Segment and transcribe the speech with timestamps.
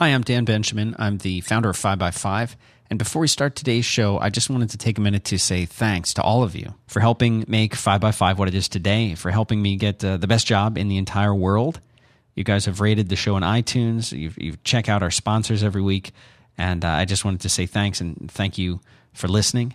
[0.00, 0.94] Hi, I'm Dan Benjamin.
[0.96, 2.54] I'm the founder of 5by5.
[2.88, 5.66] And before we start today's show, I just wanted to take a minute to say
[5.66, 9.60] thanks to all of you for helping make 5by5 what it is today, for helping
[9.60, 11.80] me get uh, the best job in the entire world.
[12.36, 14.16] You guys have rated the show on iTunes.
[14.16, 16.12] You you check out our sponsors every week.
[16.56, 18.78] And uh, I just wanted to say thanks and thank you
[19.14, 19.74] for listening.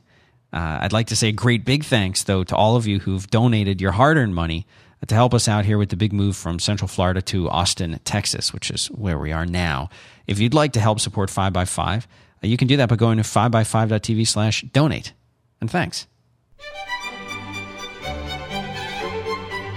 [0.53, 3.27] Uh, I'd like to say a great big thanks, though, to all of you who've
[3.29, 4.67] donated your hard earned money
[5.07, 8.53] to help us out here with the big move from Central Florida to Austin, Texas,
[8.53, 9.89] which is where we are now.
[10.27, 12.05] If you'd like to help support 5by5, uh,
[12.41, 15.13] you can do that by going to 5by5.tv slash donate.
[15.59, 16.07] And thanks.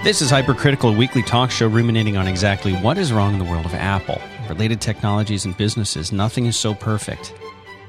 [0.05, 3.67] This is Hypercritical, weekly talk show ruminating on exactly what is wrong in the world
[3.67, 6.13] of Apple, related technologies, and businesses.
[6.13, 7.35] Nothing is so perfect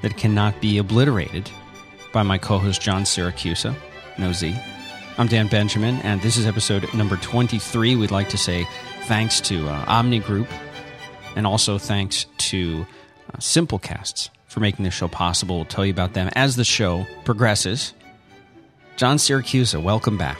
[0.01, 1.49] that it cannot be obliterated
[2.12, 3.76] by my co host John Siracusa,
[4.17, 4.55] no Z.
[5.20, 7.95] I'm Dan Benjamin, and this is episode number 23.
[7.95, 8.67] We'd like to say
[9.03, 10.48] thanks to uh, Omni Group
[11.38, 12.86] and also thanks to
[13.32, 15.58] uh, Simplecasts for making this show possible.
[15.58, 17.94] We'll tell you about them as the show progresses.
[18.96, 20.40] John Siracusa, welcome back.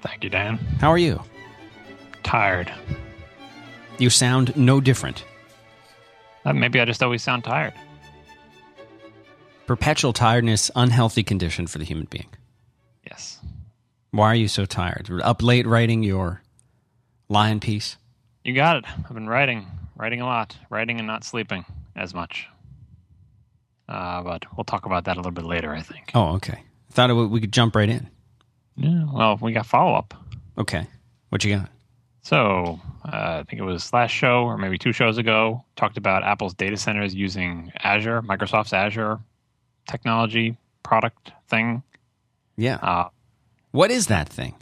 [0.00, 0.56] Thank you, Dan.
[0.80, 1.22] How are you?
[2.24, 2.72] Tired.
[3.98, 5.24] You sound no different.
[6.44, 7.72] Uh, maybe I just always sound tired.
[9.66, 12.26] Perpetual tiredness, unhealthy condition for the human being.
[13.06, 13.38] Yes.
[14.10, 15.08] Why are you so tired?
[15.22, 16.42] Up late writing your
[17.28, 17.96] lion piece?
[18.44, 18.84] You got it.
[18.86, 22.48] I've been writing, writing a lot, writing and not sleeping as much.
[23.88, 26.10] Uh, but we'll talk about that a little bit later, I think.
[26.14, 26.54] Oh, okay.
[26.54, 28.08] I Thought it, we could jump right in.
[28.76, 30.14] Yeah, well, we got follow up.
[30.58, 30.86] Okay.
[31.28, 31.68] What you got?
[32.22, 36.22] So, uh, I think it was last show or maybe two shows ago, talked about
[36.24, 39.18] Apple's data centers using Azure, Microsoft's Azure
[39.88, 41.82] technology product thing.
[42.56, 42.76] Yeah.
[42.76, 43.08] Uh,
[43.72, 44.54] what is that thing?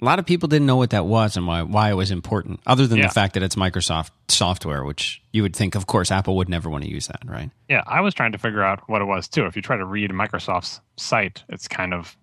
[0.00, 2.60] A lot of people didn't know what that was and why why it was important,
[2.66, 3.06] other than Yeah.
[3.08, 6.70] the fact that it's Microsoft software, which you would think, of course, Apple would never
[6.70, 7.50] want to use that, right?
[7.68, 9.44] Yeah, I was trying to figure out what it was too.
[9.46, 12.16] If you try to read Microsoft's site, it's kind of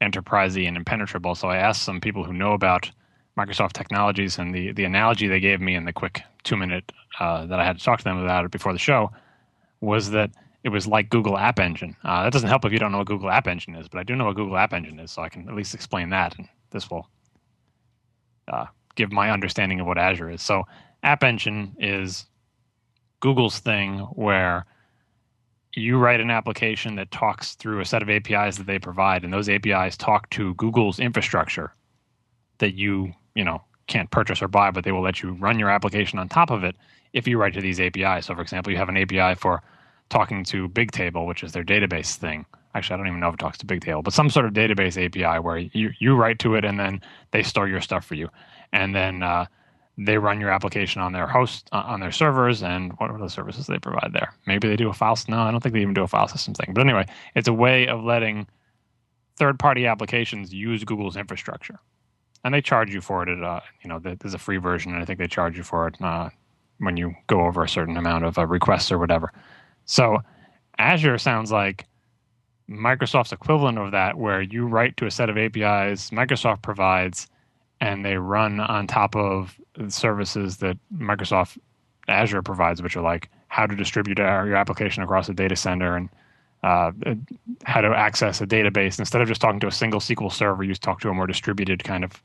[0.00, 1.34] enterprisey and impenetrable.
[1.34, 2.90] So I asked some people who know about
[3.38, 7.46] Microsoft technologies, and the the analogy they gave me in the quick two minute uh,
[7.46, 9.10] that I had to talk to them about it before the show
[9.80, 10.30] was that
[10.64, 11.96] it was like Google App Engine.
[12.04, 14.02] Uh, that doesn't help if you don't know what Google App Engine is, but I
[14.02, 16.48] do know what Google App Engine is, so I can at least explain that, and
[16.72, 17.08] this will
[18.48, 20.42] uh, give my understanding of what Azure is.
[20.42, 20.64] So
[21.02, 22.26] App Engine is
[23.20, 24.66] Google's thing where
[25.74, 29.32] you write an application that talks through a set of APIs that they provide, and
[29.32, 31.72] those APIs talk to Google's infrastructure
[32.58, 35.70] that you, you know, can't purchase or buy, but they will let you run your
[35.70, 36.76] application on top of it
[37.12, 38.26] if you write to these APIs.
[38.26, 39.62] So, for example, you have an API for
[40.10, 42.44] talking to Bigtable, which is their database thing.
[42.74, 45.02] Actually, I don't even know if it talks to Bigtable, but some sort of database
[45.02, 47.00] API where you, you write to it and then
[47.30, 48.28] they store your stuff for you.
[48.72, 49.46] And then uh,
[49.98, 52.62] they run your application on their host, uh, on their servers.
[52.62, 54.34] And what are the services they provide there?
[54.46, 55.18] Maybe they do a file.
[55.28, 56.72] No, I don't think they even do a file system thing.
[56.72, 58.46] But anyway, it's a way of letting
[59.36, 61.78] third party applications use Google's infrastructure.
[62.44, 63.28] And they charge you for it.
[63.28, 65.86] At, uh, you know, there's a free version, and I think they charge you for
[65.88, 66.30] it uh,
[66.78, 69.32] when you go over a certain amount of uh, requests or whatever.
[69.84, 70.18] So
[70.78, 71.86] Azure sounds like
[72.70, 77.28] Microsoft's equivalent of that, where you write to a set of APIs Microsoft provides,
[77.80, 79.58] and they run on top of
[79.88, 81.58] services that Microsoft
[82.08, 85.96] Azure provides, which are like how to distribute our- your application across a data center
[85.96, 86.08] and
[86.62, 86.92] uh,
[87.64, 88.98] how to access a database.
[88.98, 91.82] Instead of just talking to a single SQL server, you talk to a more distributed
[91.82, 92.22] kind of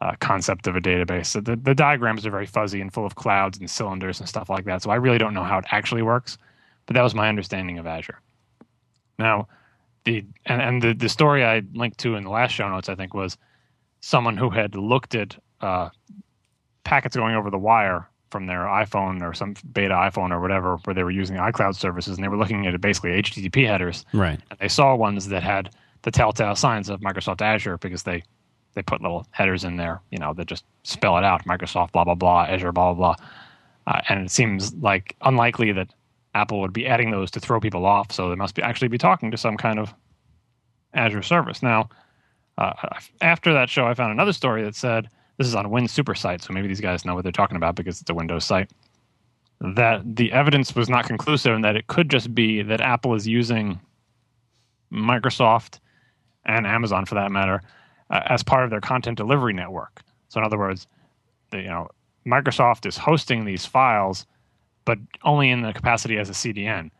[0.00, 1.26] uh, concept of a database.
[1.26, 4.48] So the, the diagrams are very fuzzy and full of clouds and cylinders and stuff
[4.48, 4.82] like that.
[4.82, 6.38] So I really don't know how it actually works,
[6.86, 8.20] but that was my understanding of Azure.
[9.18, 9.48] Now,
[10.04, 12.94] the and, and the, the story I linked to in the last show notes, I
[12.94, 13.36] think, was
[14.00, 15.90] someone who had looked at uh,
[16.84, 20.94] packets going over the wire from their iPhone or some beta iPhone or whatever, where
[20.94, 24.40] they were using iCloud services, and they were looking at basically HTTP headers, Right.
[24.50, 25.70] and they saw ones that had
[26.02, 28.22] the telltale signs of Microsoft Azure because they
[28.74, 32.04] they put little headers in there, you know, that just spell it out: Microsoft, blah
[32.04, 33.26] blah blah, Azure, blah blah blah.
[33.92, 35.92] Uh, and it seems like unlikely that
[36.34, 38.12] Apple would be adding those to throw people off.
[38.12, 39.94] So they must be actually be talking to some kind of
[40.94, 41.62] Azure service.
[41.62, 41.88] Now,
[42.58, 42.72] uh,
[43.20, 46.68] after that show, I found another story that said this is on WinSuperSite, so maybe
[46.68, 48.70] these guys know what they're talking about because it's a Windows site.
[49.60, 53.26] That the evidence was not conclusive, and that it could just be that Apple is
[53.26, 53.80] using
[54.92, 55.80] Microsoft
[56.44, 57.62] and Amazon, for that matter,
[58.10, 60.02] uh, as part of their content delivery network.
[60.28, 60.86] So, in other words,
[61.50, 61.88] the, you know,
[62.26, 64.26] Microsoft is hosting these files,
[64.84, 66.90] but only in the capacity as a CDN,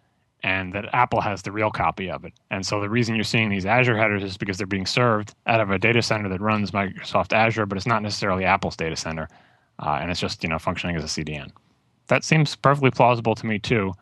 [0.42, 2.32] and that Apple has the real copy of it.
[2.50, 5.60] And so, the reason you're seeing these Azure headers is because they're being served out
[5.60, 9.28] of a data center that runs Microsoft Azure, but it's not necessarily Apple's data center,
[9.80, 11.50] uh, and it's just you know functioning as a CDN.
[12.08, 13.92] that seems perfectly plausible to me too.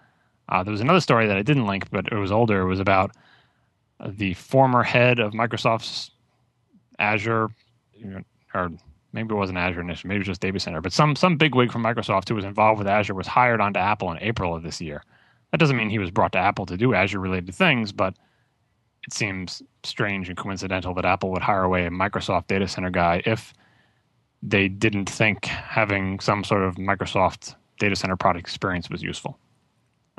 [0.48, 2.62] Uh, there was another story that I didn't link, but it was older.
[2.62, 3.14] It was about
[4.06, 6.10] the former head of Microsoft's
[6.98, 7.48] Azure,
[8.54, 8.70] or
[9.18, 11.54] maybe it wasn't Azure initially, maybe it was just Data Center, but some some big
[11.54, 14.62] wig from Microsoft who was involved with Azure was hired onto Apple in April of
[14.62, 15.02] this year.
[15.50, 18.14] That doesn't mean he was brought to Apple to do Azure related things, but
[19.06, 23.22] it seems strange and coincidental that Apple would hire away a Microsoft data center guy
[23.24, 23.54] if
[24.42, 29.38] they didn't think having some sort of Microsoft data center product experience was useful.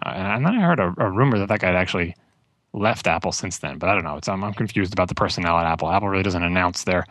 [0.06, 2.16] Uh, and, then I heard a, a, rumor that that guy had actually
[2.74, 4.16] left Apple since then, but I don't know.
[4.16, 5.92] It's, I'm, I'm confused about the personnel at Apple.
[5.92, 7.06] Apple really doesn't announce their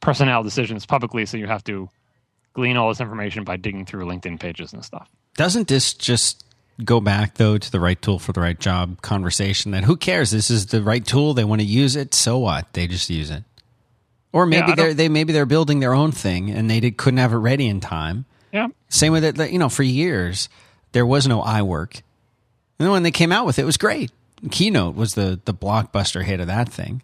[0.00, 1.88] personnel decisions publicly, so you have to
[2.52, 5.08] glean all this information by digging through LinkedIn pages and stuff.
[5.36, 6.44] Doesn't this just
[6.84, 9.72] go back though to the right tool for the right job conversation?
[9.72, 10.30] That who cares?
[10.30, 11.34] This is the right tool.
[11.34, 12.14] They want to use it.
[12.14, 12.72] So what?
[12.72, 13.44] They just use it.
[14.32, 17.18] Or maybe yeah, they're they maybe they're building their own thing and they did, couldn't
[17.18, 18.24] have it ready in time.
[18.52, 18.68] Yeah.
[18.88, 20.48] Same with it you know for years
[20.92, 22.00] there was no iWork
[22.78, 24.10] and then when they came out with it, it was great.
[24.50, 27.02] Keynote was the the blockbuster hit of that thing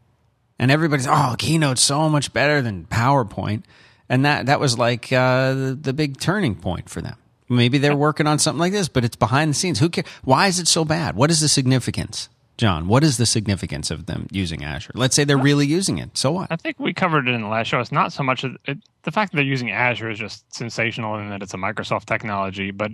[0.62, 3.64] and everybody's oh keynote's so much better than powerpoint
[4.08, 7.16] and that that was like uh, the, the big turning point for them
[7.52, 9.78] Maybe they're working on something like this, but it's behind the scenes.
[9.78, 10.06] Who cares?
[10.24, 11.16] Why is it so bad?
[11.16, 12.28] What is the significance?
[12.56, 14.92] John, what is the significance of them using Azure?
[14.94, 16.16] Let's say they're really using it.
[16.16, 16.48] So what?
[16.50, 17.80] I think we covered it in the last show.
[17.80, 21.30] It's not so much it, the fact that they're using Azure is just sensational and
[21.32, 22.92] that it's a Microsoft technology, but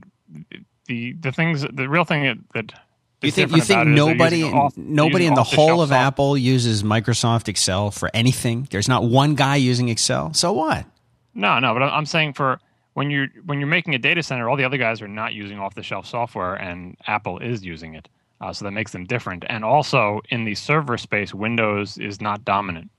[0.87, 2.81] the the things the real thing that, that
[3.23, 6.06] you think you think nobody off, nobody in the whole of software.
[6.06, 8.69] Apple uses Microsoft Excel for anything?
[8.70, 10.32] There's not one guy using Excel.
[10.35, 10.87] So what?
[11.35, 12.61] No, no, but I'm saying for
[12.94, 15.59] when you're when you're making a data center, all the other guys are not using
[15.59, 18.09] off the shelf software, and Apple is using it.
[18.41, 19.44] Uh, so that makes them different.
[19.49, 22.91] And also in the server space, Windows is not dominant.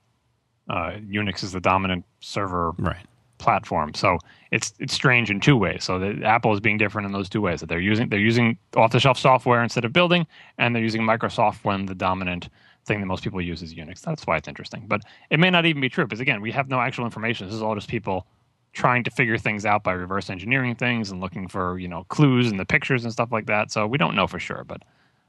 [0.68, 3.06] Uh, Unix is the dominant server right.
[3.40, 3.94] Platform.
[3.94, 4.18] So
[4.50, 5.84] it's it's strange in two ways.
[5.84, 7.60] So the, Apple is being different in those two ways.
[7.60, 10.26] That they're using they're using off the shelf software instead of building,
[10.58, 12.48] and they're using Microsoft when the dominant
[12.86, 14.00] thing that most people use is Unix.
[14.00, 14.84] That's why it's interesting.
[14.86, 17.46] But it may not even be true because again, we have no actual information.
[17.46, 18.26] This is all just people
[18.72, 22.50] trying to figure things out by reverse engineering things and looking for you know clues
[22.50, 23.72] in the pictures and stuff like that.
[23.72, 24.82] So we don't know for sure, but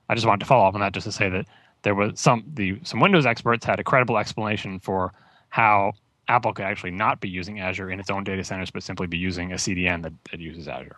[0.09, 1.47] I just wanted to follow up on that just to say that
[1.83, 5.13] there was some the some Windows experts had a credible explanation for
[5.49, 5.93] how
[6.31, 9.17] Apple could actually not be using Azure in its own data centers, but simply be
[9.17, 10.95] using a CDN that, that uses Azure.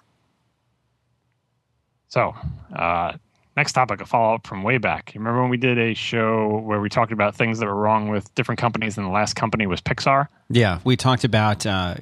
[2.07, 2.35] So
[2.75, 3.13] uh,
[3.57, 5.15] next topic, a follow up from way back.
[5.15, 8.09] You remember when we did a show where we talked about things that were wrong
[8.09, 10.27] with different companies, and the last company was Pixar?
[10.51, 11.95] Yeah, we talked about uh,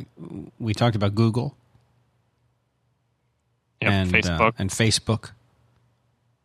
[0.60, 1.56] we talked about Google.
[3.81, 5.31] Yep, and Facebook uh, and Facebook.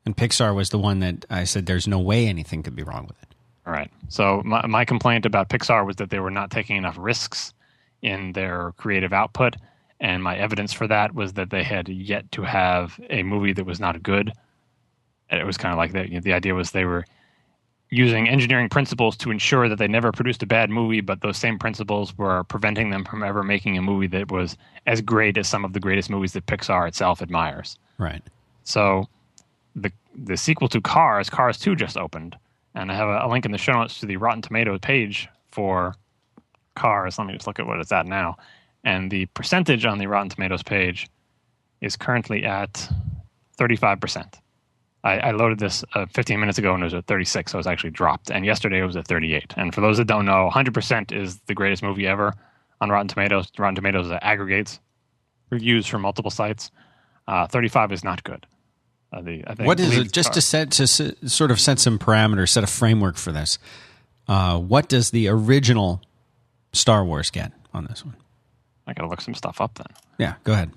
[0.04, 3.08] And Pixar was the one that I said there's no way anything could be wrong
[3.08, 3.35] with it.
[3.66, 3.90] All right.
[4.08, 7.52] So my, my complaint about Pixar was that they were not taking enough risks
[8.02, 9.56] in their creative output.
[10.00, 13.66] And my evidence for that was that they had yet to have a movie that
[13.66, 14.32] was not good
[15.30, 16.08] And it was kind of like that.
[16.08, 17.04] You know, the idea was they were
[17.90, 21.58] using engineering principles to ensure that they never produced a bad movie, but those same
[21.58, 25.64] principles were preventing them from ever making a movie that was as great as some
[25.64, 27.78] of the greatest movies that Pixar itself admires.
[27.98, 28.22] Right.
[28.64, 29.06] So
[29.76, 32.36] the the sequel to Cars, Cars 2 just opened,
[32.76, 35.28] and I have a, a link in the show notes to the Rotten Tomatoes page
[35.50, 35.94] for
[36.76, 37.19] Cars.
[37.19, 38.37] Let me just look at what it's at now.
[38.84, 41.08] And the percentage on the Rotten Tomatoes page
[41.81, 42.88] is currently at
[43.58, 44.34] 35%.
[45.02, 47.61] I, I loaded this uh, 15 minutes ago and it was at 36, so it
[47.61, 48.30] was actually dropped.
[48.30, 49.54] And yesterday it was at 38.
[49.56, 52.35] And for those that don't know, 100% is the greatest movie ever
[52.80, 53.50] on Rotten Tomatoes.
[53.59, 54.80] Rotten Tomatoes aggregates
[55.50, 56.71] reviews from multiple sites.
[57.26, 58.47] Uh, 35 is not good.
[59.12, 60.12] Uh, the, what is it?
[60.12, 63.58] Just to set to sort of set some parameters, set a framework for this.
[64.28, 66.02] Uh, what does the original
[66.72, 68.16] Star Wars get on this one?
[68.86, 69.86] I got to look some stuff up then.
[70.18, 70.70] Yeah, go ahead.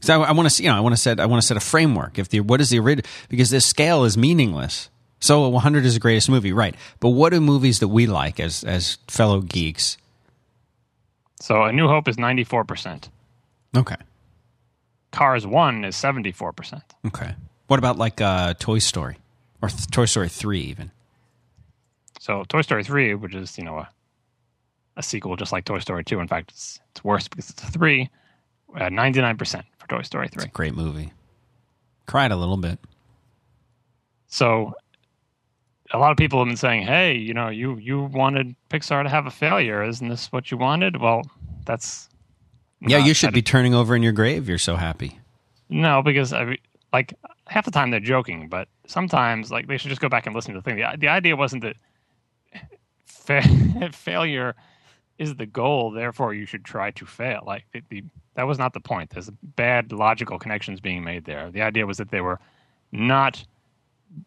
[0.00, 1.56] So I, I want to, you know, I want to set, I want to set
[1.56, 2.18] a framework.
[2.18, 3.10] If the what is the original?
[3.28, 4.90] Because this scale is meaningless.
[5.20, 6.74] So 100 is the greatest movie, right?
[7.00, 9.96] But what are movies that we like as as fellow geeks?
[11.40, 13.08] So A New Hope is 94 percent.
[13.74, 13.96] Okay.
[15.14, 16.82] Cars One is 74 percent.
[17.06, 17.34] Okay.
[17.68, 19.16] What about like uh, Toy Story
[19.62, 20.90] or th- Toy Story Three even?
[22.20, 23.88] So Toy Story Three, which is you know a
[24.96, 26.20] a sequel just like Toy Story Two.
[26.20, 28.10] In fact, it's it's worse because it's a three.
[28.90, 30.46] Ninety nine percent for Toy Story 3.
[30.52, 31.12] great movie.
[32.06, 32.78] Cried a little bit.
[34.26, 34.74] So
[35.92, 39.08] a lot of people have been saying, "Hey, you know, you you wanted Pixar to
[39.08, 39.84] have a failure.
[39.84, 41.22] Isn't this what you wanted?" Well,
[41.66, 42.08] that's
[42.86, 44.48] Yeah, uh, you should be turning over in your grave.
[44.48, 45.20] You're so happy.
[45.68, 46.58] No, because I
[46.92, 47.14] like
[47.46, 50.54] half the time they're joking, but sometimes like they should just go back and listen
[50.54, 50.76] to the thing.
[50.76, 51.76] The, the idea wasn't that
[53.06, 54.54] fa- failure
[55.18, 57.42] is the goal, therefore you should try to fail.
[57.46, 59.10] Like the, the That was not the point.
[59.10, 61.50] There's bad logical connections being made there.
[61.50, 62.40] The idea was that they were
[62.92, 63.44] not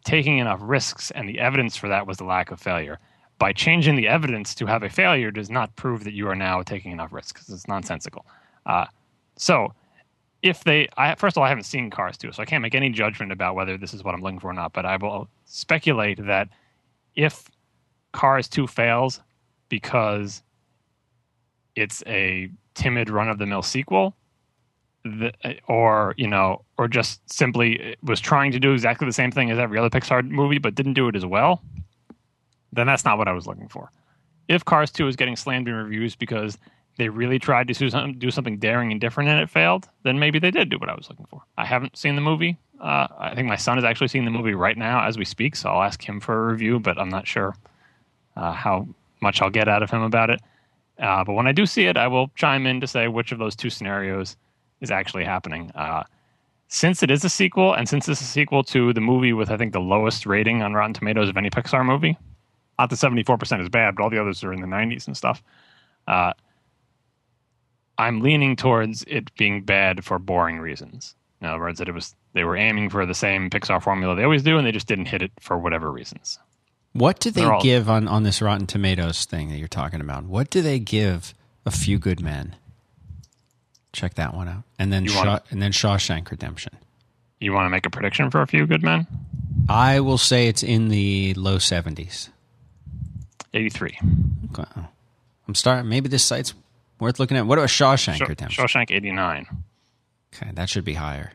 [0.04, 2.98] taking enough risks, and the evidence for that was the lack of failure.
[3.38, 6.62] By changing the evidence to have a failure does not prove that you are now
[6.62, 7.48] taking enough risks.
[7.48, 8.26] It's nonsensical.
[8.68, 8.86] Uh,
[9.36, 9.74] so,
[10.42, 12.74] if they, I, first of all, I haven't seen Cars 2, so I can't make
[12.74, 14.72] any judgment about whether this is what I'm looking for or not.
[14.72, 16.48] But I will speculate that
[17.16, 17.48] if
[18.12, 19.20] Cars 2 fails
[19.68, 20.42] because
[21.74, 24.14] it's a timid run of the mill sequel,
[25.04, 25.32] the,
[25.66, 29.58] or you know, or just simply was trying to do exactly the same thing as
[29.58, 31.62] every other Pixar movie, but didn't do it as well,
[32.72, 33.90] then that's not what I was looking for.
[34.48, 36.58] If Cars 2 is getting slammed in reviews because
[36.98, 37.74] they really tried to
[38.18, 40.94] do something, daring and different and it failed, then maybe they did do what I
[40.94, 41.40] was looking for.
[41.56, 42.58] I haven't seen the movie.
[42.80, 45.56] Uh, I think my son is actually seeing the movie right now as we speak,
[45.56, 47.54] so I'll ask him for a review, but I'm not sure
[48.36, 48.86] uh, how
[49.20, 50.40] much I'll get out of him about it.
[50.98, 53.38] Uh, but when I do see it, I will chime in to say which of
[53.38, 54.36] those two scenarios
[54.80, 55.70] is actually happening.
[55.76, 56.02] Uh,
[56.66, 59.56] since it is a sequel, and since it's a sequel to the movie with I
[59.56, 62.18] think the lowest rating on Rotten Tomatoes of any Pixar movie,
[62.78, 65.06] not the seventy four percent is bad, but all the others are in the nineties
[65.06, 65.42] and stuff.
[67.98, 71.14] I'm leaning towards it being bad for boring reasons.
[71.40, 74.22] In other words, that it was they were aiming for the same Pixar formula they
[74.22, 76.38] always do, and they just didn't hit it for whatever reasons.
[76.92, 80.24] What do they all, give on, on this Rotten Tomatoes thing that you're talking about?
[80.24, 81.34] What do they give
[81.66, 82.56] A Few Good Men?
[83.92, 86.76] Check that one out, and then Shaw, wanna, and then Shawshank Redemption.
[87.40, 89.06] You want to make a prediction for A Few Good Men?
[89.68, 92.30] I will say it's in the low seventies.
[93.54, 93.98] Eighty three.
[94.52, 94.68] Okay.
[95.46, 95.88] I'm starting.
[95.88, 96.54] Maybe this site's
[97.00, 97.46] worth looking at.
[97.46, 98.64] What about Shawshank Sh- Redemption?
[98.64, 99.46] Shawshank eighty nine.
[100.34, 101.32] Okay, that should be higher.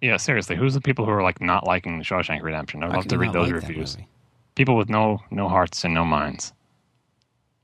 [0.00, 2.82] Yeah, seriously, who's the people who are like not liking the Shawshank Redemption?
[2.82, 3.96] I'd love to read those like reviews.
[4.54, 6.52] People with no no hearts and no minds.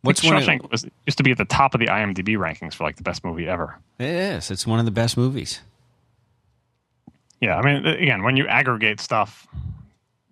[0.03, 2.85] What's Shawshank of, was used to be at the top of the IMDb rankings for
[2.85, 3.79] like the best movie ever.
[3.99, 4.51] It is.
[4.51, 5.61] It's one of the best movies.
[7.41, 9.47] Yeah, I mean, again, when you aggregate stuff,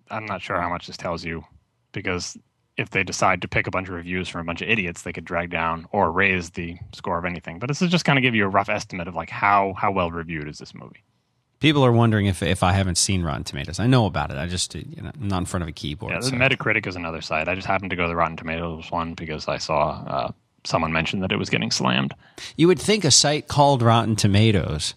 [0.09, 1.43] I'm not sure how much this tells you
[1.91, 2.37] because
[2.79, 5.11] if they decide to pick a bunch of reviews from a bunch of idiots, they
[5.11, 7.59] could drag down or raise the score of anything.
[7.59, 9.91] But this is just kind of give you a rough estimate of like how how
[9.91, 11.03] well reviewed is this movie.
[11.59, 13.79] People are wondering if if I haven't seen Rotten Tomatoes.
[13.79, 14.37] I know about it.
[14.37, 16.13] I just you know I'm not in front of a keyboard.
[16.13, 16.31] Yeah, so.
[16.31, 17.49] Metacritic is another site.
[17.49, 20.31] I just happened to go to the Rotten Tomatoes one because I saw uh,
[20.63, 22.13] someone mentioned that it was getting slammed.
[22.55, 24.93] You would think a site called Rotten Tomatoes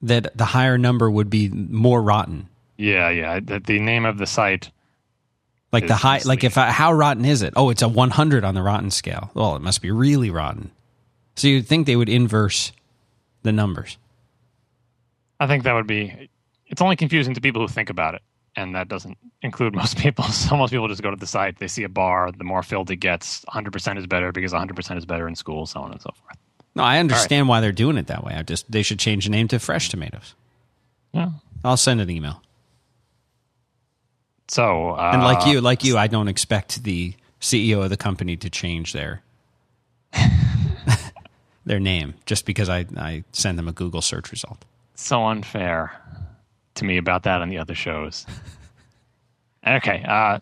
[0.00, 2.48] that the higher number would be more rotten.
[2.76, 3.40] Yeah, yeah.
[3.40, 4.70] The, the name of the site,
[5.72, 7.52] like the high, like if I, how rotten is it?
[7.56, 9.30] Oh, it's a 100 on the rotten scale.
[9.34, 10.70] Well, it must be really rotten.
[11.36, 12.72] So you'd think they would inverse
[13.42, 13.98] the numbers.
[15.38, 16.30] I think that would be.
[16.66, 18.22] It's only confusing to people who think about it,
[18.56, 20.24] and that doesn't include most people.
[20.24, 22.90] So most people just go to the site, they see a bar, the more filled
[22.90, 26.10] it gets, 100% is better because 100% is better in school, so on and so
[26.22, 26.36] forth.
[26.74, 27.50] No, I understand right.
[27.50, 28.34] why they're doing it that way.
[28.34, 30.34] I just they should change the name to Fresh Tomatoes.
[31.12, 31.30] Yeah,
[31.64, 32.42] I'll send an email.
[34.48, 38.36] So, uh, and like you, like you, I don't expect the CEO of the company
[38.38, 39.22] to change their
[41.66, 44.64] their name just because I I send them a Google search result
[44.98, 45.92] so unfair
[46.74, 48.26] to me about that on the other shows.
[49.66, 50.38] okay, uh,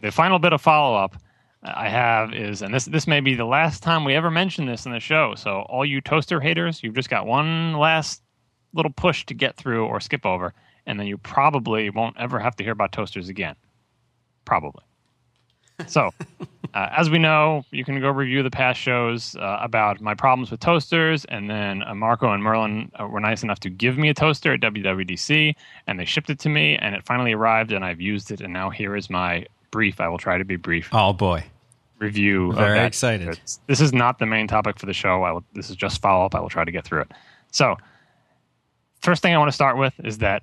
[0.00, 1.16] the final bit of follow up
[1.62, 4.86] I have is, and this this may be the last time we ever mention this
[4.86, 5.34] in the show.
[5.34, 8.22] So all you toaster haters, you've just got one last
[8.72, 10.54] little push to get through or skip over,
[10.90, 13.54] and then you probably won't ever have to hear about toasters again.
[14.44, 14.82] Probably.
[15.86, 16.10] So,
[16.74, 20.50] uh, as we know, you can go review the past shows uh, about my problems
[20.50, 24.08] with toasters, and then uh, Marco and Merlin uh, were nice enough to give me
[24.08, 25.54] a toaster at WWDC,
[25.86, 28.52] and they shipped it to me, and it finally arrived, and I've used it, and
[28.52, 30.00] now here is my brief.
[30.00, 30.88] I will try to be brief.
[30.90, 31.44] Oh boy,
[32.00, 32.52] review.
[32.52, 33.38] Very excited.
[33.68, 35.22] This is not the main topic for the show.
[35.22, 36.34] I will, this is just follow up.
[36.34, 37.12] I will try to get through it.
[37.52, 37.76] So,
[39.02, 40.42] first thing I want to start with is that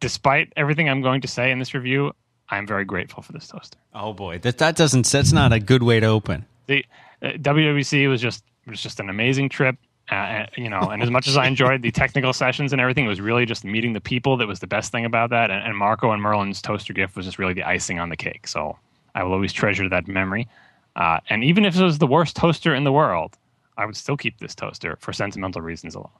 [0.00, 2.12] despite everything I'm going to say in this review,
[2.50, 3.78] I'm very grateful for this toaster.
[3.94, 6.46] Oh boy, that that doesn't that's not a good way to open.
[6.66, 6.84] The
[7.22, 9.76] uh, WWC was just was just an amazing trip.
[10.10, 13.06] Uh, uh, you know, and as much as I enjoyed the technical sessions and everything,
[13.06, 15.50] it was really just meeting the people that was the best thing about that.
[15.50, 18.46] And, and Marco and Merlin's toaster gift was just really the icing on the cake.
[18.46, 18.76] So
[19.14, 20.46] I will always treasure that memory.
[20.94, 23.38] Uh, and even if it was the worst toaster in the world,
[23.78, 26.10] I would still keep this toaster for sentimental reasons alone.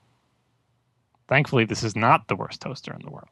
[1.28, 3.28] Thankfully, this is not the worst toaster in the world.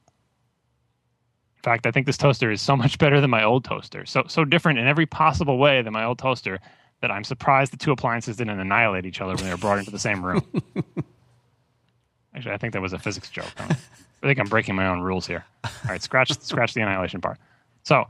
[1.63, 4.05] In fact, I think this toaster is so much better than my old toaster.
[4.05, 6.59] So so different in every possible way than my old toaster
[7.01, 9.91] that I'm surprised the two appliances didn't annihilate each other when they were brought into
[9.91, 10.45] the same room.
[12.35, 13.51] Actually, I think that was a physics joke.
[13.59, 15.45] I think I'm breaking my own rules here.
[15.65, 17.39] All right, scratch scratch the annihilation part.
[17.85, 18.07] So,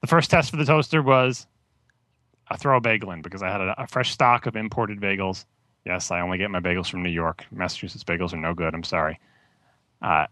[0.00, 1.46] the first test for the toaster was
[2.48, 5.46] I throw a bagel in because I had a, a fresh stock of imported bagels,
[5.84, 7.44] Yes, I only get my bagels from New York.
[7.50, 8.74] Massachusetts bagels are no good.
[8.74, 9.18] I'm sorry.
[10.00, 10.26] Uh,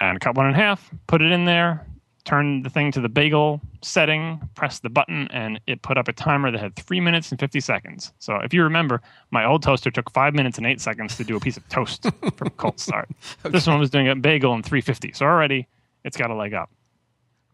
[0.00, 1.86] and cut one in half, put it in there,
[2.28, 6.12] turn the thing to the bagel setting, press the button, and it put up a
[6.12, 8.12] timer that had three minutes and 50 seconds.
[8.18, 9.00] So if you remember,
[9.30, 12.06] my old toaster took five minutes and eight seconds to do a piece of toast
[12.36, 13.08] from cold start.
[13.44, 13.52] okay.
[13.52, 15.12] This one was doing a bagel in 350.
[15.12, 15.66] So already
[16.04, 16.70] it's got a leg up.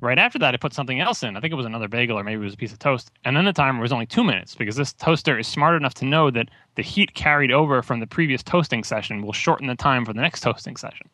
[0.00, 1.36] Right after that, I put something else in.
[1.36, 3.12] I think it was another bagel or maybe it was a piece of toast.
[3.24, 6.04] And then the timer was only two minutes because this toaster is smart enough to
[6.04, 10.04] know that the heat carried over from the previous toasting session will shorten the time
[10.04, 11.08] for the next toasting session.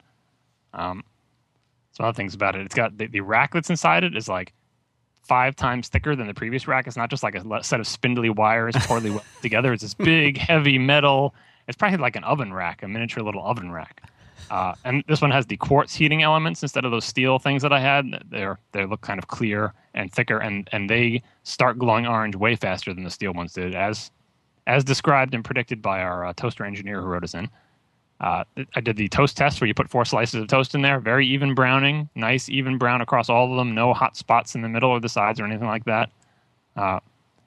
[0.73, 1.05] Um,
[2.01, 2.63] some other things about it.
[2.63, 4.55] It's got the, the rack that's inside it is like
[5.23, 6.87] five times thicker than the previous rack.
[6.87, 9.73] It's not just like a set of spindly wires poorly together.
[9.75, 11.35] It's this big, heavy metal.
[11.69, 14.03] It's probably like an oven rack, a miniature little oven rack.
[14.51, 17.73] Uh, and this one has the quartz heating elements instead of those steel things that
[17.73, 18.07] I had.
[18.31, 22.57] They're they look kind of clear and thicker, and and they start glowing orange way
[22.57, 24.11] faster than the steel ones did, as
[24.67, 27.49] as described and predicted by our uh, toaster engineer who wrote us in.
[28.21, 31.01] Uh, I did the toast test where you put four slices of toast in there,
[31.01, 34.69] very even browning, nice even brown across all of them, no hot spots in the
[34.69, 36.11] middle or the sides or anything like that.
[36.77, 37.01] Uh,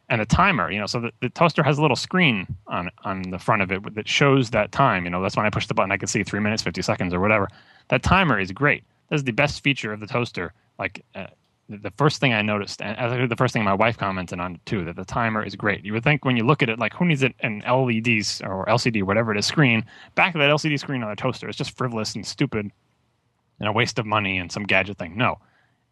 [0.10, 3.22] and the timer, you know, so the, the, toaster has a little screen on on
[3.22, 5.06] the front of it that shows that time.
[5.06, 7.14] You know, that's when I push the button, I can see three minutes, fifty seconds,
[7.14, 7.48] or whatever.
[7.88, 8.84] That timer is great.
[9.10, 10.54] That's the best feature of the toaster.
[10.78, 11.28] Like uh,
[11.70, 14.84] the first thing I noticed, and uh, the first thing my wife commented on too,
[14.86, 15.86] that the timer is great.
[15.86, 18.08] You would think when you look at it, like who needs it, an LED
[18.44, 21.56] or LCD, whatever it is, screen back of that LCD screen on a toaster is
[21.56, 22.72] just frivolous and stupid,
[23.60, 25.16] and a waste of money and some gadget thing.
[25.18, 25.40] No,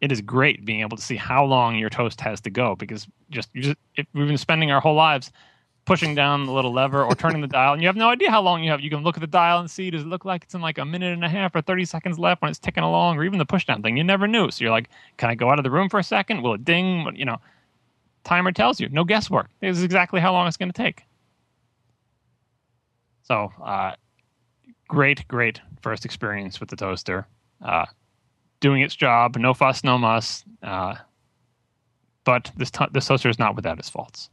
[0.00, 3.06] it is great being able to see how long your toast has to go because
[3.30, 5.32] just, just we've been spending our whole lives
[5.84, 8.40] pushing down the little lever or turning the dial and you have no idea how
[8.40, 8.80] long you have.
[8.80, 10.78] You can look at the dial and see does it look like it's in like
[10.78, 13.38] a minute and a half or 30 seconds left when it's ticking along or even
[13.38, 13.96] the push down thing.
[13.96, 14.50] You never knew.
[14.50, 16.42] So you're like can i go out of the room for a second?
[16.42, 17.12] Will it ding?
[17.16, 17.38] You know
[18.24, 18.88] timer tells you.
[18.88, 19.48] No guesswork.
[19.60, 21.02] This is exactly how long it's going to take.
[23.22, 23.92] So uh,
[24.88, 27.26] great great first experience with the toaster.
[27.60, 27.86] Uh,
[28.60, 30.44] doing its job, no fuss, no muss.
[30.62, 30.94] Uh,
[32.24, 34.30] but this, this toaster is not without its faults.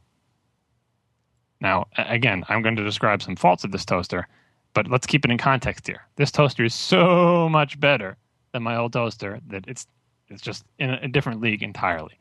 [1.62, 4.28] Now, again, I'm going to describe some faults of this toaster,
[4.74, 6.02] but let's keep it in context here.
[6.16, 8.18] This toaster is so much better
[8.54, 9.88] than my old toaster that it's
[10.30, 12.14] it's just in a, different league entirely.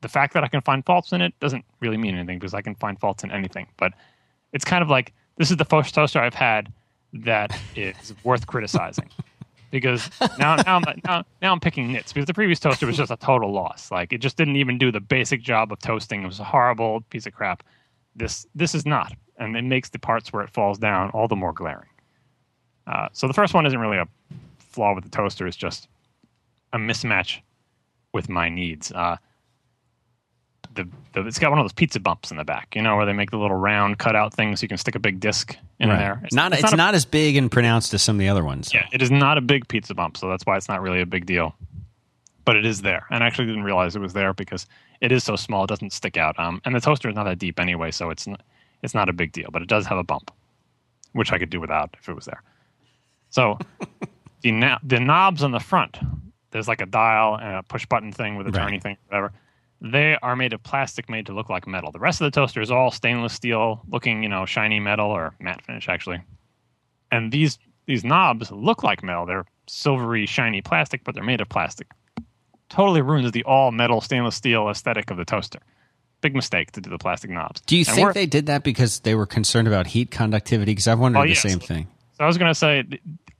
[0.00, 2.60] The fact that I can find faults in it doesn't really mean anything because I
[2.60, 3.68] can find faults in anything.
[3.76, 3.92] But
[4.52, 6.72] it's kind of like this is the first toaster I've had
[7.12, 9.08] that is worth criticizing
[9.70, 13.12] because now now I'm, now, now I'm picking nits because the previous toaster was just
[13.12, 13.90] a total loss.
[13.90, 16.24] Like it just didn't even do the basic job of toasting.
[16.24, 17.62] It was a horrible piece of crap.
[18.16, 21.36] This this is not, and it makes the parts where it falls down all the
[21.36, 21.88] more glaring.
[22.86, 24.08] Uh, so the first one isn't really a
[24.58, 25.88] flaw with the toaster; it's just
[26.72, 27.40] a mismatch
[28.12, 28.90] with my needs.
[28.92, 29.16] Uh,
[30.76, 33.06] the, the, it's got one of those pizza bumps in the back, you know, where
[33.06, 35.88] they make the little round cutout things so you can stick a big disc in
[35.88, 35.98] right.
[35.98, 36.20] there.
[36.24, 38.28] It's not it's, it's not, not a, as big and pronounced as some of the
[38.28, 38.72] other ones.
[38.72, 41.06] Yeah, it is not a big pizza bump, so that's why it's not really a
[41.06, 41.54] big deal.
[42.44, 44.66] But it is there, and I actually didn't realize it was there because
[45.00, 46.38] it is so small; it doesn't stick out.
[46.38, 48.42] Um, and the toaster is not that deep anyway, so it's not,
[48.82, 49.48] it's not a big deal.
[49.52, 50.30] But it does have a bump,
[51.12, 52.42] which I could do without if it was there.
[53.30, 53.58] So
[54.42, 55.98] the na- the knobs on the front,
[56.50, 58.72] there's like a dial and a push button thing with a right.
[58.72, 59.32] turny thing, whatever
[59.80, 61.92] they are made of plastic made to look like metal.
[61.92, 65.34] The rest of the toaster is all stainless steel looking, you know, shiny metal or
[65.38, 66.22] matte finish actually.
[67.10, 69.26] And these these knobs look like metal.
[69.26, 71.88] They're silvery, shiny plastic, but they're made of plastic.
[72.68, 75.60] Totally ruins the all metal stainless steel aesthetic of the toaster.
[76.20, 77.60] Big mistake to do the plastic knobs.
[77.62, 80.72] Do you and think they did that because they were concerned about heat conductivity?
[80.72, 81.42] Because I've wondered oh, the yes.
[81.42, 81.86] same thing.
[82.16, 82.84] So I was going to say,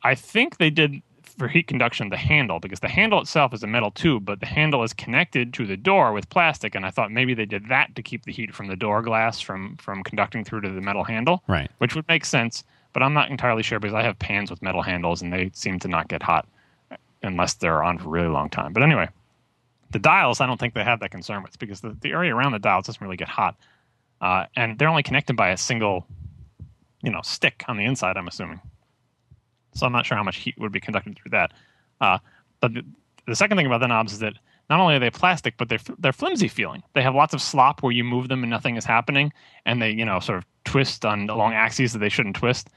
[0.02, 1.02] I think they did
[1.38, 4.46] for heat conduction the handle because the handle itself is a metal tube, but the
[4.46, 6.74] handle is connected to the door with plastic.
[6.74, 9.40] And I thought maybe they did that to keep the heat from the door glass
[9.40, 11.70] from from conducting through to the metal handle, right?
[11.78, 14.82] Which would make sense, but I'm not entirely sure because I have pans with metal
[14.82, 16.46] handles and they seem to not get hot
[17.22, 18.72] unless they're on for a really long time.
[18.72, 19.08] But anyway,
[19.90, 22.52] the dials I don't think they have that concern with because the, the area around
[22.52, 23.56] the dials doesn't really get hot,
[24.20, 26.06] uh, and they're only connected by a single,
[27.02, 28.16] you know, stick on the inside.
[28.16, 28.60] I'm assuming.
[29.74, 31.52] So I'm not sure how much heat would be conducted through that.
[32.00, 32.18] Uh,
[32.60, 32.84] but the,
[33.26, 34.34] the second thing about the knobs is that
[34.68, 36.82] not only are they plastic, but they're they're flimsy feeling.
[36.94, 39.32] They have lots of slop where you move them and nothing is happening,
[39.64, 42.68] and they you know sort of twist on along axes that they shouldn't twist.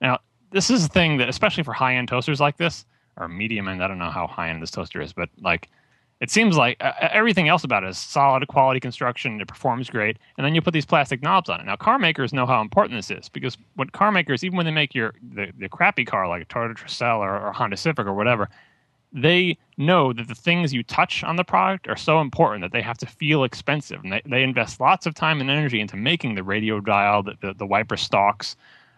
[0.00, 0.18] Now
[0.50, 2.84] this is a thing that especially for high end toasters like this
[3.16, 5.68] or medium end, I don't know how high end this toaster is, but like
[6.20, 9.40] it seems like uh, everything else about it is solid quality construction.
[9.40, 11.66] It performs great, and then you put these plastic knobs on it.
[11.66, 14.72] Now, car makers know how important this is because what car makers, even when they
[14.72, 18.14] make your the, the crappy car like a Toyota Tercel or, or Honda Civic or
[18.14, 18.48] whatever,
[19.12, 22.82] they know that the things you touch on the product are so important that they
[22.82, 26.34] have to feel expensive, and they, they invest lots of time and energy into making
[26.34, 28.56] the radio dial, the, the, the wiper stalks,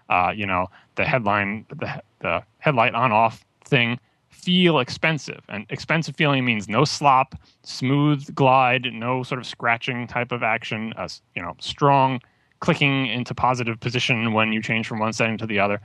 [0.09, 3.99] uh, you know, the headline, the, the headlight on off thing
[4.31, 5.41] feel expensive.
[5.49, 10.93] And expensive feeling means no slop, smooth glide, no sort of scratching type of action,
[10.97, 12.21] uh, you know, strong
[12.61, 15.81] clicking into positive position when you change from one setting to the other.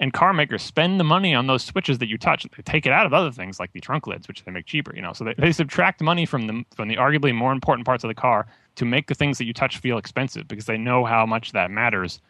[0.00, 2.44] And car makers spend the money on those switches that you touch.
[2.44, 4.94] They take it out of other things like the trunk lids, which they make cheaper.
[4.94, 8.04] You know, so they, they subtract money from the from the arguably more important parts
[8.04, 11.04] of the car to make the things that you touch feel expensive because they know
[11.04, 12.20] how much that matters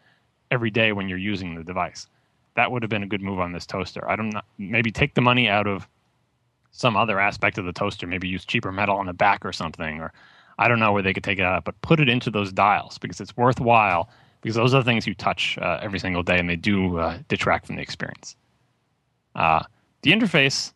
[0.49, 2.07] every day when you're using the device.
[2.59, 4.03] That would have been a good move on this toaster.
[4.11, 5.87] I don't know, maybe take the money out of
[6.71, 10.01] some other aspect of the toaster, maybe use cheaper metal on the back or something,
[10.01, 10.11] or
[10.57, 12.97] I don't know where they could take it out, but put it into those dials
[12.97, 14.09] because it's worthwhile
[14.41, 17.19] because those are the things you touch uh, every single day and they do uh,
[17.29, 18.35] detract from the experience.
[19.35, 19.63] Uh,
[20.01, 20.73] the interface,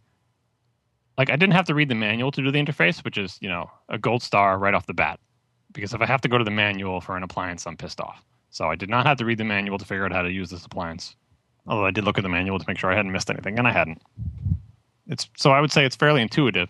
[1.18, 3.50] like I didn't have to read the manual to do the interface, which is, you
[3.50, 5.20] know, a gold star right off the bat.
[5.74, 8.24] Because if I have to go to the manual for an appliance, I'm pissed off.
[8.52, 10.50] So I did not have to read the manual to figure out how to use
[10.50, 11.18] this appliance.
[11.68, 13.68] Although I did look at the manual to make sure I hadn't missed anything, and
[13.68, 14.02] I hadn't.
[15.08, 16.70] It's so I would say it's fairly intuitive,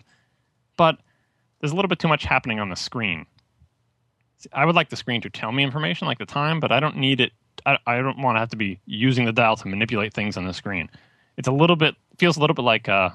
[0.76, 0.98] but
[1.60, 3.26] there's a little bit too much happening on the screen.
[4.52, 6.96] I would like the screen to tell me information like the time, but I don't
[6.96, 7.32] need it.
[7.64, 10.44] I, I don't want to have to be using the dial to manipulate things on
[10.44, 10.90] the screen.
[11.36, 13.10] It's a little bit feels a little bit like uh,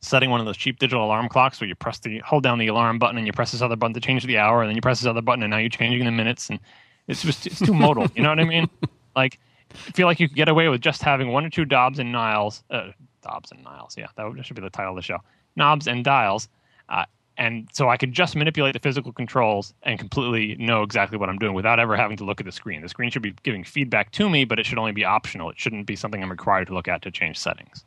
[0.00, 2.68] setting one of those cheap digital alarm clocks where you press the hold down the
[2.68, 4.82] alarm button and you press this other button to change the hour, and then you
[4.82, 6.60] press this other button and now you're changing the minutes, and
[7.08, 8.06] it's just it's too modal.
[8.14, 8.68] You know what I mean?
[9.16, 12.12] Like, feel like you could get away with just having one or two Dobbs and
[12.12, 12.90] Niles, uh,
[13.22, 13.96] Dobbs and Niles.
[13.96, 15.18] Yeah, that should be the title of the show.
[15.56, 16.48] Knobs and dials,
[16.88, 17.04] uh,
[17.38, 21.38] and so I could just manipulate the physical controls and completely know exactly what I'm
[21.38, 22.80] doing without ever having to look at the screen.
[22.80, 25.50] The screen should be giving feedback to me, but it should only be optional.
[25.50, 27.84] It shouldn't be something I'm required to look at to change settings.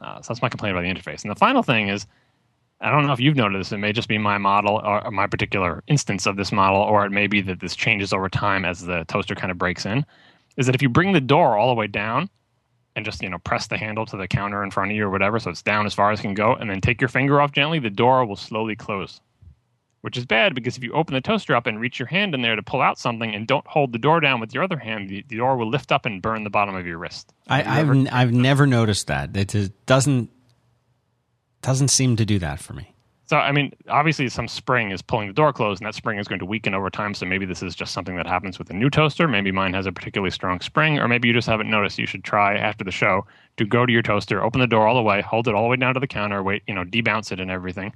[0.00, 1.22] Uh, so that's my complaint about the interface.
[1.22, 2.06] And the final thing is,
[2.80, 3.72] I don't know if you've noticed.
[3.72, 7.10] It may just be my model or my particular instance of this model, or it
[7.10, 10.04] may be that this changes over time as the toaster kind of breaks in.
[10.56, 12.30] Is that if you bring the door all the way down,
[12.96, 15.10] and just you know press the handle to the counter in front of you or
[15.10, 17.40] whatever so it's down as far as it can go and then take your finger
[17.40, 19.20] off gently the door will slowly close.
[20.02, 22.42] Which is bad because if you open the toaster up and reach your hand in
[22.42, 25.08] there to pull out something and don't hold the door down with your other hand
[25.08, 27.32] the, the door will lift up and burn the bottom of your wrist.
[27.48, 29.34] I, have I've, I've never noticed that.
[29.34, 30.30] It doesn't
[31.62, 32.93] doesn't seem to do that for me
[33.26, 36.28] so, I mean, obviously, some spring is pulling the door closed, and that spring is
[36.28, 37.14] going to weaken over time.
[37.14, 39.26] So, maybe this is just something that happens with a new toaster.
[39.26, 41.98] Maybe mine has a particularly strong spring, or maybe you just haven't noticed.
[41.98, 44.94] You should try after the show to go to your toaster, open the door all
[44.94, 47.32] the way, hold it all the way down to the counter, wait, you know, debounce
[47.32, 47.94] it and everything,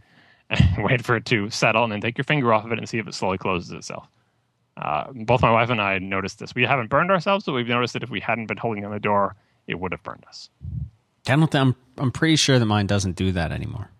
[0.48, 2.88] and wait for it to settle, and then take your finger off of it and
[2.88, 4.08] see if it slowly closes itself.
[4.78, 6.54] Uh, both my wife and I noticed this.
[6.54, 9.00] We haven't burned ourselves, but we've noticed that if we hadn't been holding on the
[9.00, 9.34] door,
[9.66, 10.48] it would have burned us.
[11.26, 13.90] I don't I'm, I'm pretty sure that mine doesn't do that anymore.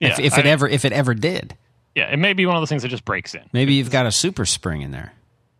[0.00, 1.56] Yeah, if, if it ever if it ever did.
[1.94, 3.42] Yeah, it may be one of those things that just breaks in.
[3.52, 5.12] Maybe you've got a super spring in there.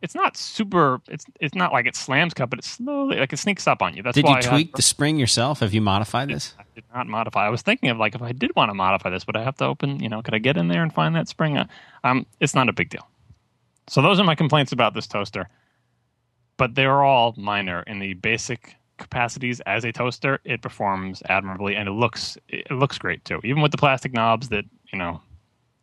[0.02, 1.00] It's not super.
[1.08, 3.94] It's it's not like it slams cut, but it's slowly like it sneaks up on
[3.94, 4.02] you.
[4.02, 5.60] That's did you tweak the spring yourself?
[5.60, 6.54] Have you modified this?
[6.58, 7.46] I did not modify.
[7.46, 9.56] I was thinking of like if I did want to modify this, would I have
[9.56, 10.00] to open?
[10.00, 11.58] You know, could I get in there and find that spring?
[11.58, 11.66] Uh,
[12.02, 13.06] um, it's not a big deal.
[13.88, 15.48] So those are my complaints about this toaster,
[16.56, 21.88] but they're all minor in the basic capacities as a toaster, it performs admirably and
[21.88, 23.40] it looks it looks great too.
[23.42, 25.20] Even with the plastic knobs that you know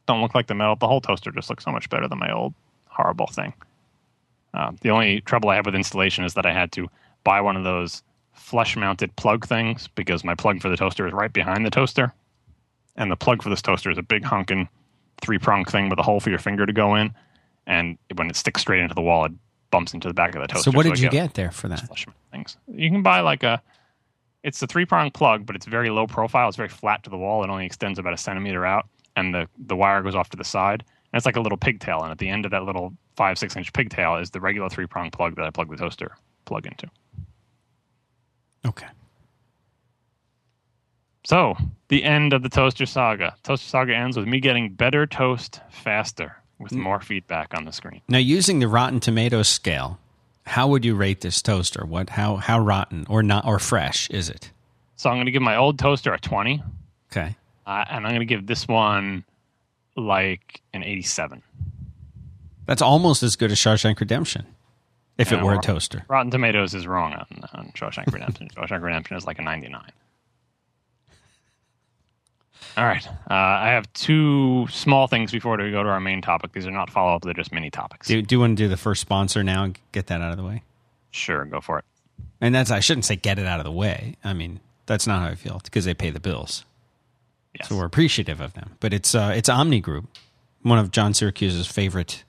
[0.07, 2.31] don't look like the metal, the whole toaster just looks so much better than my
[2.31, 2.53] old
[2.85, 3.53] horrible thing.
[4.53, 6.87] Uh, the only trouble I have with installation is that I had to
[7.23, 8.01] buy one of those
[8.33, 12.13] flush-mounted plug things because my plug for the toaster is right behind the toaster,
[12.95, 14.69] and the plug for this toaster is a big honking
[15.21, 17.13] three-prong thing with a hole for your finger to go in,
[17.65, 19.33] and when it sticks straight into the wall, it
[19.71, 20.71] bumps into the back of the toaster.
[20.71, 21.87] So what did so you get there for that?
[22.31, 23.61] Things you can buy like a.
[24.43, 26.47] It's a three prong plug, but it's very low profile.
[26.47, 27.43] It's very flat to the wall.
[27.43, 30.43] It only extends about a centimeter out, and the the wire goes off to the
[30.43, 30.83] side.
[31.11, 33.55] And it's like a little pigtail, and at the end of that little five six
[33.55, 36.87] inch pigtail is the regular three prong plug that I plug the toaster plug into.
[38.65, 38.87] Okay.
[41.25, 41.55] So,
[41.89, 43.35] the end of the toaster saga.
[43.43, 48.01] Toaster saga ends with me getting better toast faster with more feedback on the screen.
[48.07, 49.99] Now, using the Rotten Tomatoes scale,
[50.45, 51.85] how would you rate this toaster?
[51.85, 54.51] What how how rotten or not or fresh is it?
[54.95, 56.63] So I'm going to give my old toaster a 20.
[57.11, 57.35] Okay.
[57.65, 59.23] Uh, and I'm going to give this one
[59.95, 61.43] like an 87.
[62.65, 64.45] That's almost as good as Shawshank Redemption,
[65.17, 66.05] if it were a toaster.
[66.07, 68.49] Rotten Tomatoes is wrong on, on Shawshank Redemption.
[68.55, 69.81] Shawshank Redemption is like a 99.
[72.77, 73.05] All right.
[73.07, 76.53] Uh, I have two small things before we go to our main topic.
[76.53, 78.07] These are not follow up, they're just mini topics.
[78.07, 80.37] Do, do you want to do the first sponsor now and get that out of
[80.37, 80.61] the way?
[81.09, 81.85] Sure, go for it.
[82.39, 84.15] And that's, I shouldn't say get it out of the way.
[84.23, 86.65] I mean, that's not how I feel because they pay the bills.
[87.57, 87.67] Yes.
[87.67, 88.75] So we're appreciative of them.
[88.79, 90.05] But it's, uh, it's Omni Group,
[90.61, 92.23] one of John Siracusa's favorite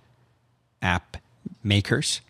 [0.81, 1.19] app
[1.63, 2.23] makers.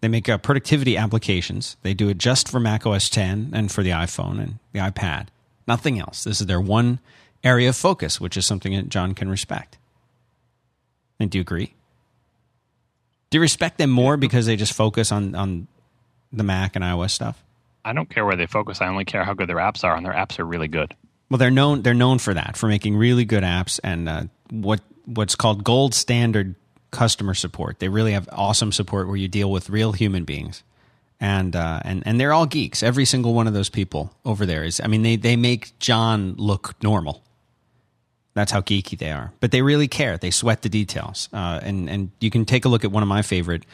[0.00, 1.76] They make uh, productivity applications.
[1.82, 5.26] They do it just for Mac OS 10 and for the iPhone and the iPad.
[5.66, 6.24] Nothing else.
[6.24, 6.98] This is their one
[7.44, 9.78] area of focus, which is something that John can respect.
[11.20, 11.74] And do you agree?
[13.30, 15.68] Do you respect them more because they just focus on, on
[16.32, 17.42] the Mac and iOS stuff?
[17.84, 18.80] I don't care where they focus.
[18.80, 20.94] I only care how good their apps are, and their apps are really good.
[21.30, 24.80] Well, they're known they're known for that, for making really good apps and uh, what
[25.04, 26.54] what's called gold standard
[26.90, 27.78] customer support.
[27.78, 30.62] They really have awesome support where you deal with real human beings,
[31.20, 32.82] and uh, and and they're all geeks.
[32.82, 34.80] Every single one of those people over there is.
[34.80, 37.22] I mean, they they make John look normal.
[38.38, 40.16] That's how geeky they are, but they really care.
[40.16, 43.08] They sweat the details, uh, and and you can take a look at one of
[43.08, 43.64] my favorite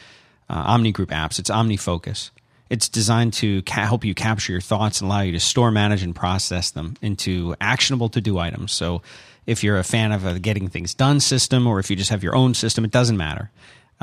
[0.49, 1.39] uh, Omni Group apps.
[1.39, 2.31] It's OmniFocus.
[2.71, 6.03] It's designed to ca- help you capture your thoughts and allow you to store, manage,
[6.03, 8.73] and process them into actionable to do items.
[8.73, 9.03] So
[9.47, 12.23] if you're a fan of a getting things done system or if you just have
[12.23, 13.51] your own system, it doesn't matter.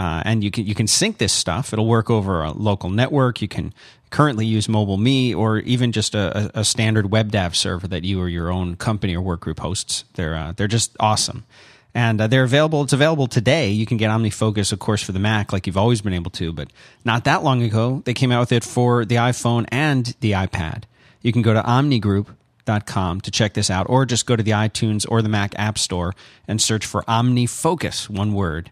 [0.01, 1.73] Uh, and you can you can sync this stuff.
[1.73, 3.39] It'll work over a local network.
[3.39, 3.71] You can
[4.09, 8.51] currently use MobileMe or even just a, a standard WebDAV server that you or your
[8.51, 10.05] own company or work group hosts.
[10.15, 11.43] They're uh, they're just awesome,
[11.93, 12.81] and uh, they're available.
[12.81, 13.69] It's available today.
[13.69, 16.51] You can get OmniFocus, of course, for the Mac, like you've always been able to.
[16.51, 16.73] But
[17.05, 20.85] not that long ago, they came out with it for the iPhone and the iPad.
[21.21, 22.35] You can go to Omni Group
[22.87, 25.77] com to check this out, or just go to the iTunes or the Mac App
[25.77, 26.15] Store
[26.47, 28.71] and search for OmniFocus, one word.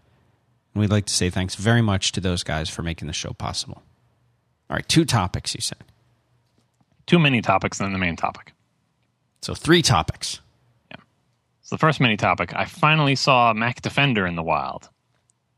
[0.74, 3.32] And we'd like to say thanks very much to those guys for making the show
[3.32, 3.82] possible.
[4.68, 5.78] All right, two topics, you said.
[7.06, 8.52] Too many topics than the main topic.
[9.42, 10.40] So three topics.
[10.90, 10.98] Yeah.
[11.62, 14.88] So the first mini topic, I finally saw Mac Defender in the wild.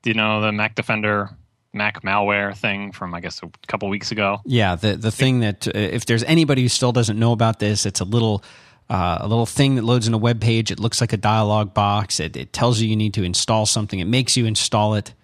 [0.00, 1.30] Do you know the Mac Defender
[1.74, 4.40] Mac malware thing from I guess a couple weeks ago.
[4.44, 7.86] Yeah, the the thing that uh, if there's anybody who still doesn't know about this,
[7.86, 8.44] it's a little
[8.92, 10.70] uh, a little thing that loads in a web page.
[10.70, 12.20] It looks like a dialog box.
[12.20, 13.98] It, it tells you you need to install something.
[14.00, 15.14] It makes you install it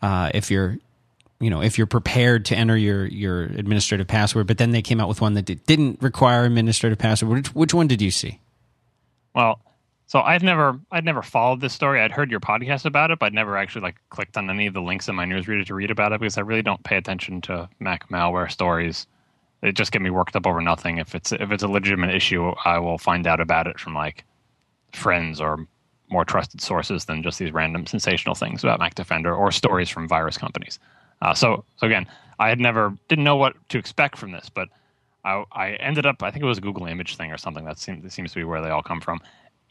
[0.00, 0.78] uh, if you're
[1.38, 4.46] you know if you're prepared to enter your your administrative password.
[4.46, 7.30] But then they came out with one that didn't require administrative password.
[7.30, 8.40] Which, which one did you see?
[9.34, 9.60] Well,
[10.06, 12.00] so I've never I'd never followed this story.
[12.00, 14.72] I'd heard your podcast about it, but I'd never actually like clicked on any of
[14.72, 17.42] the links in my newsreader to read about it because I really don't pay attention
[17.42, 19.06] to Mac malware stories.
[19.62, 20.98] It just get me worked up over nothing.
[20.98, 24.24] If it's if it's a legitimate issue, I will find out about it from like
[24.92, 25.66] friends or
[26.10, 30.08] more trusted sources than just these random sensational things about Mac Defender or stories from
[30.08, 30.78] virus companies.
[31.22, 32.06] Uh, so so again,
[32.38, 34.68] I had never didn't know what to expect from this, but
[35.24, 37.78] I, I ended up I think it was a Google image thing or something that
[37.78, 39.20] seems seems to be where they all come from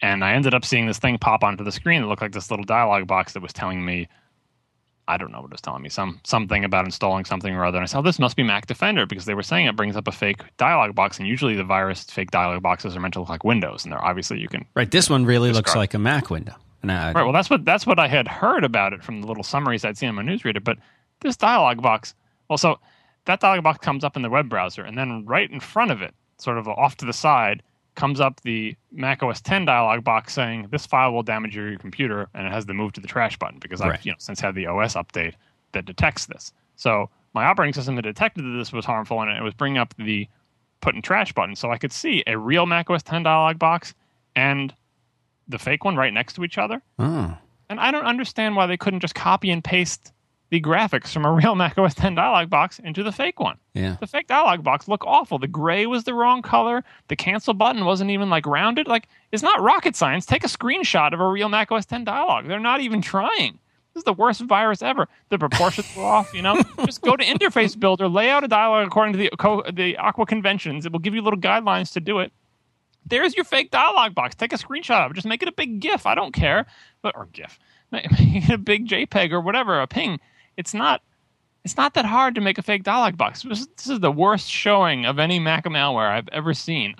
[0.01, 2.51] and I ended up seeing this thing pop onto the screen that looked like this
[2.51, 4.07] little dialog box that was telling me,
[5.07, 7.77] I don't know what it was telling me, some something about installing something or other.
[7.77, 9.95] And I said, oh, this must be Mac Defender because they were saying it brings
[9.95, 13.21] up a fake dialog box, and usually the virus fake dialog boxes are meant to
[13.21, 14.91] look like Windows, and they're obviously you can right.
[14.91, 16.53] This one really looks like a Mac window.
[17.15, 17.23] right.
[17.23, 19.97] Well, that's what that's what I had heard about it from the little summaries I'd
[19.97, 20.63] seen on my newsreader.
[20.63, 20.77] But
[21.21, 22.13] this dialog box,
[22.49, 22.79] well, so
[23.25, 26.01] that dialog box comes up in the web browser, and then right in front of
[26.01, 27.63] it, sort of off to the side,
[27.97, 32.29] comes up the Mac OS 10 dialog box saying this file will damage your computer,
[32.33, 34.55] and it has the move to the trash button because I've you know since had
[34.55, 35.33] the OS update
[35.73, 36.53] that detects this.
[36.77, 39.93] So my operating system had detected that this was harmful, and it was bringing up
[39.97, 40.29] the
[40.79, 41.55] put in trash button.
[41.55, 43.93] So I could see a real Mac OS 10 dialog box
[44.35, 44.73] and
[45.47, 46.81] the fake one right next to each other.
[46.99, 47.35] Oh.
[47.69, 50.13] And I don't understand why they couldn't just copy and paste
[50.49, 53.57] the graphics from a real Mac OS 10 dialog box into the fake one.
[53.73, 53.97] Yeah.
[53.99, 55.39] The fake dialog box look awful.
[55.39, 56.83] The gray was the wrong color.
[57.07, 58.87] The cancel button wasn't even like rounded.
[58.87, 60.25] Like it's not rocket science.
[60.25, 62.47] Take a screenshot of a real Mac OS 10 dialog.
[62.47, 63.59] They're not even trying.
[63.93, 65.07] This is the worst virus ever.
[65.29, 66.33] The proportions are off.
[66.33, 69.97] You know, just go to Interface Builder, lay out a dialog according to the the
[69.97, 70.85] Aqua conventions.
[70.85, 72.31] It will give you little guidelines to do it.
[73.07, 74.35] There's your fake dialog box.
[74.35, 75.15] Take a screenshot of it.
[75.15, 76.05] Just make it a big GIF.
[76.05, 76.67] I don't care,
[77.01, 77.57] but or GIF.
[77.91, 80.19] Make it a big JPEG or whatever, a ping
[80.57, 81.01] it's not
[81.67, 83.43] it's not that hard to make a fake dialog box.
[83.43, 86.95] This, is the worst showing of any Mac malware I've ever seen.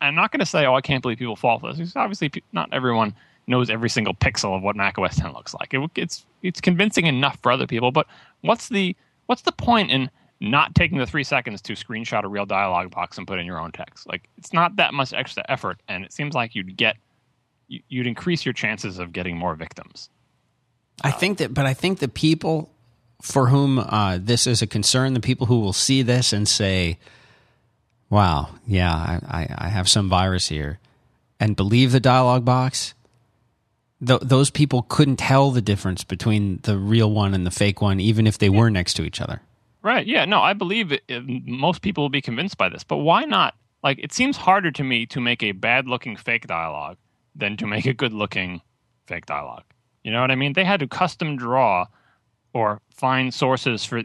[0.00, 1.76] I'm not going to say, oh, I can't believe people fall for this.
[1.76, 3.14] Because obviously, not everyone
[3.46, 5.72] knows every single pixel of what Mac OS 10 looks like.
[5.74, 8.06] It, it's it's convincing enough for other people, but
[8.40, 10.10] what's the what's the point in
[10.40, 13.60] not taking the three seconds to screenshot a real dialog box and put in your
[13.60, 14.08] own text?
[14.08, 16.96] Like, it's not that much extra effort, and it seems like you'd get
[17.68, 20.10] you'd increase your chances of getting more victims.
[21.02, 22.72] I think that, but I think the people
[23.22, 26.98] for whom uh, this is a concern, the people who will see this and say,
[28.08, 30.78] wow, yeah, I, I, I have some virus here,
[31.38, 32.94] and believe the dialog box,
[34.04, 38.00] th- those people couldn't tell the difference between the real one and the fake one,
[38.00, 38.58] even if they yeah.
[38.58, 39.40] were next to each other.
[39.82, 40.06] Right.
[40.06, 40.26] Yeah.
[40.26, 43.54] No, I believe it, it, most people will be convinced by this, but why not?
[43.82, 46.98] Like, it seems harder to me to make a bad looking fake dialogue
[47.34, 48.60] than to make a good looking
[49.06, 49.64] fake dialogue.
[50.04, 50.52] You know what I mean?
[50.52, 51.86] They had to custom draw
[52.52, 54.02] or find sources for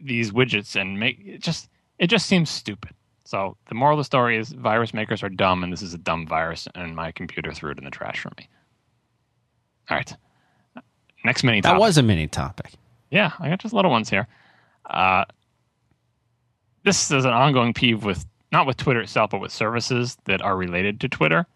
[0.00, 2.92] these widgets and make it just it just seems stupid.
[3.24, 5.98] So the moral of the story is virus makers are dumb, and this is a
[5.98, 8.48] dumb virus, and my computer threw it in the trash for me.
[9.90, 10.14] All right.
[11.24, 11.74] Next mini Topic.
[11.74, 12.72] That was a mini topic.
[13.10, 14.28] Yeah, I got just little ones here.
[14.88, 15.24] Uh,
[16.84, 20.56] this is an ongoing peeve with not with Twitter itself, but with services that are
[20.56, 21.46] related to Twitter.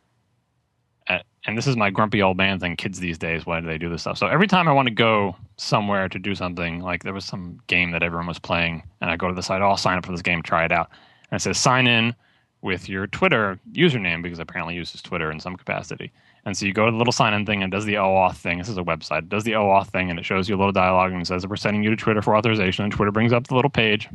[1.47, 2.77] And this is my grumpy old man thing.
[2.77, 4.19] Kids these days, why do they do this stuff?
[4.19, 7.59] So every time I want to go somewhere to do something, like there was some
[7.67, 10.05] game that everyone was playing, and I go to the site, oh, I'll sign up
[10.05, 10.91] for this game, try it out,
[11.31, 12.15] and it says sign in
[12.63, 16.13] with your Twitter username because apparently uses Twitter in some capacity.
[16.45, 18.59] And so you go to the little sign in thing and does the OAuth thing.
[18.59, 19.19] This is a website.
[19.19, 21.57] It does the OAuth thing and it shows you a little dialogue and says, We're
[21.57, 22.85] sending you to Twitter for authorization.
[22.85, 24.09] And Twitter brings up the little page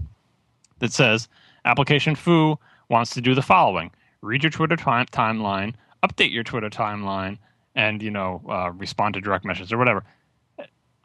[0.80, 1.28] that says,
[1.66, 2.58] Application foo
[2.90, 5.74] wants to do the following read your Twitter time- timeline,
[6.06, 7.38] update your Twitter timeline,
[7.76, 10.04] and, you know, uh, respond to direct messages or whatever.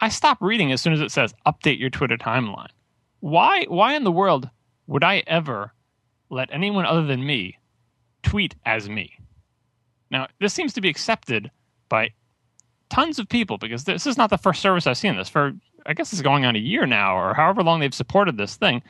[0.01, 2.71] I stop reading as soon as it says update your Twitter timeline.
[3.21, 4.49] Why, why in the world
[4.87, 5.73] would I ever
[6.31, 7.59] let anyone other than me
[8.23, 9.19] tweet as me?
[10.11, 11.51] Now, this seems to be accepted
[11.89, 12.11] by
[12.89, 15.53] tons of people because this is not the first service I've seen this for.
[15.87, 18.83] I guess it's going on a year now, or however long they've supported this thing.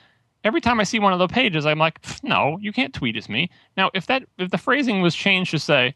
[0.43, 3.29] Every time I see one of the pages, I'm like, no, you can't tweet as
[3.29, 3.51] me.
[3.77, 5.95] Now, if that if the phrasing was changed to say,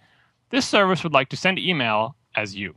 [0.51, 2.75] this service would like to send email as you,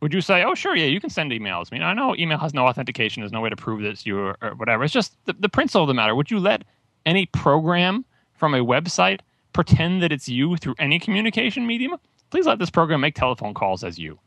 [0.00, 1.78] would you say, oh, sure, yeah, you can send email as me?
[1.80, 3.20] Now, I know email has no authentication.
[3.20, 4.84] There's no way to prove that it's you or, or whatever.
[4.84, 6.14] It's just the, the principle of the matter.
[6.14, 6.62] Would you let
[7.04, 8.04] any program
[8.34, 9.20] from a website
[9.52, 11.96] pretend that it's you through any communication medium?
[12.30, 14.18] Please let this program make telephone calls as you.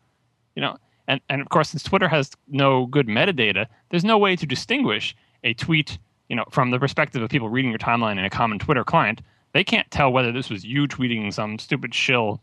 [0.56, 0.77] You know,
[1.08, 5.15] and, and of course, since Twitter has no good metadata, there's no way to distinguish
[5.43, 5.97] a tweet,
[6.32, 9.22] you know, from the perspective of people reading your timeline in a common Twitter client.
[9.52, 12.41] They can't tell whether this was you tweeting some stupid shill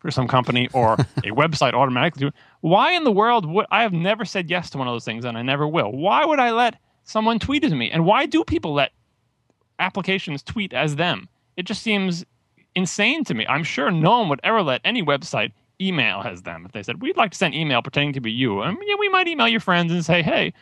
[0.00, 2.32] for some company or a website automatically.
[2.62, 5.24] Why in the world would I have never said yes to one of those things,
[5.24, 5.92] and I never will?
[5.92, 7.88] Why would I let someone tweet as me?
[7.92, 8.90] And why do people let
[9.78, 11.28] applications tweet as them?
[11.56, 12.26] It just seems
[12.74, 13.46] insane to me.
[13.46, 16.66] I'm sure no one would ever let any website email as them.
[16.66, 19.08] If they said, we'd like to send email pretending to be you, and yeah, we
[19.08, 20.52] might email your friends and say, hey,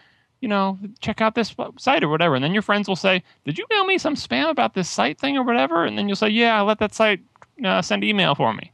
[0.46, 2.36] you know, check out this site or whatever.
[2.36, 5.18] And then your friends will say, did you mail me some spam about this site
[5.18, 5.84] thing or whatever?
[5.84, 7.18] And then you'll say, yeah, I let that site
[7.64, 8.70] uh, send email for me.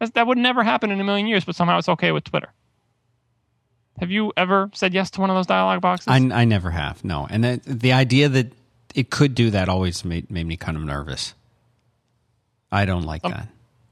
[0.00, 2.48] That's, that would never happen in a million years, but somehow it's okay with Twitter.
[4.00, 6.08] Have you ever said yes to one of those dialogue boxes?
[6.08, 7.28] I, I never have, no.
[7.30, 8.52] And the, the idea that
[8.92, 11.34] it could do that always made, made me kind of nervous.
[12.72, 13.46] I don't like Um, that.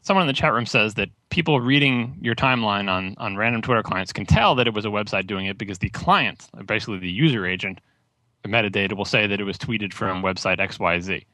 [0.08, 3.82] Someone in the chat room says that people reading your timeline on, on random Twitter
[3.82, 7.10] clients can tell that it was a website doing it because the client, basically the
[7.10, 7.78] user agent,
[8.42, 11.24] the metadata will say that it was tweeted from website XYZ.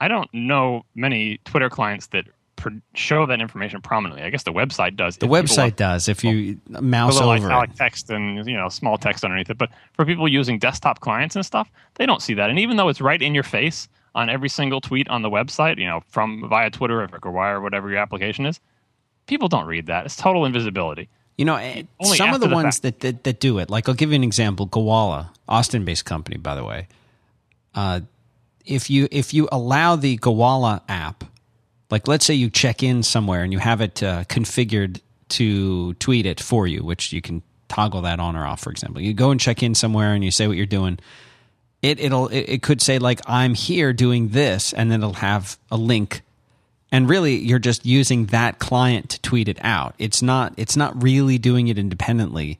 [0.00, 4.22] I don't know many Twitter clients that pr- show that information prominently.
[4.22, 5.16] I guess the website does.
[5.16, 7.76] The website want does if you a mouse little over italic it.
[7.76, 9.58] text and you know small text underneath it.
[9.58, 12.48] But for people using desktop clients and stuff, they don't see that.
[12.48, 15.78] And even though it's right in your face on every single tweet on the website,
[15.78, 18.60] you know, from via Twitter or Wire or whatever your application is,
[19.26, 20.06] people don't read that.
[20.06, 21.08] It's total invisibility.
[21.36, 23.94] You know, eh, some of the the ones that, that that do it, like I'll
[23.94, 24.68] give you an example.
[24.68, 26.86] Gowalla, Austin-based company, by the way.
[27.74, 28.00] Uh,
[28.66, 31.24] if you if you allow the Gowalla app,
[31.90, 36.26] like let's say you check in somewhere and you have it uh, configured to tweet
[36.26, 38.60] it for you, which you can toggle that on or off.
[38.60, 40.98] For example, you go and check in somewhere and you say what you're doing.
[41.82, 45.58] It it'll it, it could say like I'm here doing this, and then it'll have
[45.70, 46.22] a link.
[46.92, 49.94] And really you're just using that client to tweet it out.
[49.98, 52.58] It's not it's not really doing it independently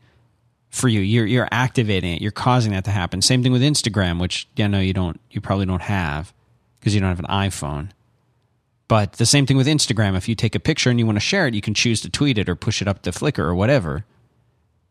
[0.71, 1.01] for you.
[1.01, 2.23] You're you're activating it.
[2.23, 3.21] You're causing that to happen.
[3.23, 6.33] Same thing with instagram which yeah no you don't you probably don't have
[6.79, 7.91] because you don't have an iphone.
[8.89, 10.17] But the same thing with instagram.
[10.17, 12.09] If you take a picture and you want to share it you can choose to
[12.09, 14.05] tweet it or push it up to flickr or whatever.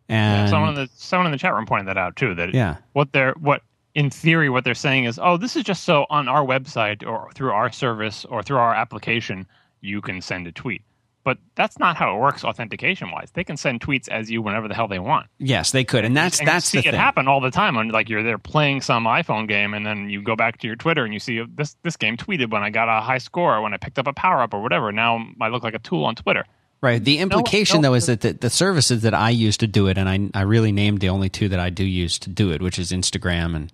[0.10, 2.36] And someone in the someone in the chat room pointed that out too.
[2.36, 2.78] That Yeah.
[2.94, 3.62] what they're what
[4.00, 7.30] in theory what they're saying is, oh, this is just so on our website or
[7.36, 9.46] through our service or through our application
[9.82, 10.84] you can send a tweet.
[11.26, 13.30] But that's not how it works authentication wise.
[13.34, 15.28] They can send tweets as you whenever the hell they want.
[15.38, 17.52] yes they could and that's and that's you the see thing it happen all the
[17.52, 17.78] time.
[17.78, 20.78] On like you're there playing some iPhone game, and then you go back to your
[20.78, 23.58] Twitter and you see oh, this this game tweeted when I got a high score,
[23.58, 24.94] or when I picked up a power up or whatever.
[24.94, 26.46] Now I look like a tool on Twitter.
[26.82, 27.04] Right.
[27.04, 27.90] The implication, no.
[27.90, 30.44] though, is that the, the services that I use to do it, and I, I
[30.44, 33.54] really named the only two that I do use to do it, which is Instagram
[33.54, 33.74] and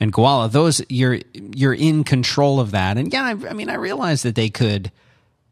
[0.00, 0.50] and Gowalla.
[0.50, 4.34] Those you're you're in control of that, and yeah, I, I mean, I realize that
[4.34, 4.90] they could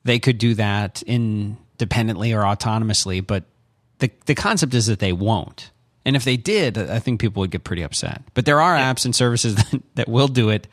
[0.05, 3.45] they could do that independently or autonomously, but
[3.99, 5.71] the the concept is that they won't.
[6.05, 8.23] And if they did, I think people would get pretty upset.
[8.33, 10.67] But there are apps and services that, that will do it,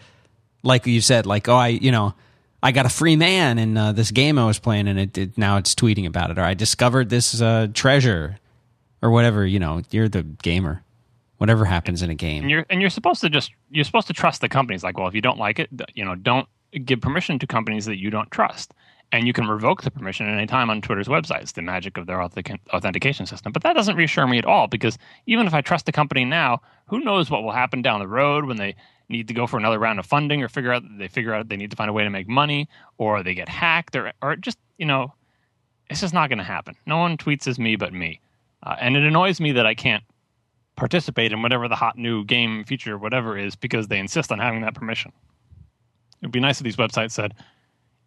[0.63, 2.13] like you said, like oh, I you know.
[2.63, 5.38] I got a free man in uh, this game I was playing, and it, it
[5.38, 6.39] now it's tweeting about it.
[6.39, 8.39] Or I discovered this uh, treasure,
[8.99, 9.45] or whatever.
[9.45, 10.84] You know, you're the gamer.
[11.38, 12.43] Whatever happens in a game.
[12.43, 14.83] And you're and you're supposed to just you're supposed to trust the companies.
[14.83, 16.47] Like, well, if you don't like it, you know, don't
[16.85, 18.73] give permission to companies that you don't trust.
[19.13, 21.41] And you can revoke the permission at any time on Twitter's website.
[21.41, 23.53] It's the magic of their authentication system.
[23.53, 26.61] But that doesn't reassure me at all because even if I trust the company now,
[26.88, 28.75] who knows what will happen down the road when they
[29.07, 31.55] need to go for another round of funding or figure out they figure out they
[31.55, 32.67] need to find a way to make money
[32.97, 35.13] or they get hacked or or just you know
[35.89, 36.75] it's just not going to happen.
[36.85, 38.19] No one tweets as me but me,
[38.63, 40.03] uh, and it annoys me that I can't
[40.78, 44.61] participate in whatever the hot new game feature whatever is because they insist on having
[44.61, 45.11] that permission.
[46.21, 47.34] It'd be nice if these websites said,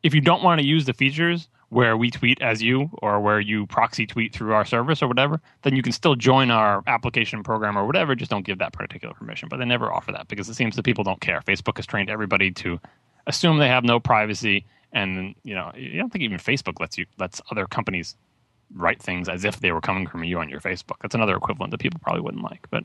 [0.03, 3.39] if you don't want to use the features where we tweet as you or where
[3.39, 7.43] you proxy tweet through our service or whatever, then you can still join our application
[7.43, 8.15] program or whatever.
[8.15, 9.49] Just don't give that particular permission.
[9.49, 11.43] But they never offer that because it seems that people don't care.
[11.47, 12.81] Facebook has trained everybody to
[13.27, 17.07] assume they have no privacy, and you know, I don't think even Facebook lets you
[17.19, 18.17] lets other companies
[18.75, 20.97] write things as if they were coming from you on your Facebook.
[21.03, 22.67] That's another equivalent that people probably wouldn't like.
[22.71, 22.85] But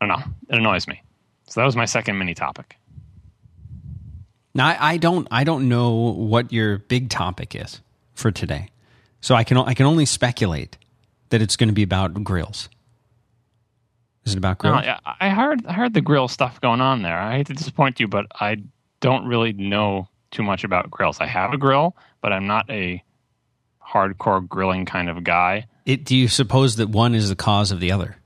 [0.00, 0.24] I don't know.
[0.48, 1.02] It annoys me.
[1.48, 2.76] So that was my second mini topic.
[4.54, 7.80] Now I, I don't I don't know what your big topic is
[8.14, 8.70] for today,
[9.20, 10.76] so I can I can only speculate
[11.30, 12.68] that it's going to be about grills.
[14.24, 14.84] Is it about grills?
[14.84, 17.18] No, I heard I heard the grill stuff going on there.
[17.18, 18.58] I hate to disappoint you, but I
[19.00, 21.20] don't really know too much about grills.
[21.20, 23.02] I have a grill, but I'm not a
[23.88, 25.66] hardcore grilling kind of guy.
[25.86, 28.16] It, do you suppose that one is the cause of the other?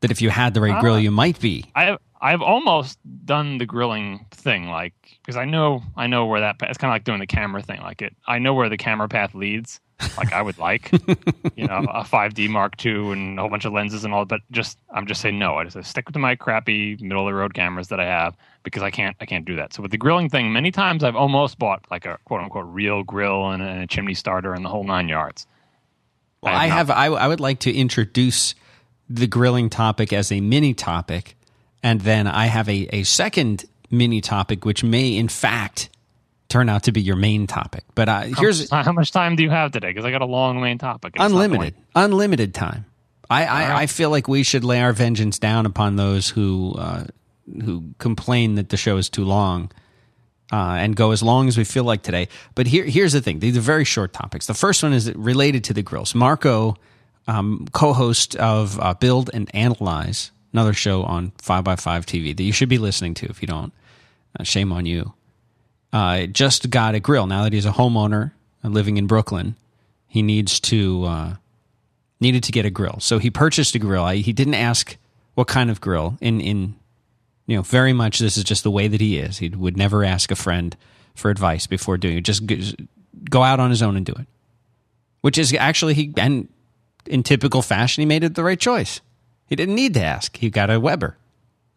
[0.00, 1.64] That if you had the right uh, grill, you might be.
[1.74, 6.56] I I've almost done the grilling thing, like because I know I know where that
[6.62, 7.80] it's kind of like doing the camera thing.
[7.80, 9.80] Like it, I know where the camera path leads.
[10.16, 10.92] Like I would like,
[11.56, 14.24] you know, a 5D Mark II and a whole bunch of lenses and all.
[14.24, 15.56] But just I'm just saying no.
[15.56, 18.82] I just stick to my crappy middle of the road cameras that I have because
[18.82, 19.72] I can't I can't do that.
[19.72, 23.02] So with the grilling thing, many times I've almost bought like a quote unquote real
[23.02, 25.46] grill and, and a chimney starter and the whole nine yards.
[26.42, 28.54] Well, I have, I, have I, I would like to introduce
[29.08, 31.36] the grilling topic as a mini topic
[31.82, 35.88] and then I have a, a second mini topic, which may in fact
[36.52, 37.82] turn out to be your main topic.
[37.94, 39.88] But uh, here's how much, how much time do you have today?
[39.88, 41.14] Because I got a long main topic.
[41.18, 42.84] Unlimited, unlimited time.
[43.30, 47.04] I, I, I, feel like we should lay our vengeance down upon those who uh,
[47.64, 49.70] who complain that the show is too long.
[50.52, 52.28] Uh, and go as long as we feel like today.
[52.54, 54.46] But here, here's the thing: these are very short topics.
[54.46, 56.14] The first one is related to the grills.
[56.14, 56.76] Marco,
[57.26, 62.68] um, co-host of uh, Build and Analyze, another show on 5x5 TV that you should
[62.68, 63.72] be listening to if you don't.
[64.38, 65.14] Uh, shame on you.
[65.92, 67.26] Uh, just got a grill.
[67.26, 68.32] Now that he's a homeowner
[68.62, 69.56] living in Brooklyn,
[70.06, 71.34] he needs to uh,
[72.20, 72.98] needed to get a grill.
[73.00, 74.04] So he purchased a grill.
[74.04, 74.96] I, he didn't ask
[75.34, 76.16] what kind of grill.
[76.20, 76.76] In in
[77.46, 79.38] you know, very much this is just the way that he is.
[79.38, 80.76] He would never ask a friend
[81.14, 82.22] for advice before doing it.
[82.22, 82.44] Just
[83.28, 84.26] go out on his own and do it.
[85.20, 86.48] Which is actually he and
[87.06, 89.00] in typical fashion he made it the right choice.
[89.46, 90.36] He didn't need to ask.
[90.36, 91.16] He got a Weber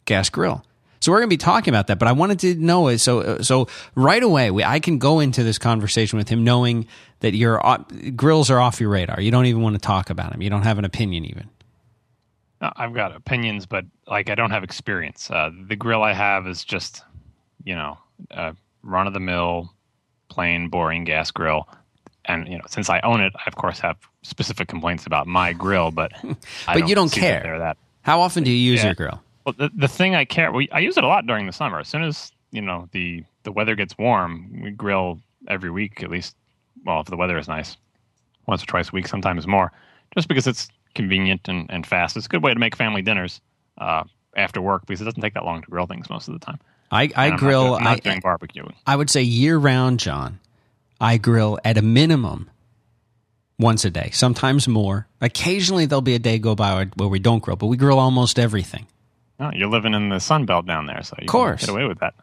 [0.05, 0.63] gas grill.
[1.05, 2.97] So we're going to be talking about that, but I wanted to know it.
[2.97, 6.87] So, so right away, we, I can go into this conversation with him knowing
[7.19, 7.77] that your uh,
[8.15, 9.21] grills are off your radar.
[9.21, 10.41] You don't even want to talk about them.
[10.41, 11.47] You don't have an opinion even.
[12.59, 15.29] I've got opinions, but like I don't have experience.
[15.29, 17.03] Uh, the grill I have is just,
[17.63, 17.99] you know,
[18.31, 19.71] a run of the mill,
[20.29, 21.69] plain, boring gas grill
[22.27, 25.53] and you know, since I own it, I of course have specific complaints about my
[25.53, 26.37] grill, but but
[26.67, 27.43] don't you don't care.
[27.43, 27.77] That that.
[28.01, 28.87] How often do you use yeah.
[28.87, 29.21] your grill?
[29.45, 31.79] Well, the, the thing I care, we, I use it a lot during the summer.
[31.79, 36.09] As soon as you know the the weather gets warm, we grill every week at
[36.09, 36.35] least.
[36.85, 37.77] Well, if the weather is nice,
[38.47, 39.71] once or twice a week, sometimes more,
[40.15, 42.17] just because it's convenient and, and fast.
[42.17, 43.41] It's a good way to make family dinners
[43.77, 44.03] uh,
[44.35, 46.59] after work because it doesn't take that long to grill things most of the time.
[46.91, 47.71] I, I grill.
[47.71, 48.73] Not, not doing barbecuing.
[48.85, 50.39] I would say year round, John.
[50.99, 52.49] I grill at a minimum
[53.59, 55.07] once a day, sometimes more.
[55.21, 58.39] Occasionally, there'll be a day go by where we don't grill, but we grill almost
[58.39, 58.87] everything.
[59.39, 61.61] Oh, you're living in the Sun Belt down there, so you course.
[61.61, 62.13] get away with that.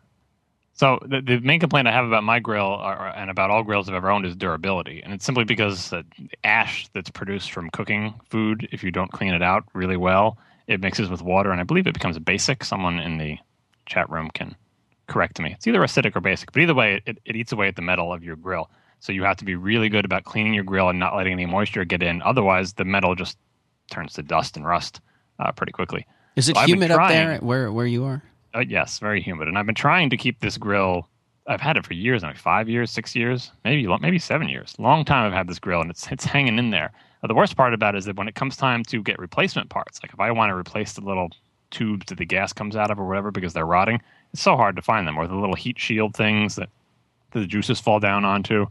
[0.74, 3.88] So the, the main complaint I have about my grill or, and about all grills
[3.88, 6.04] I've ever owned is durability, and it's simply because the
[6.44, 10.80] ash that's produced from cooking food, if you don't clean it out really well, it
[10.80, 12.64] mixes with water, and I believe it becomes basic.
[12.64, 13.36] Someone in the
[13.84, 14.56] chat room can
[15.06, 15.52] correct me.
[15.52, 18.12] It's either acidic or basic, but either way, it, it eats away at the metal
[18.12, 18.70] of your grill.
[19.00, 21.44] So you have to be really good about cleaning your grill and not letting any
[21.44, 22.22] moisture get in.
[22.22, 23.36] Otherwise, the metal just
[23.90, 25.00] turns to dust and rust
[25.38, 26.06] uh, pretty quickly.
[26.36, 28.22] Is it so humid up there where where you are?
[28.54, 29.48] Uh, yes, very humid.
[29.48, 31.08] And I've been trying to keep this grill.
[31.46, 34.74] I've had it for years, like five years, six years, maybe maybe seven years.
[34.78, 36.92] Long time I've had this grill, and it's it's hanging in there.
[37.22, 39.68] Uh, the worst part about it is that when it comes time to get replacement
[39.68, 41.30] parts, like if I want to replace the little
[41.70, 44.00] tubes that the gas comes out of or whatever because they're rotting,
[44.32, 46.68] it's so hard to find them, or the little heat shield things that
[47.32, 48.66] the juices fall down onto.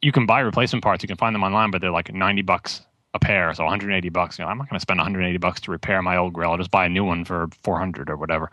[0.00, 1.02] You can buy replacement parts.
[1.02, 2.82] You can find them online, but they're like ninety bucks
[3.14, 4.38] a pair, so 180 bucks.
[4.38, 6.50] You know, I'm not going to spend 180 bucks to repair my old grill.
[6.50, 8.50] I'll just buy a new one for 400 or whatever.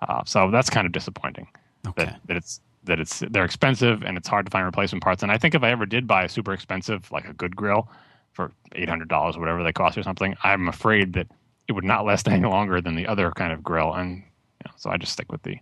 [0.00, 1.48] Uh, so that's kind of disappointing.
[1.86, 2.04] Okay.
[2.04, 5.22] That, that it's that it's they're expensive and it's hard to find replacement parts.
[5.22, 7.88] And I think if I ever did buy a super expensive, like a good grill,
[8.32, 11.26] for eight hundred dollars, or whatever they cost or something, I'm afraid that
[11.66, 13.92] it would not last any longer than the other kind of grill.
[13.92, 15.56] And you know, so I just stick with the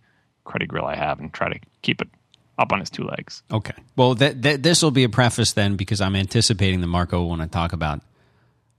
[0.45, 2.09] cruddy grill I have and try to keep it
[2.59, 3.43] up on its two legs.
[3.51, 3.74] Okay.
[3.97, 7.28] Well, that, that this will be a preface then because I'm anticipating that Marco will
[7.28, 8.01] want to talk about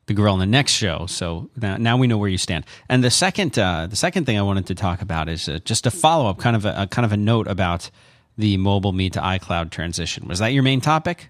[0.07, 1.05] the girl in the next show.
[1.07, 2.65] So now, now we know where you stand.
[2.89, 5.85] And the second uh, the second thing I wanted to talk about is uh, just
[5.85, 7.91] a follow up, kind of a, a kind of a note about
[8.37, 10.27] the MobileMe to iCloud transition.
[10.27, 11.29] Was that your main topic?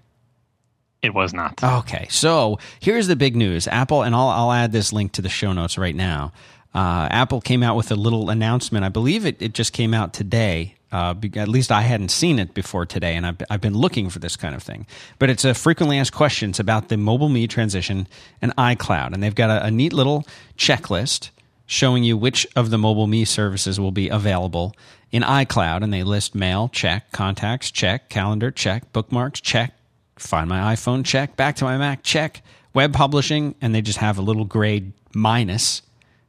[1.00, 1.62] It was not.
[1.62, 3.68] Okay, so here's the big news.
[3.68, 6.32] Apple, and I'll, I'll add this link to the show notes right now.
[6.74, 8.84] Uh, Apple came out with a little announcement.
[8.84, 10.74] I believe it, it just came out today.
[10.90, 14.20] Uh, at least I hadn't seen it before today, and I've, I've been looking for
[14.20, 14.86] this kind of thing.
[15.18, 18.08] But it's a frequently asked questions about the MobileMe transition
[18.40, 19.12] and iCloud.
[19.12, 20.26] And they've got a, a neat little
[20.56, 21.30] checklist
[21.66, 24.74] showing you which of the MobileMe services will be available
[25.10, 25.82] in iCloud.
[25.82, 29.74] And they list mail, check, contacts, check, calendar, check, bookmarks, check,
[30.16, 34.16] find my iPhone, check, back to my Mac, check, web publishing, and they just have
[34.16, 35.82] a little grade minus,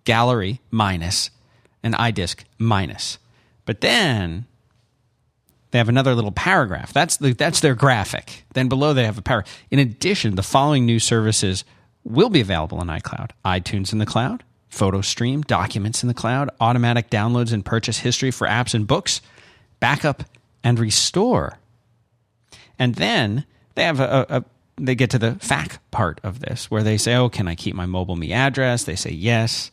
[0.03, 1.29] gallery minus,
[1.81, 3.19] and iDisk minus.
[3.65, 4.45] But then
[5.71, 6.93] they have another little paragraph.
[6.93, 8.45] That's the that's their graphic.
[8.53, 9.55] Then below they have a paragraph.
[9.69, 11.63] In addition, the following new services
[12.03, 16.49] will be available in iCloud: iTunes in the cloud, Photo Stream, Documents in the cloud,
[16.59, 19.21] automatic downloads and purchase history for apps and books,
[19.79, 20.23] backup
[20.63, 21.59] and restore.
[22.77, 23.45] And then
[23.75, 24.45] they have a, a,
[24.77, 27.75] they get to the FAQ part of this where they say, "Oh, can I keep
[27.75, 29.71] my MobileMe address?" They say yes.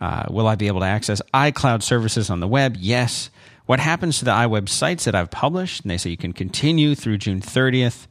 [0.00, 2.76] Uh, will I be able to access iCloud services on the web?
[2.78, 3.30] Yes.
[3.66, 5.82] What happens to the iWeb sites that I've published?
[5.82, 8.06] And they say you can continue through June 30th.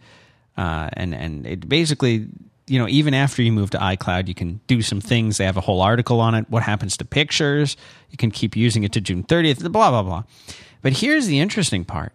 [0.57, 2.27] Uh, and and it basically,
[2.67, 5.37] you know, even after you move to iCloud, you can do some things.
[5.37, 6.49] They have a whole article on it.
[6.49, 7.75] What happens to pictures?
[8.09, 9.71] You can keep using it to June 30th.
[9.71, 10.23] Blah blah blah.
[10.81, 12.13] But here's the interesting part.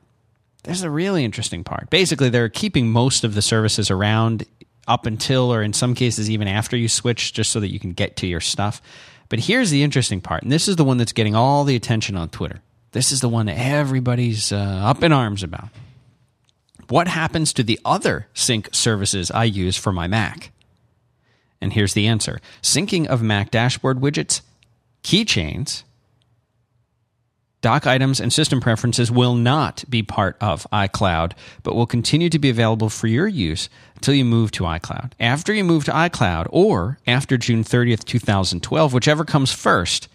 [0.64, 1.88] There's a really interesting part.
[1.90, 4.44] Basically, they're keeping most of the services around
[4.86, 7.92] up until, or in some cases, even after you switch, just so that you can
[7.92, 8.82] get to your stuff.
[9.28, 12.16] But here's the interesting part, and this is the one that's getting all the attention
[12.16, 12.60] on Twitter.
[12.92, 15.68] This is the one that everybody's uh, up in arms about.
[16.88, 20.52] What happens to the other sync services I use for my Mac?
[21.60, 24.40] And here's the answer syncing of Mac dashboard widgets,
[25.02, 25.82] keychains,
[27.60, 31.32] dock items, and system preferences will not be part of iCloud,
[31.62, 35.12] but will continue to be available for your use until you move to iCloud.
[35.20, 40.08] After you move to iCloud, or after June 30th, 2012, whichever comes first,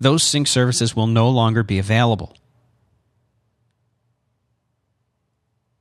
[0.00, 2.36] those sync services will no longer be available.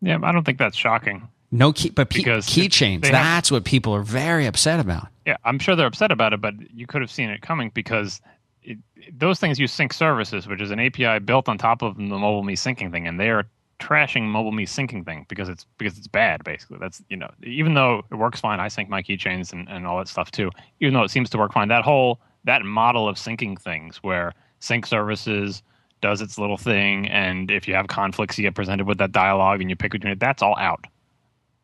[0.01, 1.28] Yeah, I don't think that's shocking.
[1.51, 3.01] No key, but pe- keychains.
[3.01, 5.07] they have- That's what people are very upset about.
[5.26, 8.22] Yeah, I'm sure they're upset about it, but you could have seen it coming because
[8.63, 8.78] it,
[9.17, 12.53] those things use sync services, which is an API built on top of the MobileMe
[12.53, 13.45] syncing thing, and they are
[13.80, 16.43] trashing MobileMe syncing thing because it's because it's bad.
[16.43, 19.88] Basically, that's you know even though it works fine, I sync my keychains and, and
[19.88, 20.51] all that stuff too.
[20.82, 24.33] Even though it seems to work fine, that whole that model of syncing things where
[24.59, 25.63] sync services
[26.01, 29.61] does its little thing, and if you have conflicts, you get presented with that dialogue
[29.61, 30.19] and you pick between it.
[30.19, 30.85] That's all out.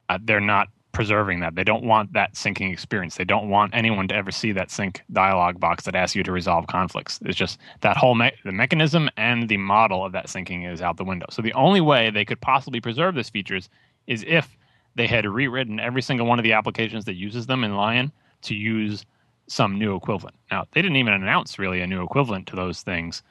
[0.10, 1.56] Uh, they're not preserving that.
[1.56, 3.16] They don't want that syncing experience.
[3.16, 6.32] They don't want anyone to ever see that sync dialog box that asks you to
[6.32, 7.20] resolve conflicts.
[7.26, 10.96] It's just that whole me- the mechanism and the model of that syncing is out
[10.96, 11.26] the window.
[11.30, 13.70] So the only way they could possibly preserve these features
[14.08, 14.56] is if
[14.96, 18.12] they had rewritten every single one of the applications that uses them in Lion
[18.44, 19.06] to use
[19.48, 20.36] some new equivalent.
[20.52, 23.24] Now they didn't even announce really a new equivalent to those things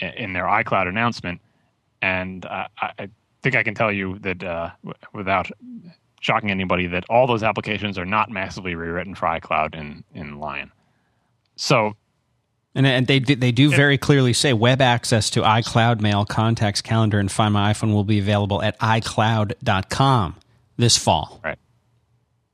[0.00, 1.40] in their iCloud announcement,
[2.02, 3.08] and uh, I, I
[3.42, 5.50] think I can tell you that uh, w- without
[6.20, 10.70] shocking anybody that all those applications are not massively rewritten for iCloud in in Lion.
[11.56, 11.94] So
[12.74, 17.18] And, and they they do very clearly say web access to iCloud Mail, Contacts, Calendar,
[17.18, 20.36] and Find My iPhone will be available at iCloud.com
[20.76, 21.40] this fall.
[21.42, 21.58] right,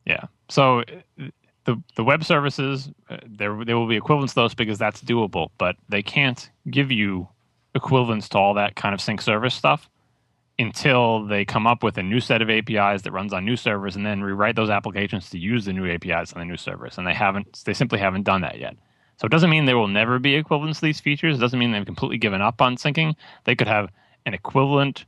[0.07, 0.25] yeah.
[0.49, 1.25] So uh,
[1.65, 5.49] the the web services uh, there there will be equivalents to those because that's doable,
[5.59, 7.29] but they can't give you
[7.75, 9.89] equivalents to all that kind of sync service stuff
[10.59, 13.97] until they come up with a new set of APIs that runs on new servers
[13.97, 16.97] and then rewrite those applications to use the new APIs on the new servers.
[16.97, 18.77] And they haven't they simply haven't done that yet.
[19.17, 21.37] So it doesn't mean there will never be equivalents to these features.
[21.37, 23.15] It doesn't mean they've completely given up on syncing.
[23.45, 23.91] They could have
[24.27, 25.07] an equivalent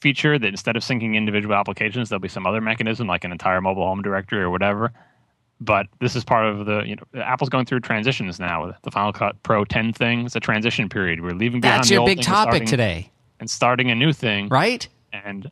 [0.00, 3.60] feature that instead of syncing individual applications, there'll be some other mechanism like an entire
[3.60, 4.92] mobile home directory or whatever.
[5.60, 8.90] But this is part of the, you know, Apple's going through transitions now with the
[8.90, 10.26] Final Cut Pro 10 thing.
[10.26, 11.22] It's a transition period.
[11.22, 14.12] We're leaving behind That's the your old big topic starting- today, and starting a new
[14.12, 14.86] thing right?
[15.12, 15.50] and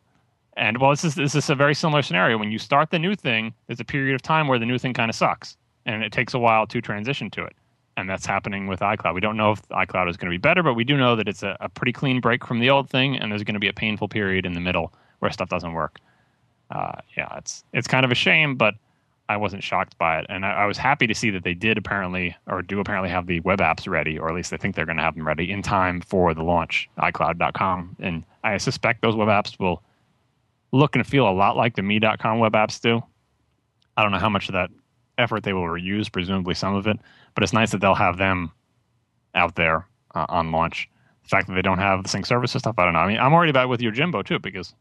[0.57, 3.15] and well this is this is a very similar scenario when you start the new
[3.15, 6.13] thing there's a period of time where the new thing kind of sucks and it
[6.13, 7.55] takes a while to transition to it.
[7.97, 9.15] And that's happening with iCloud.
[9.15, 11.29] We don't know if iCloud is going to be better, but we do know that
[11.29, 13.69] it's a, a pretty clean break from the old thing, and there's going to be
[13.69, 16.01] a painful period in the middle where stuff doesn't work.
[16.71, 18.75] Uh, yeah, it's it's kind of a shame, but
[19.29, 21.79] I wasn't shocked by it, and I, I, was happy to see that they did
[21.79, 24.85] apparently, or do apparently, have the web apps ready, or at least they think they're
[24.85, 27.97] going to have them ready in time for the launch, iCloud.com.
[28.01, 29.83] And I suspect those web apps will
[30.73, 33.03] look and feel a lot like the Me.com web apps do.
[33.97, 34.71] I don't know how much of that
[35.17, 36.99] effort they will reuse, presumably some of it,
[37.35, 38.53] but it's nice that they'll have them
[39.35, 40.91] out there uh, on launch.
[41.23, 42.99] The fact that they don't have the sync services stuff, I don't know.
[42.99, 44.75] I mean, I'm worried about with Yojimbo too, because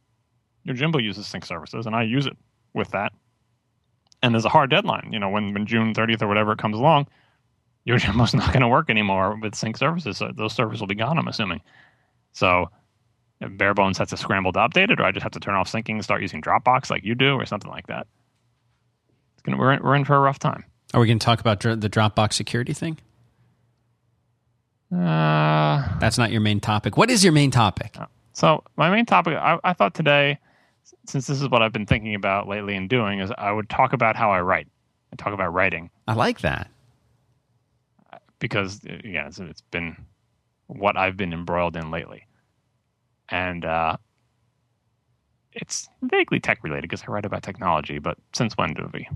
[0.68, 2.36] Yojimbo uses sync services, and I use it
[2.74, 3.14] with that
[4.24, 5.10] and there's a hard deadline.
[5.12, 7.08] You know, when, when June 30th or whatever it comes along,
[7.88, 10.18] Yojimbo's not going to work anymore with sync services.
[10.18, 11.62] So those servers will be gone, I'm assuming.
[12.32, 12.72] So
[13.40, 15.70] bare bones has to scramble to update it, or I just have to turn off
[15.70, 18.08] syncing and start using Dropbox like you do, or something like that.
[19.34, 20.64] It's gonna, we're, in, we're in for a rough time.
[20.94, 22.98] Are we going to talk about the Dropbox security thing?
[24.92, 26.96] Uh, That's not your main topic.
[26.98, 27.98] What is your main topic?
[28.32, 30.40] So my main topic, I, I thought today–
[31.08, 33.94] since this is what I've been thinking about lately and doing, is I would talk
[33.94, 34.68] about how I write.
[35.12, 35.90] I talk about writing.
[36.08, 36.70] I like that
[38.44, 39.96] because yeah, it's, it's been
[40.68, 42.28] what I've been embroiled in lately,
[43.30, 43.96] and uh,
[45.54, 48.00] it's vaguely tech related because I write about technology.
[48.00, 49.08] But since when do we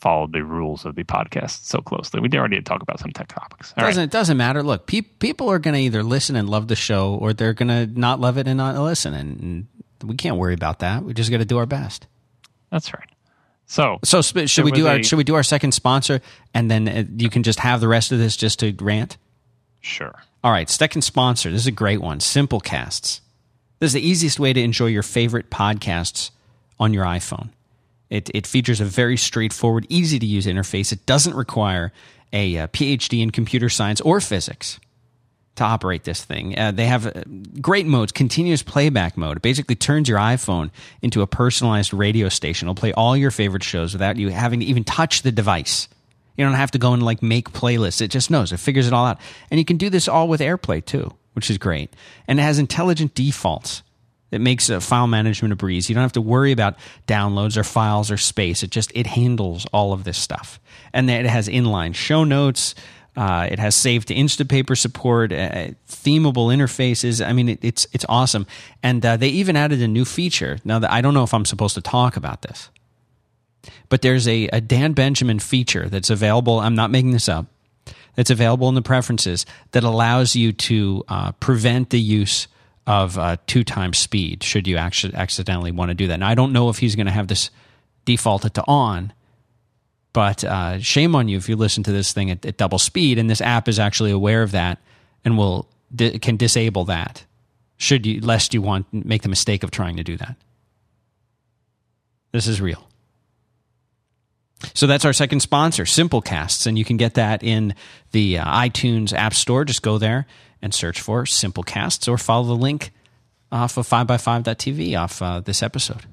[0.00, 2.20] follow the rules of the podcast so closely?
[2.20, 3.74] We already did talk about some tech topics.
[3.76, 4.04] All doesn't right.
[4.04, 4.62] it doesn't matter?
[4.62, 7.68] Look, pe- people are going to either listen and love the show, or they're going
[7.68, 9.66] to not love it and not listen, and
[10.04, 11.04] we can't worry about that.
[11.04, 12.06] We just got to do our best.
[12.70, 13.08] That's right.
[13.66, 16.20] So, so should we do our should we do our second sponsor,
[16.52, 19.16] and then uh, you can just have the rest of this just to rant?
[19.80, 20.14] Sure.
[20.44, 21.50] All right, second sponsor.
[21.50, 22.18] This is a great one.
[22.18, 23.20] Simplecasts.
[23.78, 26.30] This is the easiest way to enjoy your favorite podcasts
[26.78, 27.50] on your iPhone.
[28.10, 30.92] It, it features a very straightforward, easy to use interface.
[30.92, 31.92] It doesn't require
[32.32, 34.78] a, a uh, PhD in computer science or physics
[35.56, 36.58] to operate this thing.
[36.58, 37.22] Uh, they have uh,
[37.60, 39.38] great modes, continuous playback mode.
[39.38, 40.70] It basically turns your iPhone
[41.02, 42.66] into a personalized radio station.
[42.66, 45.88] It'll play all your favorite shows without you having to even touch the device.
[46.36, 48.00] You don't have to go and like make playlists.
[48.00, 48.52] It just knows.
[48.52, 49.20] It figures it all out.
[49.50, 51.94] And you can do this all with AirPlay too, which is great.
[52.26, 53.82] And it has intelligent defaults.
[54.30, 55.90] It makes uh, file management a breeze.
[55.90, 56.76] You don't have to worry about
[57.06, 58.62] downloads or files or space.
[58.62, 60.58] It just it handles all of this stuff.
[60.94, 62.74] And it has inline show notes,
[63.16, 67.24] uh, it has save to Instapaper support, uh, themable interfaces.
[67.24, 68.46] I mean, it, it's it's awesome.
[68.82, 70.58] And uh, they even added a new feature.
[70.64, 72.70] Now, that I don't know if I'm supposed to talk about this,
[73.88, 76.58] but there's a, a Dan Benjamin feature that's available.
[76.60, 77.46] I'm not making this up.
[78.14, 82.46] That's available in the preferences that allows you to uh, prevent the use
[82.86, 86.18] of uh, two times speed should you actually accidentally want to do that.
[86.18, 87.50] Now, I don't know if he's going to have this
[88.04, 89.12] defaulted to on
[90.12, 93.18] but uh, shame on you if you listen to this thing at, at, double speed,
[93.18, 94.78] and this app is actually aware of that
[95.24, 97.24] and will di- can disable that.
[97.76, 100.36] Should you, lest you want make the mistake of trying to do that.
[102.32, 102.88] This is real.
[104.74, 107.74] So that's our second sponsor, Simplecasts, and you can get that in
[108.12, 109.64] the uh, iTunes App Store.
[109.64, 110.26] Just go there
[110.60, 112.92] and search for Simplecasts, or follow the link
[113.50, 116.06] off of 5by5.tv off uh, this episode.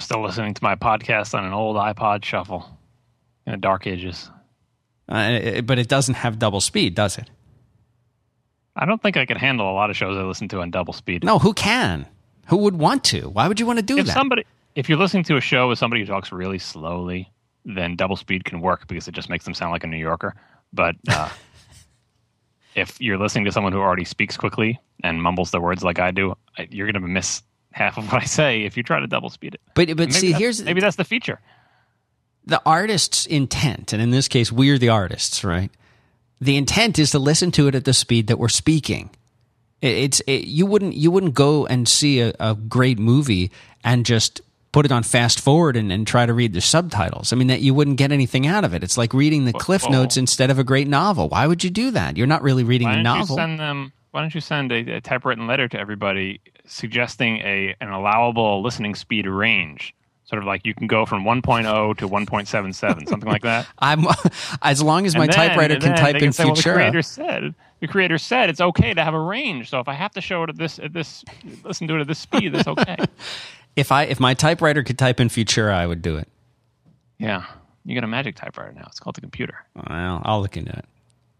[0.00, 2.64] I'm still listening to my podcast on an old iPod Shuffle
[3.44, 4.30] in the dark ages.
[5.06, 7.28] Uh, but it doesn't have double speed, does it?
[8.74, 10.94] I don't think I could handle a lot of shows I listen to on double
[10.94, 11.22] speed.
[11.22, 12.06] No, who can?
[12.46, 13.28] Who would want to?
[13.28, 14.14] Why would you want to do if that?
[14.14, 14.44] Somebody,
[14.74, 17.30] if you're listening to a show with somebody who talks really slowly,
[17.66, 20.34] then double speed can work because it just makes them sound like a New Yorker.
[20.72, 21.28] But uh,
[22.74, 26.10] if you're listening to someone who already speaks quickly and mumbles their words like I
[26.10, 26.38] do,
[26.70, 27.42] you're going to miss
[27.72, 29.60] half of what I say if you try to double speed it.
[29.74, 31.40] But but see, here's maybe that's the feature.
[32.46, 35.70] The artist's intent, and in this case, we're the artists, right?
[36.40, 39.10] The intent is to listen to it at the speed that we're speaking.
[39.82, 43.50] It's it, you wouldn't you wouldn't go and see a, a, great movie
[43.82, 44.40] and just
[44.72, 47.32] put it on fast forward and, and try to read the subtitles.
[47.32, 48.82] I mean that you wouldn't get anything out of it.
[48.82, 51.28] It's like reading the cliff notes instead of a great novel.
[51.28, 52.18] Why would you do that?
[52.18, 53.36] You're not really reading Why the novel.
[53.36, 56.40] send them why don't you send a, a, typewritten letter to everybody
[56.70, 59.94] suggesting a an allowable listening speed range?
[60.24, 63.66] Sort of like you can go from 1.0 to 1.77, something like that.
[63.80, 64.06] I'm
[64.62, 66.46] as long as my then, typewriter can type in say, Futura.
[66.46, 69.70] Well, the creator said the creator said it's okay to have a range.
[69.70, 71.24] So if I have to show it at this at this
[71.64, 72.96] listen to it at this speed, it's okay.
[73.76, 76.28] if I if my typewriter could type in Futura, I would do it.
[77.18, 77.44] Yeah,
[77.84, 78.84] you got a magic typewriter now.
[78.86, 79.64] It's called the computer.
[79.74, 80.84] Well, I'll look into it.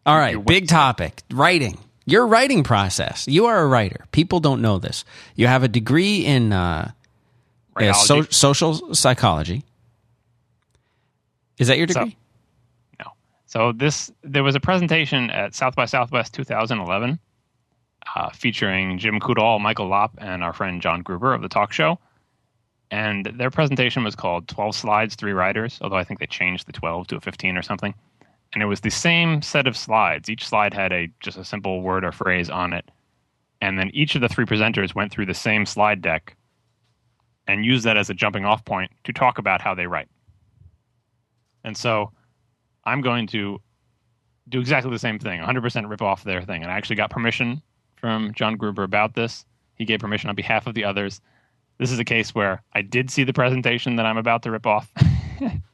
[0.04, 1.78] All right, big topic: writing
[2.10, 3.26] your writing process.
[3.28, 4.06] You are a writer.
[4.12, 5.04] People don't know this.
[5.36, 6.90] You have a degree in uh,
[7.76, 9.64] uh, so, social psychology.
[11.58, 12.16] Is that your degree?
[12.98, 13.10] So, no.
[13.46, 17.18] So this there was a presentation at South by Southwest 2011
[18.14, 21.98] uh, featuring Jim Coudal, Michael Lopp, and our friend John Gruber of the talk show.
[22.90, 26.72] And their presentation was called 12 Slides, Three Writers, although I think they changed the
[26.72, 27.94] 12 to a 15 or something.
[28.52, 30.28] And it was the same set of slides.
[30.28, 32.90] Each slide had a just a simple word or phrase on it.
[33.60, 36.36] And then each of the three presenters went through the same slide deck
[37.46, 40.08] and used that as a jumping off point to talk about how they write.
[41.64, 42.12] And so
[42.84, 43.60] I'm going to
[44.48, 46.62] do exactly the same thing 100% rip off their thing.
[46.62, 47.62] And I actually got permission
[47.96, 49.44] from John Gruber about this.
[49.76, 51.20] He gave permission on behalf of the others.
[51.78, 54.66] This is a case where I did see the presentation that I'm about to rip
[54.66, 54.92] off.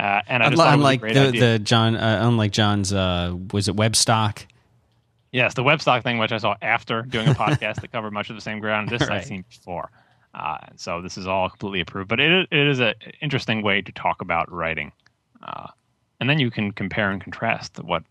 [0.00, 4.46] uh, and I just unlike the, the John, uh, unlike John's, uh, was it WebStock?
[5.30, 8.36] Yes, the WebStock thing, which I saw after doing a podcast that covered much of
[8.36, 8.88] the same ground.
[8.88, 9.12] This right.
[9.12, 9.90] I've seen before.
[10.32, 12.08] Uh, so this is all completely approved.
[12.08, 14.90] But it, it is an interesting way to talk about writing.
[15.42, 15.66] Uh,
[16.18, 18.02] and then you can compare and contrast what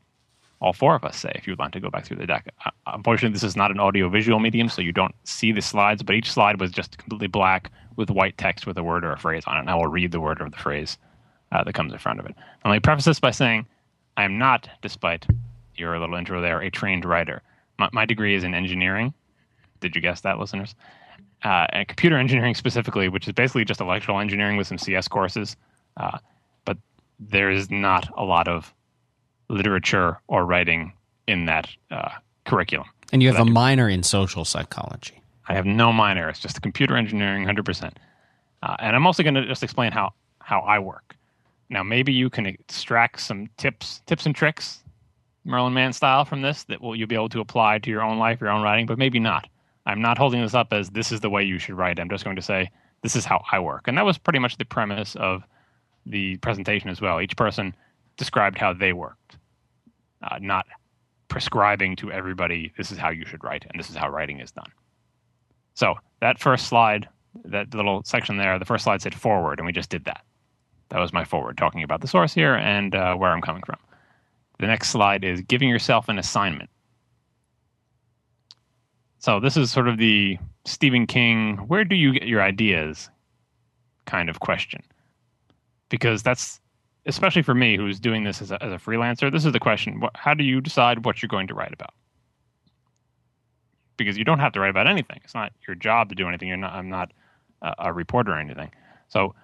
[0.62, 2.54] all four of us say if you would like to go back through the deck.
[2.68, 6.04] Uh, unfortunately, this is not an audio visual medium, so you don't see the slides,
[6.04, 9.18] but each slide was just completely black with white text with a word or a
[9.18, 9.62] phrase on it.
[9.62, 10.96] And I will read the word or the phrase
[11.52, 12.36] uh, that comes in front of it.
[12.36, 13.66] And let me preface this by saying
[14.18, 15.26] I am not, despite
[15.76, 17.42] your little intro there, a trained writer.
[17.78, 19.14] My, my degree is in engineering.
[19.80, 20.76] Did you guess that, listeners?
[21.44, 25.56] Uh, and computer engineering specifically, which is basically just electrical engineering with some CS courses.
[25.96, 26.18] Uh,
[26.66, 26.78] but
[27.20, 28.74] there is not a lot of
[29.48, 30.92] literature or writing
[31.28, 32.10] in that uh,
[32.46, 32.88] curriculum.
[33.12, 35.22] And you have a minor in social psychology.
[35.48, 36.30] I have no minor.
[36.30, 37.94] It's just computer engineering, 100%.
[38.62, 41.16] Uh, and I'm also going to just explain how, how I work.
[41.70, 44.84] Now, maybe you can extract some tips, tips and tricks,
[45.46, 48.18] Merlin Mann style, from this that will you'll be able to apply to your own
[48.18, 49.48] life, your own writing, but maybe not.
[49.86, 52.00] I'm not holding this up as this is the way you should write.
[52.00, 52.70] I'm just going to say
[53.02, 55.44] this is how I work, and that was pretty much the premise of
[56.06, 57.22] the presentation as well.
[57.22, 57.76] Each person
[58.18, 59.38] described how they worked
[60.22, 60.66] uh, not
[61.28, 64.52] prescribing to everybody this is how you should write and this is how writing is
[64.52, 64.72] done.
[65.76, 67.08] So that first slide,
[67.46, 70.26] that little section there, the first slide said forward, and we just did that.
[70.90, 73.78] That was my forward, talking about the source here and uh, where I'm coming from.
[74.60, 76.70] The next slide is giving yourself an assignment.
[79.20, 83.10] So this is sort of the Stephen King, where do you get your ideas
[84.10, 84.82] kind of question.
[85.90, 86.60] Because that's
[87.06, 90.02] especially for me who's doing this as a, as a freelancer, this is the question:
[90.16, 91.94] How do you decide what you're going to write about?
[93.98, 95.20] Because you don't have to write about anything.
[95.24, 96.48] It's not your job to do anything.
[96.48, 96.74] You're not.
[96.74, 97.12] I'm not
[97.62, 98.72] a, a reporter or anything.
[99.08, 99.36] So,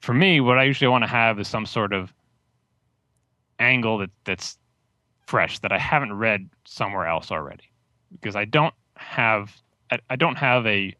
[0.00, 2.12] for me, what I usually want to have is some sort of
[3.58, 4.58] angle that that's
[5.26, 7.70] fresh that I haven't read somewhere else already.
[8.12, 9.56] Because I don't have
[9.90, 10.94] I, I don't have a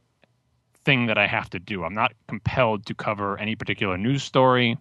[0.85, 1.85] thing that I have to do.
[1.85, 4.77] I'm not compelled to cover any particular news story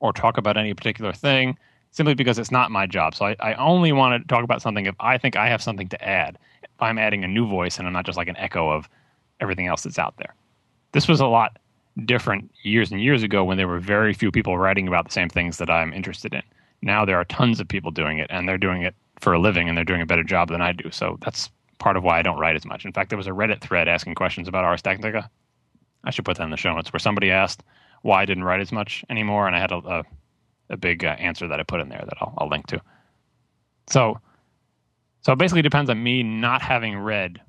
[0.00, 1.56] or talk about any particular thing
[1.90, 3.14] simply because it's not my job.
[3.14, 5.88] So I, I only want to talk about something if I think I have something
[5.88, 6.38] to add.
[6.62, 8.88] If I'm adding a new voice and I'm not just like an echo of
[9.40, 10.34] everything else that's out there.
[10.92, 11.58] This was a lot
[12.04, 15.28] different years and years ago when there were very few people writing about the same
[15.28, 16.42] things that I'm interested in.
[16.82, 19.68] Now there are tons of people doing it and they're doing it for a living
[19.68, 20.90] and they're doing a better job than I do.
[20.90, 22.84] So that's part of why I don't write as much.
[22.84, 25.28] In fact, there was a Reddit thread asking questions about Ars Technica.
[26.04, 27.64] I should put that in the show notes where somebody asked,
[28.02, 30.04] why I didn't write as much anymore, and I had a a,
[30.70, 32.80] a big uh, answer that I put in there that I'll, I'll link to.
[33.88, 34.20] So,
[35.22, 37.40] so it basically depends on me not having read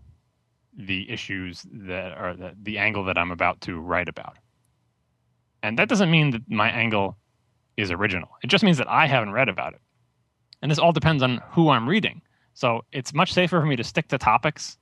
[0.79, 4.37] the issues that are the, the angle that I'm about to write about.
[5.61, 7.17] And that doesn't mean that my angle
[7.75, 8.29] is original.
[8.43, 9.81] It just means that I haven't read about it.
[10.61, 12.21] And this all depends on who I'm reading.
[12.53, 14.77] So it's much safer for me to stick to topics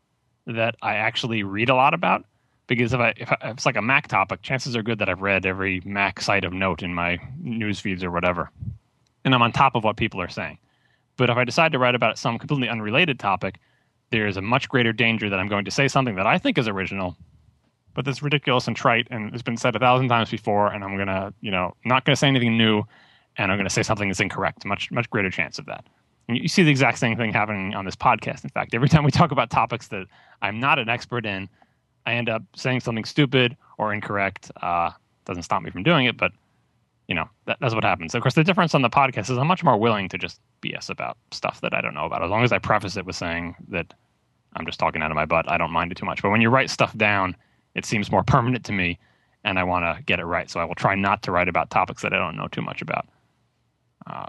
[0.46, 2.26] that I actually read a lot about
[2.68, 5.10] because if, I, if, I, if it's like a Mac topic, chances are good that
[5.10, 8.52] I've read every Mac site of note in my news feeds or whatever,
[9.26, 10.58] and I'm on top of what people are saying.
[11.16, 13.60] But if I decide to write about some completely unrelated topic,
[14.10, 16.58] there is a much greater danger that I'm going to say something that I think
[16.58, 17.18] is original,
[17.94, 20.98] but that's ridiculous and trite and it's been said a thousand times before, and I'm
[20.98, 22.84] gonna, you know, not gonna say anything new,
[23.38, 24.66] and I'm gonna say something that's incorrect.
[24.66, 25.86] Much much greater chance of that.
[26.28, 28.44] And you see the exact same thing happening on this podcast.
[28.44, 30.08] In fact, every time we talk about topics that
[30.42, 31.50] I'm not an expert in,
[32.06, 34.52] I end up saying something stupid or incorrect.
[34.62, 34.92] Uh,
[35.26, 36.32] doesn't stop me from doing it, but
[37.08, 38.14] you know that, that's what happens.
[38.14, 40.90] Of course, the difference on the podcast is I'm much more willing to just BS
[40.90, 43.56] about stuff that I don't know about, as long as I preface it with saying
[43.70, 43.94] that
[44.56, 45.50] I'm just talking out of my butt.
[45.50, 46.22] I don't mind it too much.
[46.22, 47.36] But when you write stuff down,
[47.76, 49.00] it seems more permanent to me,
[49.44, 50.50] and I want to get it right.
[50.50, 52.82] So I will try not to write about topics that I don't know too much
[52.82, 53.08] about.
[54.06, 54.26] Uh,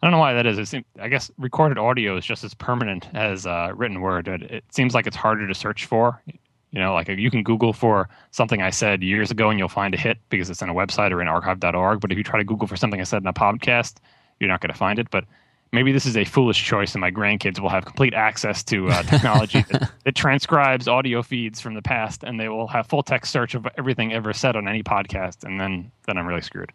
[0.00, 0.58] I don't know why that is.
[0.58, 4.28] It seems, I guess recorded audio is just as permanent as uh, written word.
[4.28, 6.22] It, it, seems like it's harder to search for
[6.70, 9.94] You know, like you can Google for something I said years ago and you'll find
[9.94, 12.00] a hit because it's on a website or in archive.org.
[12.00, 13.96] But if you try to Google for something I said in a podcast,
[14.38, 15.10] you're not going to find it.
[15.10, 15.24] But
[15.72, 19.02] maybe this is a foolish choice and my grandkids will have complete access to uh,
[19.04, 23.32] technology that, that, transcribes audio feeds from the past and they will have full text
[23.32, 25.44] search of everything ever said on any podcast.
[25.44, 26.72] And then, then I'm really screwed.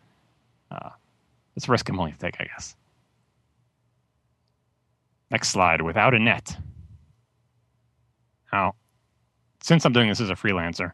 [0.71, 0.89] Uh,
[1.55, 2.75] it's a risk I'm willing to take, I guess.
[5.29, 5.81] Next slide.
[5.81, 6.57] Without a net.
[8.51, 8.75] Now,
[9.63, 10.91] since I'm doing this as a freelancer,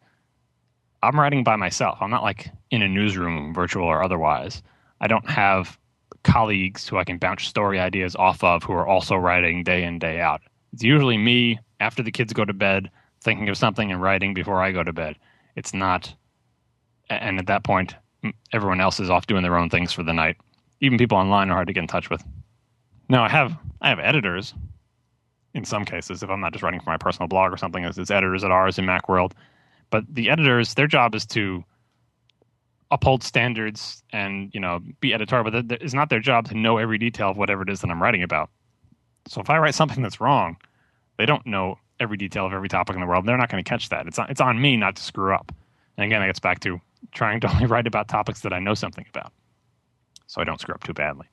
[1.02, 1.98] I'm writing by myself.
[2.02, 4.62] I'm not like in a newsroom, virtual or otherwise.
[5.02, 5.78] I don't have
[6.24, 9.98] colleagues who I can bounce story ideas off of who are also writing day in,
[9.98, 10.42] day out.
[10.72, 12.92] It's usually me after the kids go to bed
[13.22, 15.16] thinking of something and writing before I go to bed.
[15.56, 16.14] It's not,
[17.10, 17.96] and at that point,
[18.54, 20.38] everyone else is off doing their own things for the night.
[20.80, 22.24] Even people online are hard to get in touch with.
[23.10, 24.54] Now I have I have editors
[25.60, 27.86] in some cases if I'm not just writing for my personal blog or something.
[27.86, 29.34] As it's editors at Ars in MacWorld,
[29.89, 31.64] but the editors their job is to
[32.91, 36.97] uphold standards and you know be editorial, but it's not their job to know every
[36.97, 38.49] detail of whatever it is that I'm writing about.
[39.28, 40.57] So if I write something that's wrong,
[41.18, 43.26] they don't know every detail of every topic in the world.
[43.26, 44.07] They're not going to catch that.
[44.07, 45.51] It's on, it's on me not to screw up.
[45.97, 46.80] And again, that gets back to
[47.12, 49.32] trying to only write about topics that I know something about,
[50.28, 51.28] so I don't screw up too badly.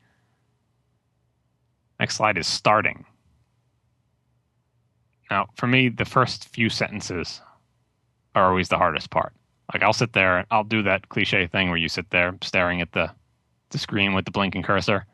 [1.99, 3.07] Next slide is starting.
[5.31, 7.41] Now, for me, the first few sentences
[8.35, 9.33] are always the hardest part.
[9.73, 12.93] Like I'll sit there, I'll do that cliche thing where you sit there staring at
[12.93, 13.11] the
[13.71, 15.07] the screen with the blinking cursor,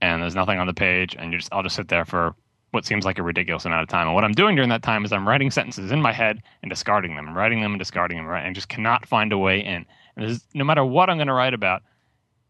[0.00, 2.34] and there's nothing on the page, and you just I'll just sit there for
[2.70, 4.06] what seems like a ridiculous amount of time.
[4.06, 6.70] And what I'm doing during that time is I'm writing sentences in my head and
[6.70, 8.46] discarding them, I'm writing them and discarding them, right?
[8.46, 9.84] And just cannot find a way in.
[10.16, 11.82] And no matter what I'm going to write about,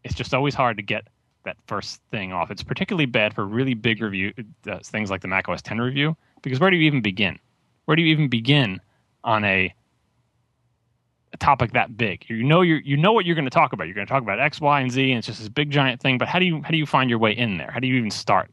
[0.03, 1.07] it's just always hard to get
[1.43, 2.51] that first thing off.
[2.51, 4.31] It's particularly bad for really big review
[4.69, 7.39] uh, things like the Mac OS 10 review because where do you even begin?
[7.85, 8.79] Where do you even begin
[9.23, 9.73] on a
[11.33, 12.25] a topic that big.
[12.27, 13.87] You know you you know what you're going to talk about.
[13.87, 16.01] You're going to talk about X, Y, and Z, and it's just this big giant
[16.01, 16.17] thing.
[16.17, 17.71] But how do you how do you find your way in there?
[17.71, 18.51] How do you even start?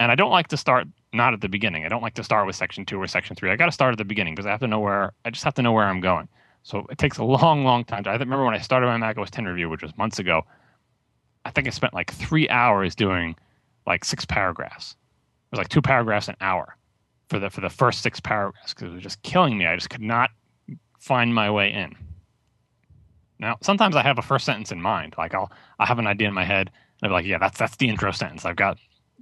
[0.00, 1.84] And I don't like to start not at the beginning.
[1.84, 3.50] I don't like to start with section two or section three.
[3.50, 5.44] I got to start at the beginning because I have to know where I just
[5.44, 6.28] have to know where I'm going.
[6.62, 8.02] So it takes a long, long time.
[8.06, 10.42] I remember when I started my Mac OS 10 review, which was months ago.
[11.44, 13.34] I think I spent like three hours doing
[13.86, 14.92] like six paragraphs.
[14.92, 16.76] It was like two paragraphs an hour
[17.28, 19.66] for the for the first six paragraphs because it was just killing me.
[19.66, 20.30] I just could not
[20.98, 21.94] find my way in.
[23.38, 25.14] Now, sometimes I have a first sentence in mind.
[25.18, 26.70] Like I'll I have an idea in my head,
[27.02, 28.44] and I'm like, yeah, that's that's the intro sentence.
[28.44, 28.78] I've got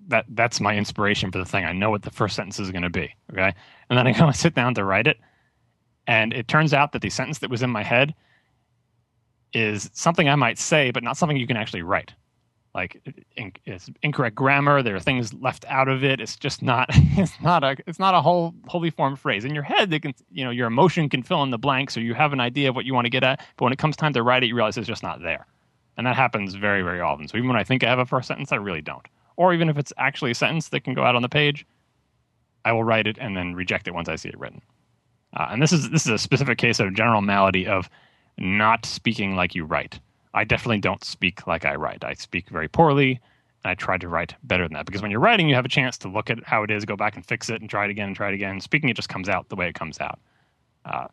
[0.09, 1.64] that that's my inspiration for the thing.
[1.64, 3.14] I know what the first sentence is going to be.
[3.32, 3.52] Okay,
[3.90, 5.18] and then I go and sit down to write it,
[6.07, 8.14] and it turns out that the sentence that was in my head
[9.52, 12.12] is something I might say, but not something you can actually write
[12.77, 13.01] like
[13.64, 14.83] it's incorrect grammar.
[14.83, 16.20] There are things left out of it.
[16.20, 19.45] It's just not it's not a it's not a whole wholly formed phrase.
[19.45, 22.03] In your head they can you know your emotion can fill in the blanks or
[22.03, 23.97] you have an idea of what you want to get at but when it comes
[23.97, 25.47] time to write it you realize it's just not there.
[25.97, 27.27] And that happens very very often.
[27.27, 29.07] So even when i think i have a first sentence i really don't.
[29.37, 31.66] Or even if it's actually a sentence that can go out on the page
[32.66, 34.61] i will write it and then reject it once i see it written.
[35.35, 37.89] Uh, and this is this is a specific case of general malady of
[38.37, 39.99] not speaking like you write
[40.37, 42.05] I definitely don't speak like I write.
[42.05, 43.18] I speak very poorly.
[43.64, 45.68] And I try to write better than that because when you're writing, you have a
[45.68, 47.91] chance to look at how it is, go back and fix it, and try it
[47.91, 48.61] again and try it again.
[48.61, 50.20] Speaking, it just comes out the way it comes out.
[50.84, 51.09] Uh,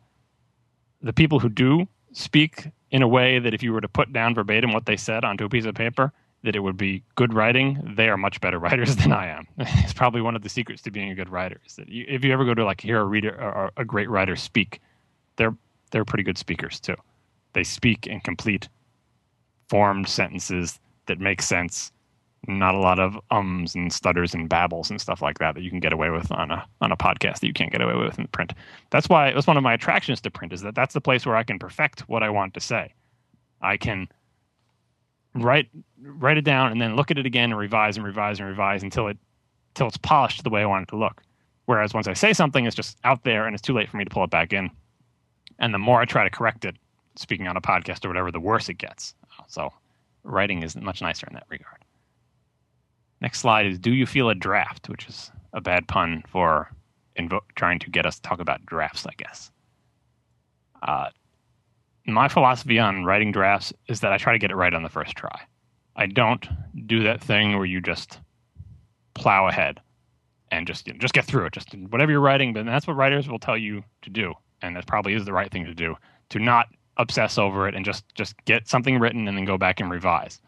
[1.02, 4.36] the people who do speak in a way that if you were to put down
[4.36, 6.12] verbatim what they said onto a piece of paper,
[6.44, 9.48] that it would be good writing, they are much better writers than I am.
[9.58, 11.62] it's probably one of the secrets to being a good writer.
[11.66, 14.10] Is that you, if you ever go to like hear a reader or a great
[14.10, 14.82] writer speak,
[15.38, 15.56] they're
[15.92, 16.96] they're pretty good speakers too.
[17.54, 18.68] They speak in complete
[19.70, 21.92] formed sentences that make sense.
[22.48, 25.70] Not a lot of ums and stutters and babbles and stuff like that that you
[25.70, 28.20] can get away with on a on a podcast that you can't get away with
[28.20, 28.54] in print.
[28.90, 31.38] That's why that's one of my attractions to print is that that's the place where
[31.38, 32.94] I can perfect what I want to say.
[33.62, 34.10] I can
[35.36, 35.70] write
[36.02, 38.84] write it down and then look at it again and revise and revise and revise
[38.84, 39.18] until it
[39.70, 41.24] until it's polished the way I want it to look.
[41.66, 44.04] Whereas once I say something, it's just out there and it's too late for me
[44.04, 44.70] to pull it back in.
[45.60, 46.76] And the more I try to correct it,
[47.16, 49.16] speaking on a podcast or whatever, the worse it gets.
[49.48, 49.72] So
[50.24, 51.84] writing is much nicer in that regard.
[53.22, 54.90] Next slide is Do you feel a draft?
[54.90, 56.70] Which is a bad pun for
[57.18, 59.52] invo- trying to get us to talk about drafts, I guess.
[60.82, 61.10] Uh,
[62.06, 64.90] my philosophy on writing drafts is that I try to get it right on the
[64.90, 65.42] first try.
[65.96, 66.46] I don't
[66.88, 68.20] do that thing where you just
[69.14, 69.80] plow ahead
[70.52, 71.54] and just you know, just get through it.
[71.54, 74.88] Just whatever you're writing, but that's what writers will tell you to do, and that
[74.88, 75.96] probably is the right thing to do.
[76.30, 76.68] To not
[76.98, 80.40] obsess over it and just just get something written and then go back and revise.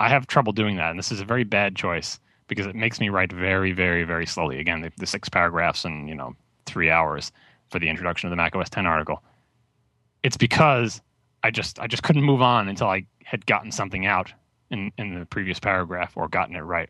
[0.00, 3.00] I have trouble doing that, and this is a very bad choice because it makes
[3.00, 4.58] me write very, very, very slowly.
[4.58, 6.34] Again, the, the six paragraphs and you know
[6.66, 7.32] three hours
[7.70, 9.22] for the introduction of the Mac OS 10 article.
[10.22, 11.00] It's because
[11.42, 14.32] I just I just couldn't move on until I had gotten something out
[14.70, 16.88] in in the previous paragraph or gotten it right.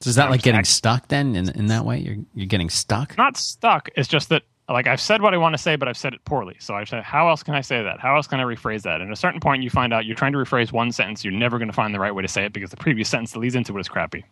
[0.00, 1.98] So is that like getting stuck then in in that way?
[1.98, 3.16] You're you're getting stuck?
[3.18, 3.88] Not stuck.
[3.96, 4.42] It's just that
[4.72, 6.56] like I've said what I want to say, but I've said it poorly.
[6.60, 8.00] So I've said, how else can I say that?
[8.00, 9.00] How else can I rephrase that?
[9.00, 11.32] And at a certain point, you find out you're trying to rephrase one sentence, you're
[11.32, 13.40] never going to find the right way to say it because the previous sentence that
[13.40, 14.24] leads into it is crappy.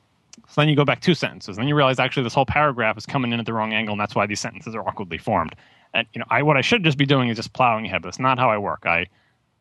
[0.49, 2.97] So then you go back two sentences, and then you realize actually this whole paragraph
[2.97, 5.55] is coming in at the wrong angle, and that's why these sentences are awkwardly formed.
[5.93, 8.03] And you know, I what I should just be doing is just plowing ahead.
[8.03, 8.87] That's not how I work.
[8.87, 9.07] I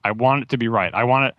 [0.04, 0.94] I want it to be right.
[0.94, 1.36] I want it.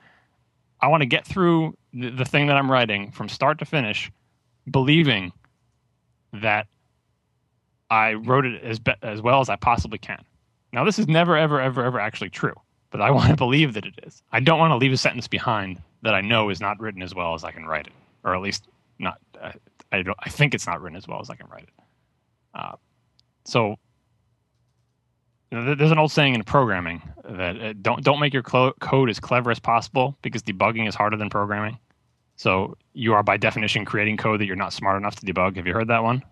[0.80, 4.10] I want to get through the thing that I'm writing from start to finish,
[4.70, 5.32] believing
[6.32, 6.66] that
[7.90, 10.22] I wrote it as be- as well as I possibly can.
[10.72, 12.54] Now, this is never, ever, ever, ever actually true,
[12.90, 14.22] but I want to believe that it is.
[14.32, 17.14] I don't want to leave a sentence behind that I know is not written as
[17.14, 17.92] well as I can write it,
[18.24, 18.68] or at least
[18.98, 19.18] not.
[19.90, 20.18] I don't.
[20.20, 21.84] I think it's not written as well as I can write it.
[22.54, 22.76] Uh,
[23.44, 23.76] so
[25.50, 29.18] there's an old saying in programming that uh, don't don't make your clo- code as
[29.18, 31.78] clever as possible because debugging is harder than programming.
[32.36, 35.56] So you are by definition creating code that you're not smart enough to debug.
[35.56, 36.22] Have you heard that one?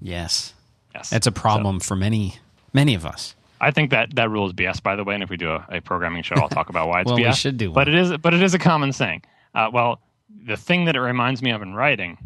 [0.00, 0.52] Yes.
[0.94, 1.10] Yes.
[1.10, 2.36] That's a problem so, for many
[2.72, 3.34] many of us.
[3.60, 5.14] I think that that rule is BS, by the way.
[5.14, 7.28] And if we do a, a programming show, I'll talk about why it's well, BS.
[7.28, 7.74] We should do one.
[7.74, 9.22] But it is but it is a common saying.
[9.54, 10.00] Uh, well,
[10.46, 12.18] the thing that it reminds me of in writing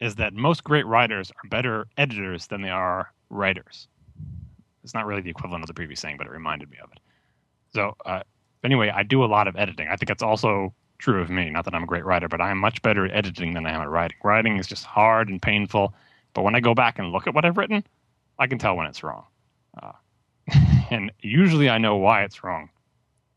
[0.00, 3.88] is that most great writers are better editors than they are writers.
[4.82, 7.00] It's not really the equivalent of the previous saying, but it reminded me of it.
[7.74, 8.22] So, uh,
[8.62, 9.88] anyway, I do a lot of editing.
[9.88, 11.50] I think that's also true of me.
[11.50, 13.72] Not that I'm a great writer, but I am much better at editing than I
[13.72, 14.16] am at writing.
[14.22, 15.94] Writing is just hard and painful.
[16.34, 17.84] But when I go back and look at what I've written,
[18.38, 19.24] I can tell when it's wrong.
[19.80, 19.92] Uh,
[20.90, 22.68] and usually I know why it's wrong.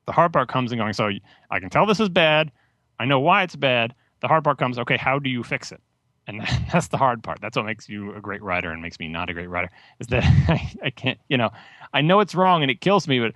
[0.05, 1.09] The hard part comes in going, so
[1.51, 2.51] I can tell this is bad.
[2.99, 3.93] I know why it's bad.
[4.21, 5.81] The hard part comes, okay, how do you fix it?
[6.27, 6.41] and
[6.71, 7.39] that's the hard part.
[7.41, 9.71] That's what makes you a great writer and makes me not a great writer.
[9.99, 11.49] Is that I, I, can't, you know,
[11.93, 13.33] I know it's wrong and it kills me, but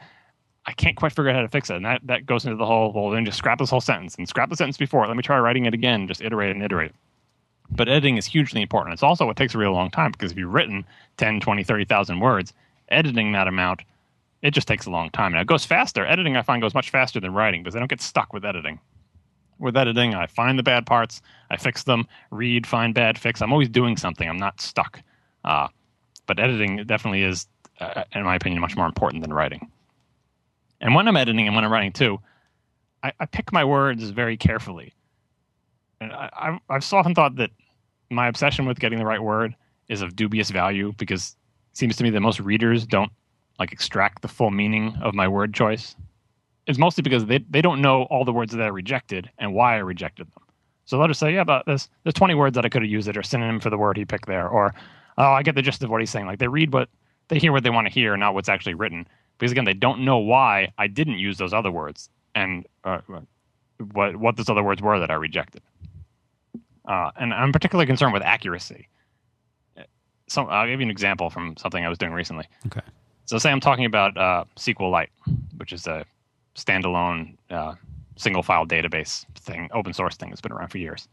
[0.66, 1.78] I can't quite figure out how to fix it.
[1.78, 4.30] And that that goes into the whole well, then just scrap this whole sentence and
[4.30, 5.08] scrap the sentence before.
[5.08, 6.08] Let me try writing it again.
[6.08, 6.92] Just iterate and iterate.
[7.72, 8.94] But editing is hugely important.
[8.94, 10.86] It's also what takes a real long time because if you've written
[11.18, 12.54] 10, 20, 30,000 words,
[12.90, 13.82] editing that amount,
[14.42, 15.34] it just takes a long time.
[15.34, 16.06] Now it goes faster.
[16.06, 18.80] Editing I find goes much faster than writing because I don't get stuck with editing
[19.62, 20.16] with editing.
[20.16, 23.42] I find the bad parts, I fix them, read, find bad, fix.
[23.42, 24.28] I'm always doing something.
[24.28, 25.02] I'm not stuck.
[25.46, 25.68] Uh,
[26.26, 27.48] but editing definitely is,
[27.80, 29.70] uh, in my opinion, much more important than writing.
[30.82, 32.20] And when I'm editing and when I'm writing too,
[33.04, 34.94] I, I pick my words very carefully.
[36.02, 37.52] And I, I've so often thought that
[38.12, 39.56] my obsession with getting the right word
[39.90, 41.38] is of dubious value because
[41.74, 43.12] it seems to me that most readers don't
[43.60, 45.96] like extract the full meaning of my word choice
[46.68, 49.76] It's mostly because they, they don't know all the words that I rejected and why
[49.76, 50.44] I rejected them.
[50.86, 53.08] So they'll just say, yeah, but there's, there's 20 words that I could have used
[53.08, 54.48] that are synonym for the word he picked there.
[54.48, 54.74] Or,
[55.18, 56.28] oh, I get the gist of what he's saying.
[56.28, 56.90] Like they read what,
[57.30, 59.08] they hear what they want to hear, not what's actually written.
[59.38, 63.00] Because again, they don't know why I didn't use those other words and uh,
[63.94, 65.62] what, what those other words were that I rejected.
[66.86, 68.88] Uh, and I'm particularly concerned with accuracy.
[70.28, 72.48] So I'll give you an example from something I was doing recently.
[72.68, 72.80] Okay.
[73.26, 75.10] So say I'm talking about uh, SQLite,
[75.58, 76.06] which is a
[76.56, 77.76] standalone uh,
[78.16, 81.10] single file database thing, open source thing that's been around for years.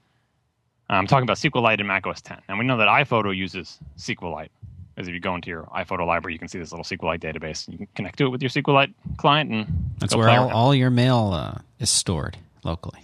[0.90, 2.38] I'm talking about SQLite and macOS 10.
[2.48, 4.48] And we know that iPhoto uses SQLite.
[4.96, 7.68] As if you go into your iPhoto library, you can see this little SQLite database.
[7.68, 10.90] You can connect to it with your SQLite client, and that's where all, all, your
[10.90, 13.00] mail uh, is stored locally.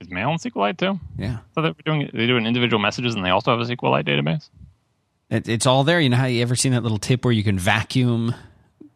[0.00, 1.00] Is mail in SQLite too?
[1.16, 1.38] Yeah.
[1.54, 4.48] So they're doing they doing individual messages, and they also have a SQLite database.
[5.30, 6.00] It, it's all there.
[6.00, 8.34] You know how you ever seen that little tip where you can vacuum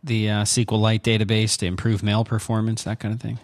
[0.04, 3.38] the uh, SQLite database to improve mail performance, that kind of thing?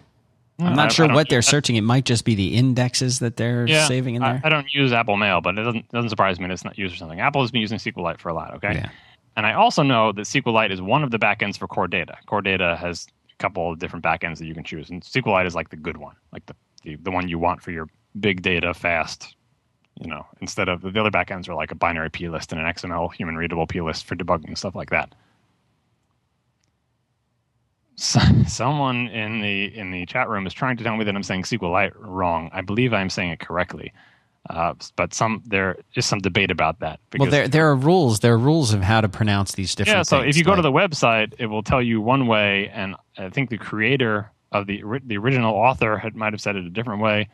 [0.59, 1.75] I'm not I, sure I what they're searching.
[1.75, 4.41] It might just be the indexes that they're yeah, saving in there.
[4.43, 6.77] I, I, don't use Apple Mail, but it doesn't doesn't surprise me that it's not
[6.77, 7.19] used for something.
[7.19, 8.55] Apple has been using SQLite for a lot.
[8.55, 8.89] Okay, yeah.
[9.35, 12.17] and I also know that SQLite is one of the backends for Core Data.
[12.25, 15.53] Core Data has a couple of different backends that you can choose, and SQLite is
[15.53, 16.55] like the good one, like the
[16.87, 17.87] the, the one you want for your
[18.19, 19.35] big data, fast.
[19.99, 23.11] You know, instead of the other backends are like a binary plist and an XML
[23.13, 25.13] human readable plist for debugging and stuff like that.
[27.97, 31.43] someone in the in the chat room is trying to tell me that I'm saying
[31.43, 32.51] SQLite wrong.
[32.53, 33.91] I believe I'm saying it correctly,
[34.51, 36.99] uh, but some there is some debate about that.
[37.17, 38.19] well, there there are rules.
[38.19, 39.97] There are rules of how to pronounce these different.
[39.97, 42.69] Yeah, so things, if you go to the website, it will tell you one way,
[42.69, 46.65] and I think the creator of the the original author had, might have said it
[46.65, 47.29] a different way.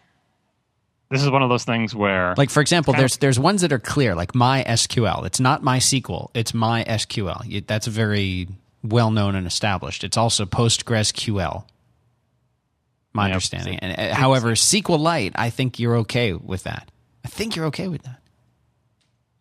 [1.09, 3.71] This is one of those things where, like for example, there's of, there's ones that
[3.71, 5.25] are clear, like MySQL.
[5.25, 6.31] It's not MySQL.
[6.33, 7.67] It's my SQL.
[7.67, 8.47] That's very
[8.83, 10.03] well known and established.
[10.03, 11.65] It's also PostgreSQL.
[13.13, 13.77] My understanding.
[13.77, 16.89] And uh, however, SQLite, I think you're okay with that.
[17.23, 18.19] I think you're okay with that.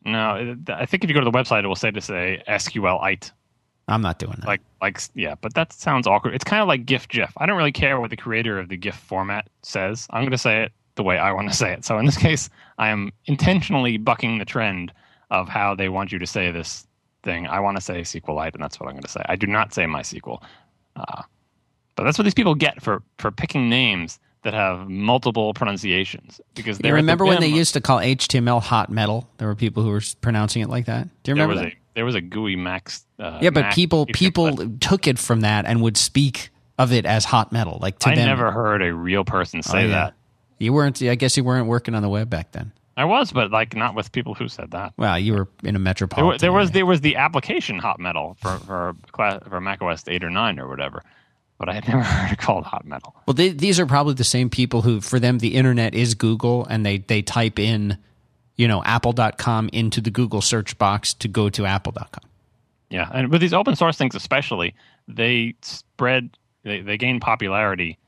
[0.05, 3.31] No, I think if you go to the website, it will say to say SQLite.
[3.89, 4.47] I'm not doing that.
[4.47, 6.35] Like, like, yeah, but that sounds awkward.
[6.35, 7.33] It's kind of like GIF GIF.
[7.37, 10.07] I don't really care what the creator of the GIF format says.
[10.11, 11.85] I'm going to say it the way I want to say it.
[11.85, 14.93] So in this case, I am intentionally bucking the trend
[15.31, 16.87] of how they want you to say this
[17.23, 17.47] thing.
[17.47, 19.23] I want to say SQLite, and that's what I'm going to say.
[19.27, 20.43] I do not say MySQL.
[20.95, 21.23] Uh,
[21.95, 26.41] but that's what these people get for for picking names that have multiple pronunciations.
[26.55, 29.29] Because they're at the remember when they used to call HTML hot metal?
[29.39, 31.09] There were people who were pronouncing it like that.
[31.23, 31.79] Do you there remember was that?
[31.95, 33.05] There was a GUI Max.
[33.19, 36.93] Uh, yeah, but Mac people people but took it from that and would speak of
[36.93, 37.79] it as hot metal.
[37.81, 39.87] Like to I them, never heard a real person say Oh, yeah.
[39.89, 40.15] that.
[40.59, 41.03] You weren't.
[41.03, 42.73] I guess you weren't working on the web back then.
[42.97, 44.93] I was, but like not with people who said that.
[44.99, 46.27] Well, you were in a There, metropolitan.
[46.29, 50.05] wa- there was there was the application hot metal for for class, for Mac OS
[50.09, 51.03] eight or nine or whatever,
[51.59, 53.17] but I had never heard it called hot metal.
[53.27, 56.67] Well, they, these are probably the same people who, for them, the internet is Google,
[56.67, 57.97] and they they type in,
[58.57, 62.29] you know, Apple.com into the Google search box to go to Apple.com.
[62.91, 64.75] Yeah, and with these open source things especially,
[65.09, 67.99] they spread they they gain popularity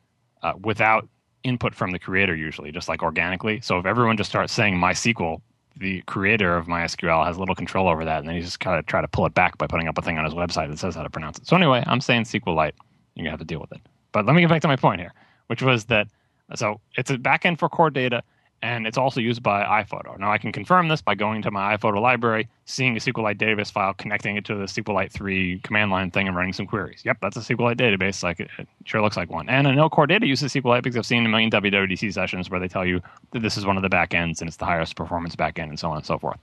[0.43, 1.09] uh, without
[1.43, 3.61] input from the creator usually, just like organically.
[3.61, 5.41] So if everyone just starts saying MySQL,
[5.77, 8.87] the creator of MySQL has little control over that, and then he just kind of
[8.87, 10.95] try to pull it back by putting up a thing on his website that says
[10.95, 11.47] how to pronounce it.
[11.47, 12.73] So anyway, I'm saying SQLite.
[13.15, 13.81] You're gonna have to deal with it.
[14.13, 15.13] But let me get back to my point here,
[15.47, 16.09] which was that
[16.55, 18.23] so it's a backend for core data,
[18.65, 20.19] and it's also used by iPhoto.
[20.19, 23.71] Now I can confirm this by going to my iPhoto library, seeing a SQLite database
[23.71, 27.03] file, connecting it to the SQLite 3 command line thing, and running some queries.
[27.05, 28.23] Yep, that's a SQLite database.
[28.23, 28.49] Like it,
[28.87, 29.51] sure looks like one.
[29.51, 32.59] And I know core data uses SQLite because I've seen a million WWDC sessions where
[32.59, 33.03] they tell you
[33.33, 35.91] that this is one of the backends and it's the highest performance backend and so
[35.91, 36.39] on and so forth.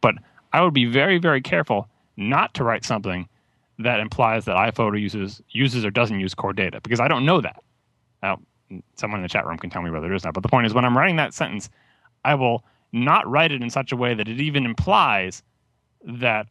[0.00, 0.14] But
[0.54, 3.28] I would be very, very careful not to write something
[3.78, 7.42] that implies that iPhoto uses uses or doesn't use core data because I don't know
[7.42, 7.62] that.
[8.22, 8.40] Now,
[8.96, 10.34] someone in the chat room can tell me whether it is not.
[10.34, 11.68] But the point is, when I'm writing that sentence,
[12.24, 15.42] I will not write it in such a way that it even implies
[16.04, 16.46] that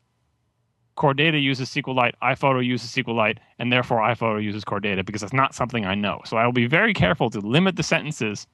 [0.96, 5.34] core data uses SQLite, iPhoto uses SQLite, and therefore iPhoto uses core data because it's
[5.34, 6.22] not something I know.
[6.26, 8.48] So I will be very careful to limit the sentences.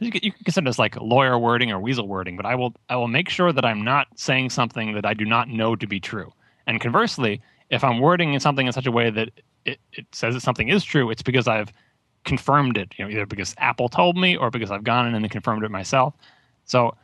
[0.00, 2.74] You can, you can consider this like lawyer wording or weasel wording, but I will
[2.88, 5.86] I will make sure that I'm not saying something that I do not know to
[5.86, 6.32] be true.
[6.66, 9.30] And conversely, if I'm wording in something in such a way that
[9.64, 11.72] it, it says that something is true, it's because I've
[12.24, 15.30] confirmed it, you know, either because Apple told me or because I've gone in and
[15.30, 16.14] confirmed it myself.
[16.64, 16.96] So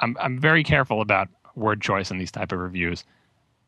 [0.00, 3.04] I'm I'm very careful about word choice in these type of reviews.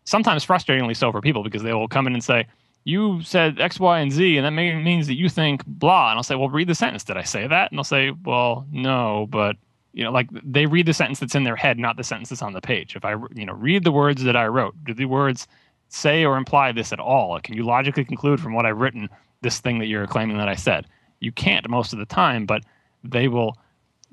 [0.05, 2.47] Sometimes frustratingly so for people because they will come in and say,
[2.85, 6.19] "You said X, Y, and Z, and that may, means that you think blah." And
[6.19, 7.05] I'll say, "Well, read the sentence.
[7.05, 9.57] Did I say that?" And they'll say, "Well, no, but."
[9.93, 12.43] You know, like they read the sentence that's in their head, not the sentence that's
[12.43, 12.97] on the page.
[12.97, 15.49] If I, you know, read the words that I wrote, do the words
[15.89, 17.39] say or imply this at all?
[17.41, 19.09] Can you logically conclude from what I've written
[19.43, 20.87] this thing that you're claiming that I said?
[21.21, 22.65] You can't most of the time, but
[23.03, 23.57] they will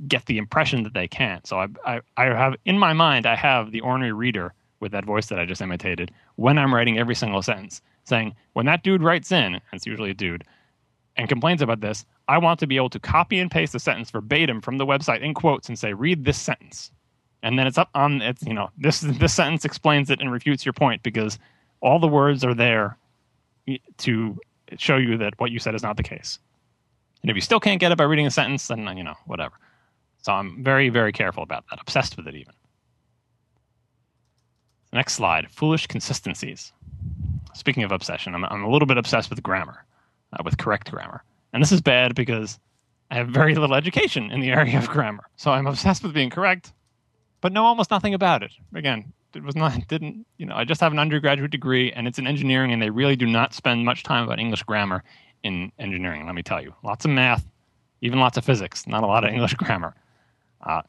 [0.07, 1.45] get the impression that they can't.
[1.45, 5.05] So I, I, I have in my mind, I have the ornery reader with that
[5.05, 9.01] voice that I just imitated when I'm writing every single sentence, saying when that dude
[9.01, 10.43] writes in, and it's usually a dude,
[11.15, 14.09] and complains about this, I want to be able to copy and paste the sentence
[14.09, 16.91] verbatim from the website in quotes and say, read this sentence.
[17.43, 20.65] And then it's up on it's you know this this sentence explains it and refutes
[20.65, 21.37] your point because
[21.83, 22.97] all the words are there
[23.97, 24.39] to
[24.77, 26.39] show you that what you said is not the case.
[27.21, 29.53] And if you still can't get it by reading a sentence, then you know whatever.
[30.21, 31.79] So I'm very very careful about that.
[31.81, 32.53] Obsessed with it even.
[34.91, 36.71] Next slide: foolish consistencies.
[37.53, 39.85] Speaking of obsession, I'm I'm a little bit obsessed with grammar,
[40.33, 42.59] uh, with correct grammar, and this is bad because
[43.11, 45.23] I have very little education in the area of grammar.
[45.35, 46.73] So I'm obsessed with being correct,
[47.41, 48.51] but know almost nothing about it.
[48.73, 52.19] Again, it was not didn't you know I just have an undergraduate degree and it's
[52.19, 55.03] in engineering and they really do not spend much time about English grammar
[55.43, 56.25] in engineering.
[56.25, 57.45] Let me tell you, lots of math,
[58.01, 59.93] even lots of physics, not a lot of English grammar.
[60.61, 60.81] Uh,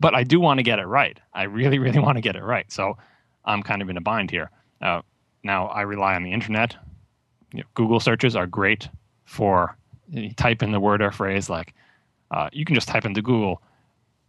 [0.00, 1.18] but I do want to get it right.
[1.32, 2.70] I really, really want to get it right.
[2.70, 2.96] So
[3.44, 4.50] I'm kind of in a bind here.
[4.80, 5.00] Uh,
[5.42, 6.76] now I rely on the internet.
[7.52, 8.88] You know, Google searches are great
[9.24, 9.76] for
[10.10, 11.74] you type in the word or phrase like
[12.30, 13.62] uh, you can just type into Google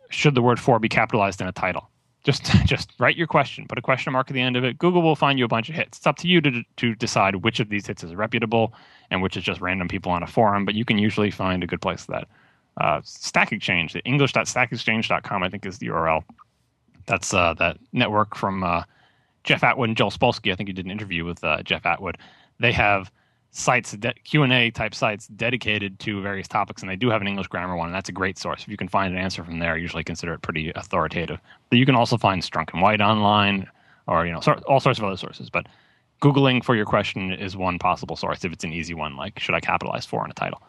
[0.09, 1.89] should the word for be capitalized in a title
[2.25, 4.77] just just write your question put a question mark at the end of it.
[4.77, 5.99] Google will find you a bunch of hits.
[5.99, 8.73] It's up to you to, to decide which of these hits is reputable
[9.09, 11.67] and which is just random people on a forum but you can usually find a
[11.67, 12.27] good place for that.
[12.81, 16.21] Uh, stack exchange the english.stackexchange.com i think is the url
[17.05, 18.83] that's uh, that network from uh,
[19.45, 20.51] jeff atwood and joel spolsky.
[20.51, 22.17] I think you did an interview with uh, jeff atwood.
[22.59, 23.11] They have
[23.55, 27.47] sites de- q&a type sites dedicated to various topics and they do have an english
[27.47, 29.73] grammar one and that's a great source if you can find an answer from there
[29.73, 33.65] I usually consider it pretty authoritative but you can also find strunk and white online
[34.07, 35.67] or you know all sorts of other sources but
[36.21, 39.55] googling for your question is one possible source if it's an easy one like should
[39.55, 40.61] i capitalize for in a title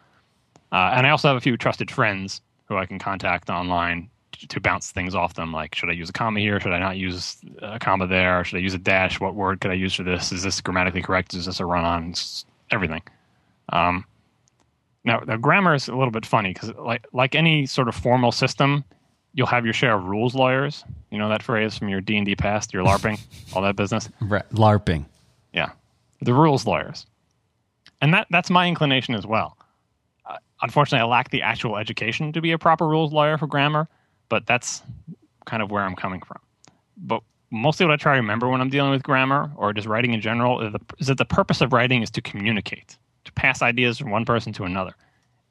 [0.70, 4.08] uh, and i also have a few trusted friends who i can contact online
[4.48, 5.52] to bounce things off them.
[5.52, 6.60] Like, should I use a comma here?
[6.60, 8.44] Should I not use a comma there?
[8.44, 9.18] Should I use a dash?
[9.18, 10.32] What word could I use for this?
[10.32, 11.34] Is this grammatically correct?
[11.34, 12.14] Is this a run on?
[12.70, 13.02] Everything.
[13.70, 14.04] Um,
[15.04, 18.32] now, the grammar is a little bit funny because, like, like any sort of formal
[18.32, 18.84] system,
[19.34, 20.84] you'll have your share of rules lawyers.
[21.10, 23.20] You know that phrase from your D and D past, your LARPing,
[23.54, 24.08] all that business.
[24.20, 24.48] Right.
[24.50, 25.06] LARPing.
[25.52, 25.70] Yeah,
[26.20, 27.06] the rules lawyers,
[28.02, 29.56] and that that's my inclination as well.
[30.28, 33.88] Uh, unfortunately, I lack the actual education to be a proper rules lawyer for grammar,
[34.28, 34.82] but that's
[35.44, 36.38] kind of where I'm coming from.
[36.96, 40.12] But mostly what I try to remember when I'm dealing with grammar or just writing
[40.12, 40.60] in general
[40.98, 44.52] is, that the purpose of writing is to communicate, to pass ideas from one person
[44.54, 44.94] to another.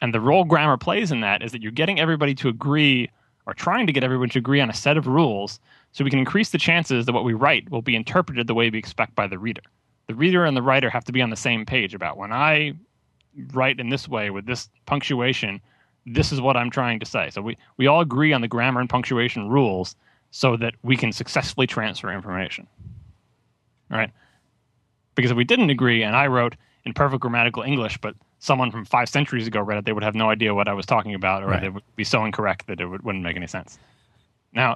[0.01, 3.09] And the role grammar plays in that is that you're getting everybody to agree
[3.45, 5.59] or trying to get everyone to agree on a set of rules
[5.91, 8.69] so we can increase the chances that what we write will be interpreted the way
[8.69, 9.61] we expect by the reader.
[10.07, 12.73] The reader and the writer have to be on the same page about when I
[13.53, 15.61] write in this way with this punctuation,
[16.05, 17.29] this is what I'm trying to say.
[17.29, 19.95] So we, we all agree on the grammar and punctuation rules
[20.35, 22.67] so that we can successfully transfer information.
[23.89, 24.11] All right?
[25.15, 28.83] Because if we didn't agree and I wrote in perfect grammatical English, but someone from
[28.83, 31.41] five centuries ago read it, they would have no idea what I was talking about,
[31.41, 31.63] or right.
[31.63, 33.79] it would be so incorrect that it would, wouldn't make any sense.
[34.51, 34.75] Now,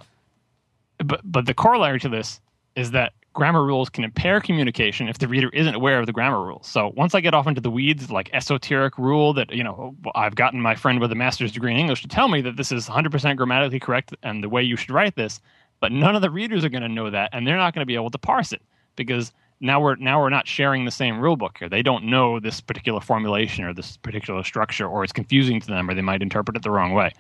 [0.98, 2.40] but but the corollary to this
[2.77, 6.44] is that grammar rules can impair communication if the reader isn't aware of the grammar
[6.44, 6.68] rules.
[6.68, 10.36] So once I get off into the weeds, like esoteric rule that, you know, I've
[10.36, 12.88] gotten my friend with a master's degree in English to tell me that this is
[12.88, 15.40] 100% grammatically correct and the way you should write this,
[15.80, 17.88] but none of the readers are going to know that and they're not going to
[17.88, 18.62] be able to parse it
[18.96, 19.32] because
[19.62, 21.70] now we're now we're not sharing the same rule book here.
[21.70, 25.90] They don't know this particular formulation or this particular structure or it's confusing to them
[25.90, 27.12] or they might interpret it the wrong way.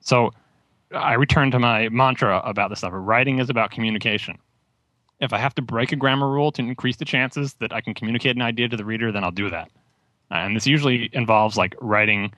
[0.00, 0.32] So
[0.92, 2.92] I return to my mantra about this stuff.
[2.94, 4.38] Writing is about communication
[5.20, 7.94] if I have to break a grammar rule to increase the chances that I can
[7.94, 9.70] communicate an idea to the reader, then I'll do that.
[10.30, 12.32] Uh, and this usually involves like writing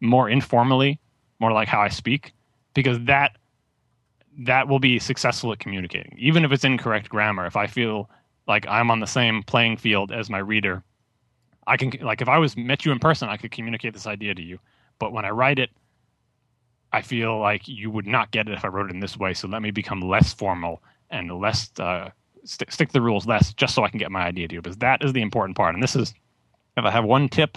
[0.00, 0.98] more informally,
[1.40, 2.32] more like how I speak,
[2.74, 3.36] because that
[4.36, 6.16] that will be successful at communicating.
[6.18, 8.10] Even if it's incorrect grammar, if I feel
[8.48, 10.82] like I'm on the same playing field as my reader,
[11.66, 14.34] I can like if I was met you in person, I could communicate this idea
[14.34, 14.58] to you.
[14.98, 15.70] But when I write it,
[16.92, 19.34] I feel like you would not get it if I wrote it in this way.
[19.34, 20.82] So let me become less formal
[21.14, 22.10] and less uh,
[22.44, 24.62] st- stick to the rules less, just so I can get my idea to you.
[24.62, 25.74] Because that is the important part.
[25.74, 26.12] And this is,
[26.76, 27.56] if I have one tip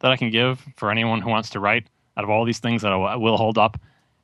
[0.00, 1.86] that I can give for anyone who wants to write,
[2.16, 3.80] out of all these things that I will hold up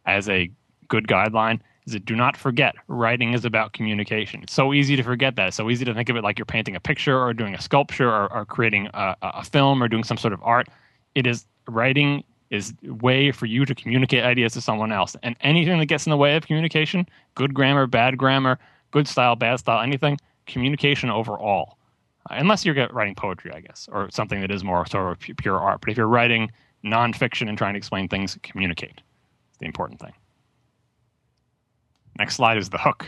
[0.07, 0.51] as a
[0.89, 4.43] good guideline, is that do not forget writing is about communication.
[4.43, 5.49] It's so easy to forget that.
[5.49, 7.61] It's so easy to think of it like you're painting a picture or doing a
[7.61, 10.69] sculpture or, or creating a, a film or doing some sort of art.
[11.15, 15.17] It is writing is way for you to communicate ideas to someone else.
[15.23, 18.59] And anything that gets in the way of communication, good grammar, bad grammar,
[18.91, 21.79] good style, bad style, anything, communication overall.
[22.29, 25.59] Uh, unless you're writing poetry, I guess, or something that is more sort of pure
[25.59, 25.81] art.
[25.81, 26.51] But if you're writing
[26.85, 29.01] nonfiction and trying to explain things, communicate.
[29.51, 30.13] It's the important thing.
[32.19, 33.07] Next slide is the hook.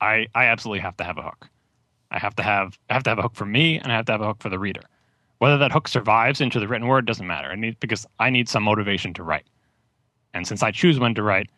[0.00, 1.48] I I absolutely have to have a hook.
[2.10, 4.06] I have to have I have to have a hook for me, and I have
[4.06, 4.82] to have a hook for the reader.
[5.38, 7.48] Whether that hook survives into the written word doesn't matter.
[7.48, 9.46] I need because I need some motivation to write.
[10.32, 11.50] And since I choose when to write,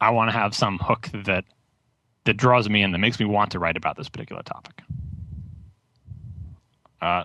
[0.00, 1.44] I want to have some hook that
[2.24, 4.82] that draws me in, that makes me want to write about this particular topic.
[7.00, 7.24] Uh,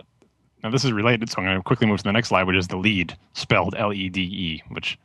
[0.62, 2.56] now this is related, so I'm going to quickly move to the next slide, which
[2.56, 4.98] is the lead, spelled L-E-D-E, which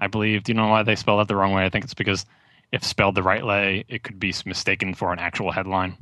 [0.00, 0.44] I believe.
[0.44, 1.64] Do you know why they spell that the wrong way?
[1.64, 2.24] I think it's because
[2.72, 5.96] if spelled the right way, it could be mistaken for an actual headline.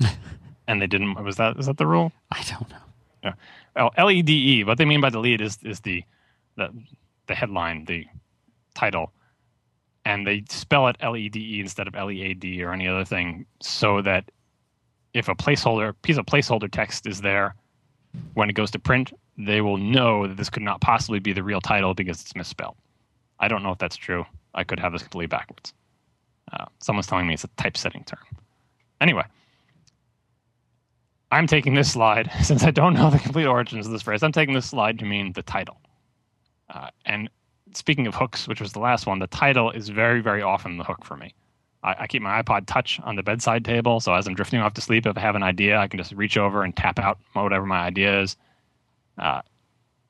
[0.68, 1.22] and they didn't.
[1.22, 2.12] Was that is that the rule?
[2.30, 2.76] I don't know.
[3.22, 3.34] Yeah.
[3.76, 4.64] L E D E.
[4.64, 6.02] What they mean by the lead is is the
[6.56, 6.70] the
[7.26, 8.06] the headline, the
[8.74, 9.12] title,
[10.04, 12.72] and they spell it L E D E instead of L E A D or
[12.72, 14.30] any other thing, so that
[15.14, 17.54] if a placeholder piece of placeholder text is there
[18.34, 21.42] when it goes to print, they will know that this could not possibly be the
[21.42, 22.76] real title because it's misspelled.
[23.38, 24.24] I don't know if that's true.
[24.54, 25.72] I could have this completely backwards.
[26.52, 28.18] Uh, someone's telling me it's a typesetting term.
[29.00, 29.24] Anyway,
[31.30, 34.32] I'm taking this slide, since I don't know the complete origins of this phrase, I'm
[34.32, 35.80] taking this slide to mean the title.
[36.68, 37.28] Uh, and
[37.74, 40.84] speaking of hooks, which was the last one, the title is very, very often the
[40.84, 41.34] hook for me.
[41.82, 44.74] I, I, keep my iPod Touch on the bedside table, so as I'm drifting off
[44.74, 47.18] to sleep, if I have an idea, I can just reach over and tap out
[47.32, 48.36] whatever my idea is.
[49.18, 49.40] Uh,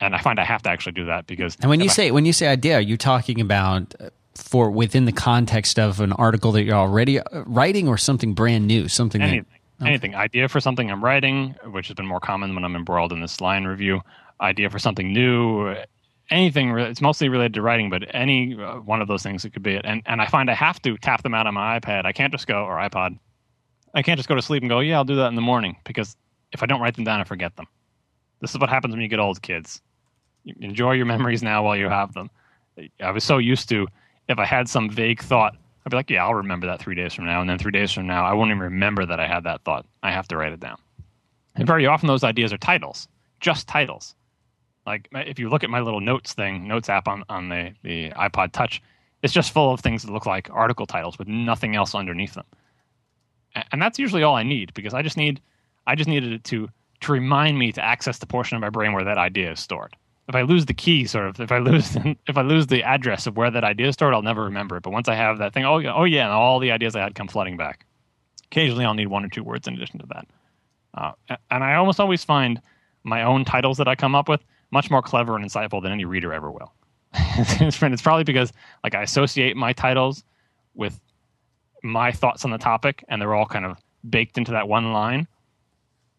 [0.01, 1.56] and I find I have to actually do that because.
[1.60, 4.70] And when you I, say when you say idea, are you talking about uh, for
[4.70, 8.88] within the context of an article that you're already uh, writing, or something brand new,
[8.88, 9.47] something anything.
[9.51, 9.89] That, Okay.
[9.89, 10.15] Anything.
[10.15, 13.40] Idea for something I'm writing, which has been more common when I'm embroiled in this
[13.40, 14.02] Lion review.
[14.40, 15.74] Idea for something new.
[16.31, 16.78] Anything.
[16.78, 19.74] It's mostly related to writing, but any uh, one of those things it could be
[19.74, 19.85] it.
[19.85, 22.05] And and I find I have to tap them out on my iPad.
[22.05, 23.19] I can't just go or iPod.
[23.94, 25.77] I can't just go to sleep and go, yeah, I'll do that in the morning
[25.85, 26.16] because
[26.52, 27.66] if I don't write them down, I forget them.
[28.40, 29.81] This is what happens when you get old, kids.
[30.61, 32.31] enjoy your memories now while you have them.
[33.02, 33.86] I was so used to
[34.28, 35.57] if I had some vague thought,
[35.90, 37.40] I'd be like, yeah, I'll remember that three days from now.
[37.40, 39.86] And then three days from now, I won't even remember that I had that thought.
[40.04, 40.78] I have to write it down.
[41.56, 43.08] And very often those ideas are titles,
[43.40, 44.14] just titles.
[44.86, 48.10] Like if you look at my little notes thing, notes app on, on the, the
[48.10, 48.80] iPod Touch,
[49.24, 52.46] it's just full of things that look like article titles with nothing else underneath them.
[53.72, 55.40] And that's usually all I need because I just need
[55.88, 56.68] I just needed it to
[57.00, 59.96] to remind me to access the portion of my brain where that idea is stored.
[60.31, 61.97] If I lose the key, sort of, if I lose
[62.27, 64.82] if I lose the address of where that idea is stored, I'll never remember it.
[64.82, 67.01] But once I have that thing, oh yeah, oh yeah, and all the ideas I
[67.01, 67.85] had come flooding back.
[68.47, 70.27] Occasionally, I'll need one or two words in addition to that.
[70.94, 71.12] Uh,
[71.51, 72.61] and I almost always find
[73.02, 76.05] my own titles that I come up with much more clever and insightful than any
[76.05, 76.73] reader ever will.
[77.15, 78.52] it's probably because
[78.85, 80.23] like I associate my titles
[80.74, 81.01] with
[81.82, 83.78] my thoughts on the topic, and they're all kind of
[84.09, 85.27] baked into that one line.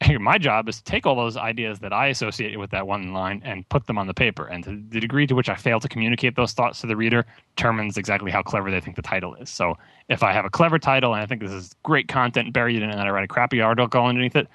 [0.20, 3.42] My job is to take all those ideas that I associate with that one line
[3.46, 4.48] and put them on the paper.
[4.48, 7.26] And to the degree to which I fail to communicate those thoughts to the reader
[7.56, 9.50] determines exactly how clever they think the title is.
[9.50, 9.78] So
[10.10, 12.90] if I have a clever title and I think this is great content buried in
[12.90, 14.48] it, and I write a crappy article underneath it,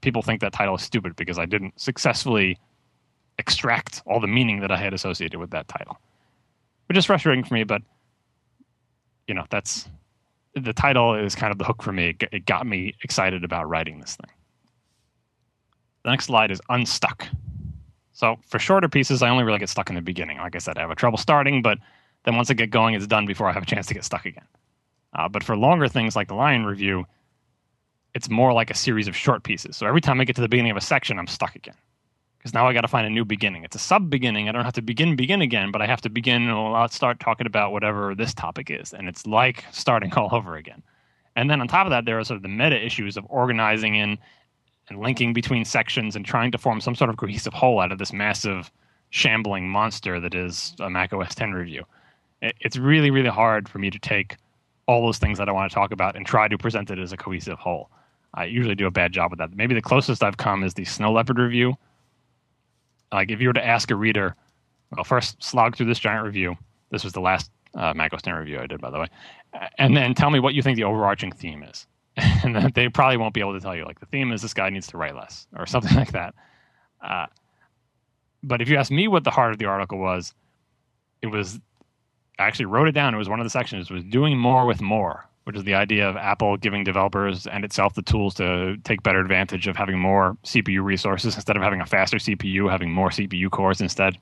[0.00, 2.58] people think that title is stupid because I didn't successfully
[3.38, 5.98] extract all the meaning that I had associated with that title,
[6.86, 7.64] which is frustrating for me.
[7.64, 7.82] But
[9.28, 9.88] you know, that's
[10.54, 12.16] the title is kind of the hook for me.
[12.32, 14.30] It got me excited about writing this thing.
[16.08, 17.28] The next slide is unstuck.
[18.12, 20.38] So for shorter pieces, I only really get stuck in the beginning.
[20.38, 21.76] Like I said, I have a trouble starting, but
[22.24, 24.24] then once I get going, it's done before I have a chance to get stuck
[24.24, 24.46] again.
[25.12, 27.04] Uh, but for longer things like the Lion review,
[28.14, 29.76] it's more like a series of short pieces.
[29.76, 31.76] So every time I get to the beginning of a section, I'm stuck again
[32.38, 33.64] because now I got to find a new beginning.
[33.64, 34.48] It's a sub beginning.
[34.48, 36.46] I don't have to begin begin again, but I have to begin.
[36.46, 40.56] Well, I'll start talking about whatever this topic is, and it's like starting all over
[40.56, 40.82] again.
[41.36, 43.94] And then on top of that, there are sort of the meta issues of organizing
[43.96, 44.18] in
[44.88, 47.98] and linking between sections and trying to form some sort of cohesive whole out of
[47.98, 48.70] this massive
[49.10, 51.84] shambling monster that is a Mac OS 10 review.
[52.40, 54.36] It's really, really hard for me to take
[54.86, 57.12] all those things that I want to talk about and try to present it as
[57.12, 57.90] a cohesive whole.
[58.34, 59.54] I usually do a bad job with that.
[59.54, 61.76] Maybe the closest I've come is the Snow Leopard review,
[63.12, 64.34] like if you were to ask a reader,
[64.94, 66.56] well, first slog through this giant review.
[66.90, 69.06] This was the last uh, Mac OS 10 review I did, by the way,
[69.78, 71.86] and then tell me what you think the overarching theme is.
[72.44, 73.84] and they probably won't be able to tell you.
[73.84, 76.34] Like the theme is this guy needs to write less or something like that.
[77.02, 77.26] Uh,
[78.42, 80.32] but if you ask me what the heart of the article was,
[81.22, 81.58] it was
[82.38, 83.14] I actually wrote it down.
[83.14, 83.90] It was one of the sections.
[83.90, 87.94] Was doing more with more which is the idea of Apple giving developers and itself
[87.94, 91.86] the tools to take better advantage of having more CPU resources instead of having a
[91.86, 94.18] faster CPU, having more CPU cores instead.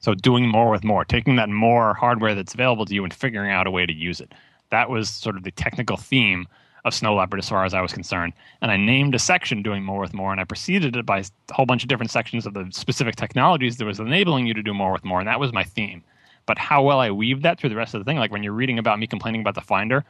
[0.00, 3.50] So doing more with more, taking that more hardware that's available to you and figuring
[3.50, 4.30] out a way to use it.
[4.70, 6.46] That was sort of the technical theme
[6.84, 8.32] of Snow Leopard as far as I was concerned.
[8.60, 11.24] And I named a section doing more with more, and I preceded it by a
[11.54, 14.74] whole bunch of different sections of the specific technologies that was enabling you to do
[14.74, 16.02] more with more, and that was my theme.
[16.46, 18.52] But how well I weave that through the rest of the thing, like when you're
[18.52, 20.04] reading about me complaining about the Finder,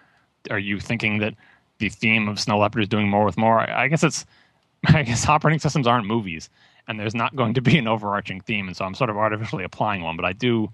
[0.51, 1.35] are you thinking that
[1.79, 3.61] the theme of Snow Leopard is doing more with more?
[3.61, 4.27] I guess it's
[4.89, 6.51] I guess operating systems aren't movies,
[6.89, 9.65] and there's not going to be an overarching theme, and so I'm sort of artificially
[9.65, 10.17] applying one.
[10.17, 10.73] But I do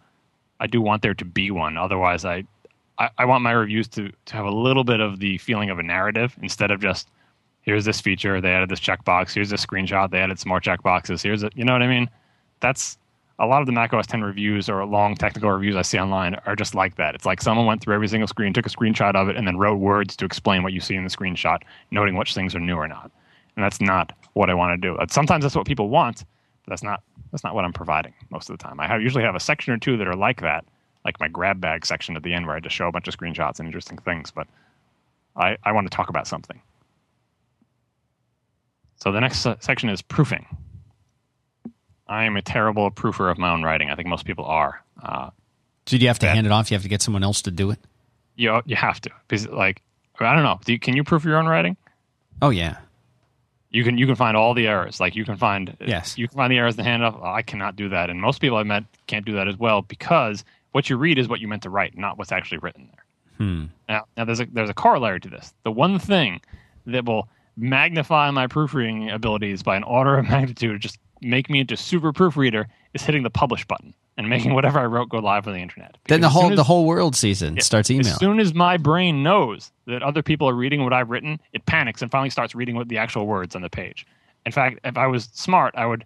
[0.60, 1.77] I do want there to be one.
[1.77, 2.44] Otherwise, I
[3.18, 5.82] I, want my reviews to to have a little bit of the feeling of a
[5.82, 7.09] narrative instead of just
[7.62, 11.22] here's this feature they added this checkbox here's this screenshot they added some more checkboxes
[11.22, 12.09] here's a you know what i mean
[12.60, 12.98] that's
[13.40, 16.35] a lot of the Mac OS 10 reviews or long technical reviews I see online
[16.44, 17.14] are just like that.
[17.14, 19.56] It's like someone went through every single screen, took a screenshot of it, and then
[19.56, 22.74] wrote words to explain what you see in the screenshot, noting which things are new
[22.74, 23.10] or not.
[23.56, 24.94] And that's not what I want to do.
[24.97, 26.24] Uh, sometimes that's what people want,
[26.64, 27.02] but that's not
[27.32, 28.78] that's not what I'm providing most of the time.
[28.78, 30.64] I have, usually have a section or two that are like that,
[31.05, 33.16] like my grab bag section at the end where I just show a bunch of
[33.16, 34.31] screenshots and interesting things.
[34.31, 34.47] But
[35.36, 36.60] I, I want to talk about something.
[38.97, 40.47] So the next section is proofing.
[42.06, 43.89] I am a terrible proofer of my own writing.
[43.89, 44.82] I think most people are.
[45.02, 45.31] Uh,
[45.86, 46.70] so do you have to hand it off?
[46.70, 47.78] You have to get someone else to do it.
[48.36, 49.82] You you have to because like
[50.18, 50.60] I don't know.
[50.64, 51.77] Do you, can you proof your own writing?
[52.43, 52.78] Oh yeah.
[53.70, 55.01] You can you can find all the errors.
[55.01, 56.18] Like you can find yes.
[56.18, 57.16] You can find the errors in the hand off.
[57.20, 59.82] Oh, I cannot do that, and most people I met can't do that as well
[59.82, 63.05] because what you read is what you meant to write, not what's actually written there.
[63.38, 63.64] Hmm.
[63.88, 65.55] Now, now there's a there's a corollary to this.
[65.64, 66.40] The one thing
[66.86, 71.76] that will magnify my proofreading abilities by an order of magnitude, just make me into
[71.76, 75.55] super proofreader is hitting the publish button and making whatever I wrote go live on
[75.55, 75.92] the internet.
[75.92, 78.12] Because then the whole as, the whole world sees it yeah, starts emailing.
[78.12, 81.64] As soon as my brain knows that other people are reading what I've written, it
[81.64, 84.06] panics and finally starts reading what the actual words on the page.
[84.44, 86.05] In fact, if I was smart, I would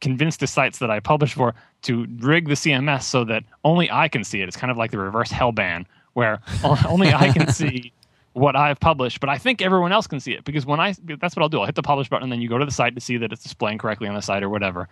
[0.00, 4.08] convince the sites that I publish for to rig the CMS so that only I
[4.08, 4.48] can see it.
[4.48, 6.40] It's kind of like the reverse hell ban, where
[6.86, 7.92] only I can see
[8.32, 11.36] what I've published, but I think everyone else can see it because when I that's
[11.36, 11.60] what I'll do.
[11.60, 13.32] I'll hit the publish button and then you go to the site to see that
[13.32, 14.88] it's displaying correctly on the site or whatever.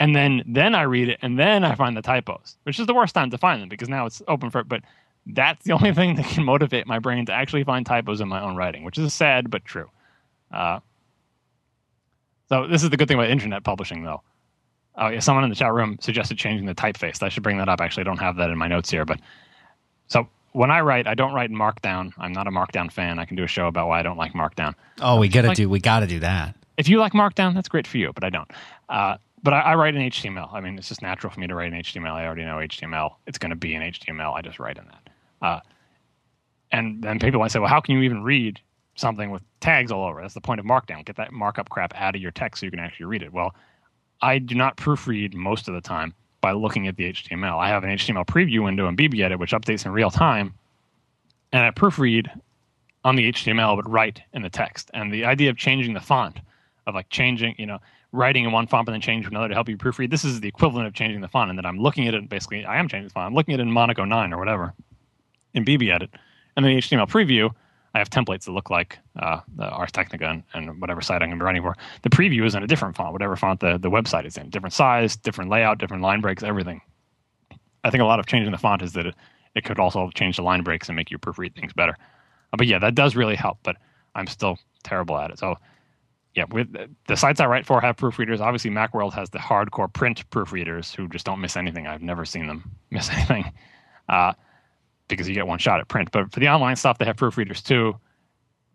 [0.00, 2.94] and then then I read it, and then I find the typos, which is the
[2.94, 4.60] worst time to find them because now it's open for.
[4.60, 4.68] it.
[4.68, 4.82] But
[5.26, 8.40] that's the only thing that can motivate my brain to actually find typos in my
[8.42, 9.90] own writing, which is sad but true.
[10.52, 10.80] Uh,
[12.50, 14.22] so this is the good thing about internet publishing, though.
[14.96, 17.22] Oh yeah, someone in the chat room suggested changing the typeface.
[17.22, 17.80] I should bring that up.
[17.80, 19.20] Actually, I don't have that in my notes here, but
[20.08, 22.12] so when I write, I don't write in Markdown.
[22.18, 23.18] I'm not a Markdown fan.
[23.18, 24.74] I can do a show about why I don't like Markdown.
[25.00, 26.56] Oh, we gotta like, do we gotta do that.
[26.76, 28.50] If you like Markdown, that's great for you, but I don't.
[28.88, 30.52] Uh, but I, I, write in HTML.
[30.52, 32.12] I mean, it's just natural for me to write in HTML.
[32.12, 33.14] I already know HTML.
[33.26, 34.34] It's going to be in HTML.
[34.34, 35.46] I just write in that.
[35.46, 35.60] Uh,
[36.72, 38.60] and then people might say, well, how can you even read
[38.94, 40.20] something with tags all over?
[40.20, 41.04] That's the point of Markdown.
[41.04, 43.32] Get that markup crap out of your text so you can actually read it.
[43.32, 43.54] Well,
[44.22, 47.58] I do not proofread most of the time by looking at the HTML.
[47.58, 50.54] I have an HTML preview window in BBEdit, which updates in real time,
[51.52, 52.28] and I proofread
[53.04, 54.90] on the HTML, but write in the text.
[54.94, 56.38] And the idea of changing the font,
[56.86, 57.78] of like changing, you know,
[58.12, 60.40] writing in one font and then changing to another to help you proofread, this is
[60.40, 61.50] the equivalent of changing the font.
[61.50, 63.26] And then I'm looking at it, basically, I am changing the font.
[63.26, 64.74] I'm looking at it in Monaco 9 or whatever
[65.54, 66.08] in BBEdit.
[66.56, 67.50] And then the HTML preview,
[67.94, 71.28] I have templates that look like uh, the Ars Technica and, and, whatever site I'm
[71.28, 71.76] going to be running for.
[72.02, 74.48] The preview is in a different font, whatever font the, the website is in.
[74.50, 76.80] Different size, different layout, different line breaks, everything.
[77.82, 79.14] I think a lot of changing the font is that it,
[79.54, 81.96] it could also change the line breaks and make you proofread things better.
[82.52, 83.76] Uh, but yeah, that does really help, but
[84.14, 85.38] I'm still terrible at it.
[85.38, 85.56] So
[86.34, 86.68] yeah, with
[87.08, 88.40] the sites I write for have proofreaders.
[88.40, 91.86] Obviously, Macworld has the hardcore print proofreaders who just don't miss anything.
[91.86, 93.52] I've never seen them miss anything.
[94.08, 94.34] Uh,
[95.10, 96.10] because you get one shot at print.
[96.12, 97.96] But for the online stuff, they have proofreaders too.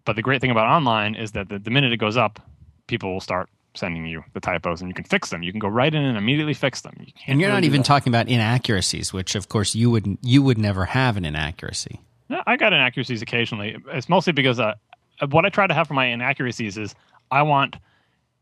[0.05, 2.39] But the great thing about online is that the, the minute it goes up,
[2.87, 5.43] people will start sending you the typos and you can fix them.
[5.43, 6.95] You can go right in and immediately fix them.
[6.99, 7.87] You and you're really not even that.
[7.87, 11.99] talking about inaccuracies, which of course you would you would never have an inaccuracy.
[12.47, 13.77] I got inaccuracies occasionally.
[13.89, 14.75] It's mostly because uh,
[15.29, 16.95] what I try to have for my inaccuracies is
[17.29, 17.75] I want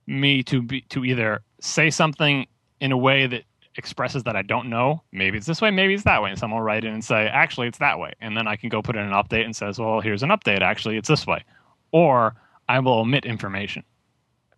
[0.08, 2.48] me to be to either say something
[2.80, 3.44] in a way that
[3.76, 5.02] expresses that I don't know.
[5.12, 6.30] Maybe it's this way, maybe it's that way.
[6.30, 8.14] And someone will write in and say, actually, it's that way.
[8.22, 10.62] And then I can go put in an update and says, well, here's an update.
[10.62, 11.44] Actually, it's this way.
[11.92, 12.36] Or
[12.70, 13.84] I will omit information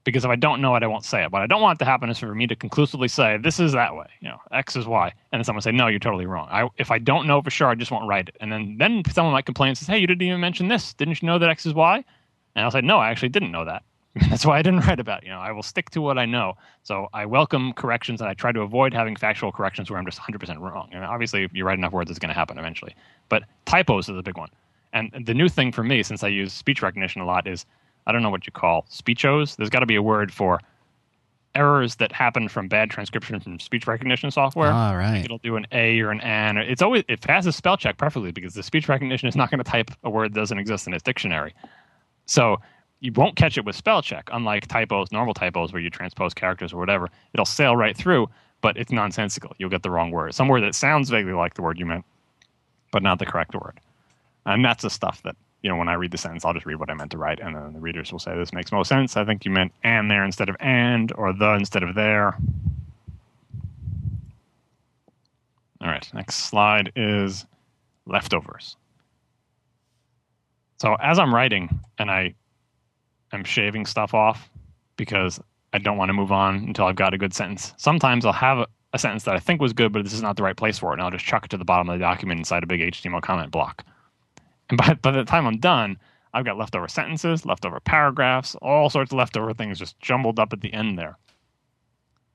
[0.06, 1.32] because if I don't know it, I won't say it.
[1.32, 3.96] What I don't want to happen is for me to conclusively say, this is that
[3.96, 5.08] way, you know, X is Y.
[5.08, 6.48] And then someone say, no, you're totally wrong.
[6.52, 8.38] I, if I don't know for sure, I just won't write it.
[8.40, 10.94] And then, then someone might complain and says, hey, you didn't even mention this.
[10.94, 12.04] Didn't you know that X is Y?
[12.56, 13.84] And I'll say, no, I actually didn't know that.
[14.30, 15.26] That's why I didn't write about it.
[15.26, 16.54] You know, I will stick to what I know.
[16.84, 20.20] So I welcome corrections and I try to avoid having factual corrections where I'm just
[20.20, 20.90] 100% wrong.
[20.94, 22.96] And obviously, if you write enough words, it's going to happen eventually.
[23.28, 24.50] But typos is a big one.
[24.94, 27.66] And the new thing for me, since I use speech recognition a lot, is
[28.08, 29.58] I don't know what you call speechos.
[29.58, 30.62] There's got to be a word for
[31.54, 34.72] errors that happen from bad transcription from speech recognition software.
[34.72, 35.24] All right.
[35.24, 36.58] It'll do an A or an N.
[36.58, 39.70] It's always it a spell check perfectly because the speech recognition is not going to
[39.70, 41.54] type a word that doesn't exist in its dictionary.
[42.26, 42.58] So
[43.06, 46.74] you won't catch it with spell check, unlike typos, normal typos where you transpose characters
[46.74, 47.10] or whatever.
[47.34, 48.28] It'll sail right through,
[48.62, 49.54] but it's nonsensical.
[49.60, 50.34] You'll get the wrong word.
[50.34, 52.04] Some word that sounds vaguely like the word you meant,
[52.92, 53.80] but not the correct word.
[54.48, 56.80] And that's the stuff that, you know, when I read the sentence, I'll just read
[56.80, 59.16] what I meant to write, and then the readers will say, This makes most sense.
[59.16, 62.36] I think you meant and there instead of and, or the instead of there.
[65.82, 67.46] All right, next slide is
[68.08, 68.76] leftovers.
[70.78, 72.36] So as I'm writing and I
[73.36, 74.50] am shaving stuff off
[74.98, 75.40] because
[75.74, 77.74] I don't want to move on until I've got a good sentence.
[77.78, 80.38] Sometimes I'll have a, a, sentence that I think was good, but this is not
[80.38, 82.04] the right place for it, and I'll just chuck it to the bottom of the
[82.04, 83.86] document inside a big HTML comment block.
[84.70, 85.98] And by, by the time I'm done,
[86.34, 90.62] I've got leftover sentences, leftover paragraphs, all sorts of leftover things just jumbled up at
[90.62, 91.18] the end there.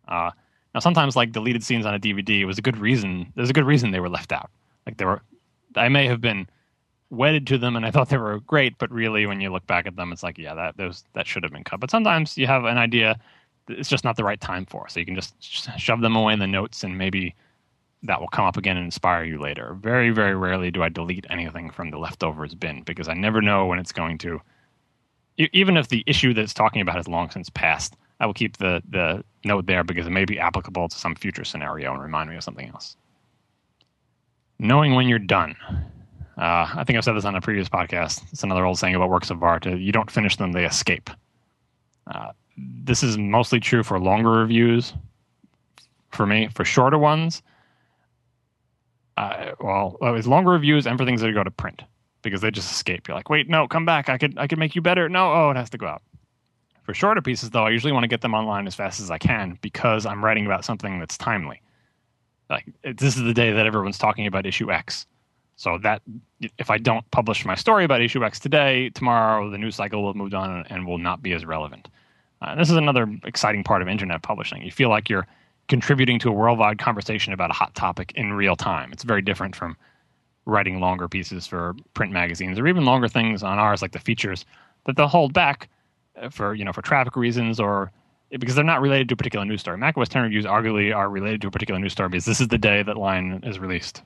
[0.09, 0.31] Uh,
[0.75, 3.33] now, sometimes like deleted scenes on a DVD, it was a good reason.
[3.35, 4.51] There's a good reason they were left out.
[4.87, 5.23] Like they were,
[5.77, 6.49] I may have been
[7.11, 9.87] wedded to them and I thought they were great, but really when you look back
[9.87, 11.81] at them, it's like, yeah, that those that should have been cut.
[11.81, 13.19] But sometimes you have an idea
[13.69, 15.35] it's just not the right time for, so you can just
[15.79, 17.35] shove them away in the notes and maybe
[18.03, 19.77] that will come up again and inspire you later.
[19.81, 23.67] Very, very rarely do I delete anything from the leftovers bin because I never know
[23.67, 24.41] when it's going to.
[25.37, 28.57] Even if the issue that it's talking about has long since passed, I will keep
[28.57, 32.29] the the note there because it may be applicable to some future scenario and remind
[32.29, 32.97] me of something else.
[34.59, 35.57] Knowing when you're done
[36.39, 38.23] uh, I think I've said this on a previous podcast.
[38.33, 41.11] It's another old saying about works of art: uh, you don't finish them, they escape.
[42.07, 44.95] Uh, this is mostly true for longer reviews.
[46.11, 47.41] For me, for shorter ones,
[49.17, 51.83] uh, well, it's longer reviews and for things that go to print
[52.23, 53.07] because they just escape.
[53.07, 54.09] You're like, wait, no, come back.
[54.09, 55.09] I could, I could make you better.
[55.09, 56.03] No, oh, it has to go out.
[56.83, 59.19] For shorter pieces, though, I usually want to get them online as fast as I
[59.19, 61.63] can because I'm writing about something that's timely.
[62.49, 65.07] Like this is the day that everyone's talking about issue X
[65.61, 66.01] so that
[66.57, 70.09] if I don't publish my story about issue X today, tomorrow the news cycle will
[70.09, 71.87] have moved on and will not be as relevant.
[72.41, 74.63] Uh, this is another exciting part of internet publishing.
[74.63, 75.27] You feel like you're
[75.69, 78.91] contributing to a worldwide conversation about a hot topic in real time.
[78.91, 79.77] It's very different from
[80.47, 84.47] writing longer pieces for print magazines or even longer things on Ars like the features
[84.87, 85.69] that they'll hold back
[86.17, 87.93] uh, for you know for traffic reasons or
[88.31, 89.77] because they're not related to a particular news story.
[89.77, 92.57] macOS 10 reviews arguably are related to a particular news story because this is the
[92.57, 94.03] day that Lion is released.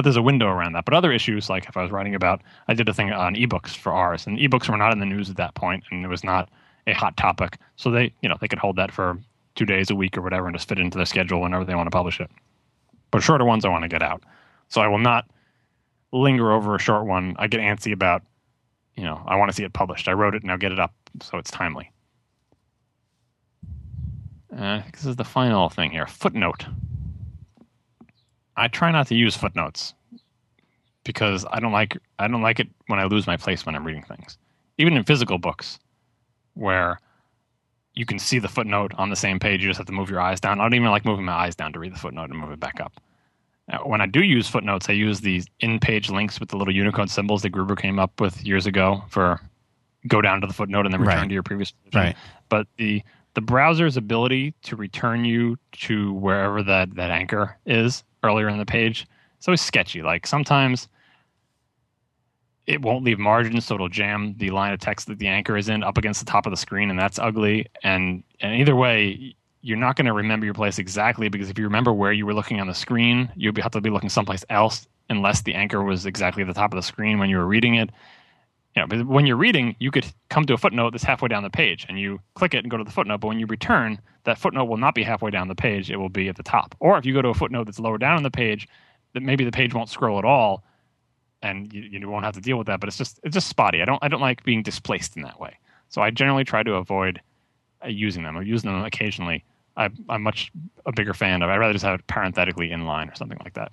[0.00, 0.86] But there's a window around that.
[0.86, 3.76] But other issues, like if I was writing about, I did a thing on ebooks
[3.76, 6.24] for Ars, and ebooks were not in the news at that point, and it was
[6.24, 6.48] not
[6.86, 7.58] a hot topic.
[7.76, 9.18] So they, you know, they could hold that for
[9.56, 11.86] two days a week or whatever, and just fit into their schedule whenever they want
[11.86, 12.30] to publish it.
[13.10, 14.22] But shorter ones, I want to get out,
[14.68, 15.26] so I will not
[16.12, 17.36] linger over a short one.
[17.38, 18.22] I get antsy about,
[18.96, 20.08] you know, I want to see it published.
[20.08, 21.92] I wrote it, now get it up so it's timely.
[24.56, 26.06] Uh, this is the final thing here.
[26.06, 26.64] Footnote.
[28.56, 29.94] I try not to use footnotes
[31.04, 33.86] because I don't like I don't like it when I lose my place when I'm
[33.86, 34.38] reading things.
[34.78, 35.78] Even in physical books,
[36.54, 37.00] where
[37.94, 40.20] you can see the footnote on the same page, you just have to move your
[40.20, 40.60] eyes down.
[40.60, 42.60] I don't even like moving my eyes down to read the footnote and move it
[42.60, 43.00] back up.
[43.68, 47.10] Now, when I do use footnotes, I use these in-page links with the little Unicode
[47.10, 49.40] symbols that Gruber came up with years ago for
[50.06, 51.28] go down to the footnote and then return Right.
[51.28, 52.00] to your previous position.
[52.00, 52.16] Right.
[52.48, 53.02] But the
[53.34, 58.66] the browser's ability to return you to wherever that, that anchor is earlier in the
[58.66, 59.06] page
[59.40, 60.02] it's always sketchy.
[60.02, 60.86] Like sometimes
[62.66, 65.70] it won't leave margins, so it'll jam the line of text that the anchor is
[65.70, 67.66] in up against the top of the screen, and that's ugly.
[67.82, 71.64] And and either way, you're not going to remember your place exactly because if you
[71.64, 74.86] remember where you were looking on the screen, you'll have to be looking someplace else
[75.08, 77.76] unless the anchor was exactly at the top of the screen when you were reading
[77.76, 77.88] it.
[78.76, 81.42] You know, but when you're reading, you could come to a footnote that's halfway down
[81.42, 83.18] the page, and you click it and go to the footnote.
[83.18, 86.08] But when you return, that footnote will not be halfway down the page; it will
[86.08, 86.76] be at the top.
[86.78, 88.68] Or if you go to a footnote that's lower down on the page,
[89.14, 90.62] that maybe the page won't scroll at all,
[91.42, 92.78] and you, you won't have to deal with that.
[92.78, 93.82] But it's just it's just spotty.
[93.82, 95.58] I don't I don't like being displaced in that way.
[95.88, 97.20] So I generally try to avoid
[97.84, 98.36] uh, using them.
[98.36, 99.44] I use them occasionally.
[99.76, 100.52] I, I'm much
[100.86, 101.50] a bigger fan of.
[101.50, 103.72] I'd rather just have it parenthetically in line or something like that.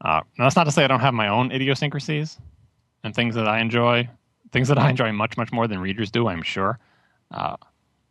[0.00, 2.38] Uh, now that's not to say I don't have my own idiosyncrasies
[3.04, 4.08] and things that I enjoy.
[4.50, 6.28] Things that I enjoy much much more than readers do.
[6.28, 6.78] I'm sure.
[7.30, 7.56] Uh,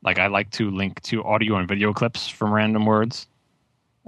[0.03, 3.27] like I like to link to audio and video clips from random words.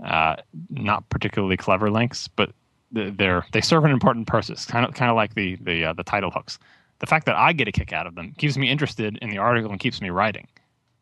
[0.04, 0.36] Uh,
[0.70, 2.52] not particularly clever links, but
[2.92, 4.66] they're they serve an important purpose.
[4.66, 6.60] Kind of kind of like the the uh, the title hooks.
[7.00, 9.38] The fact that I get a kick out of them keeps me interested in the
[9.38, 10.48] article and keeps me writing.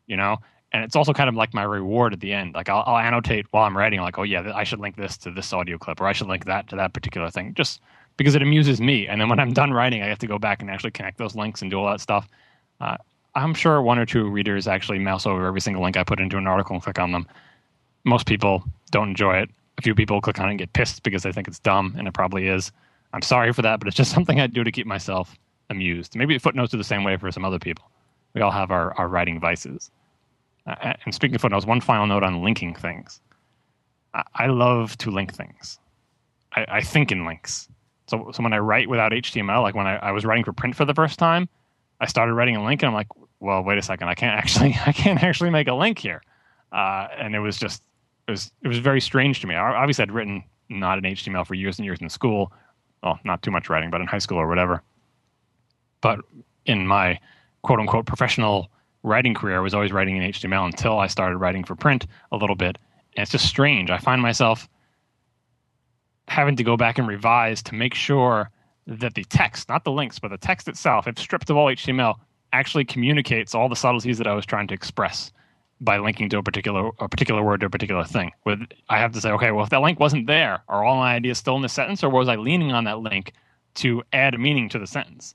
[0.06, 0.38] You know,
[0.72, 2.54] and it's also kind of like my reward at the end.
[2.54, 5.30] Like I'll, I'll annotate while I'm writing, like, oh yeah, I should link this to
[5.30, 7.80] this audio clip, or I should link that to that particular thing, just
[8.18, 9.06] because it amuses me.
[9.06, 11.34] And then when I'm done writing, I have to go back and actually connect those
[11.34, 12.28] links and do all that stuff.
[12.80, 12.98] Uh,
[13.34, 16.36] I'm sure one or two readers actually mouse over every single link I put into
[16.36, 17.26] an article and click on them.
[18.04, 19.50] Most people don't enjoy it.
[19.78, 22.08] A few people click on it and get pissed because they think it's dumb, and
[22.08, 22.72] it probably is.
[23.12, 25.36] I'm sorry for that, but it's just something I do to keep myself
[25.70, 26.16] amused.
[26.16, 27.88] Maybe footnotes are the same way for some other people.
[28.34, 29.90] We all have our, our writing vices.
[30.66, 33.20] Uh, and speaking of footnotes, one final note on linking things.
[34.12, 35.78] I, I love to link things.
[36.56, 37.68] I, I think in links.
[38.08, 40.74] So, so when I write without HTML, like when I, I was writing for print
[40.74, 41.48] for the first time,
[42.00, 43.08] I started writing a link, and I'm like,
[43.40, 46.22] well, wait a second, I can't actually, I can't actually make a link here.
[46.72, 47.82] Uh, and it was just,
[48.26, 49.54] it was, it was very strange to me.
[49.54, 52.52] I, obviously, I'd written not in HTML for years and years in school.
[53.02, 54.82] Well, not too much writing, but in high school or whatever.
[56.00, 56.20] But
[56.66, 57.18] in my
[57.62, 58.70] quote unquote professional
[59.02, 62.36] writing career, I was always writing in HTML until I started writing for print a
[62.36, 62.78] little bit.
[63.16, 63.90] And it's just strange.
[63.90, 64.68] I find myself
[66.28, 68.50] having to go back and revise to make sure
[68.86, 72.14] that the text, not the links, but the text itself, if stripped of all HTML,
[72.52, 75.32] actually communicates all the subtleties that I was trying to express
[75.80, 78.32] by linking to a particular a particular word to a particular thing.
[78.44, 81.14] With I have to say, okay, well, if that link wasn't there, are all my
[81.14, 83.32] ideas still in the sentence, or was I leaning on that link
[83.76, 85.34] to add meaning to the sentence?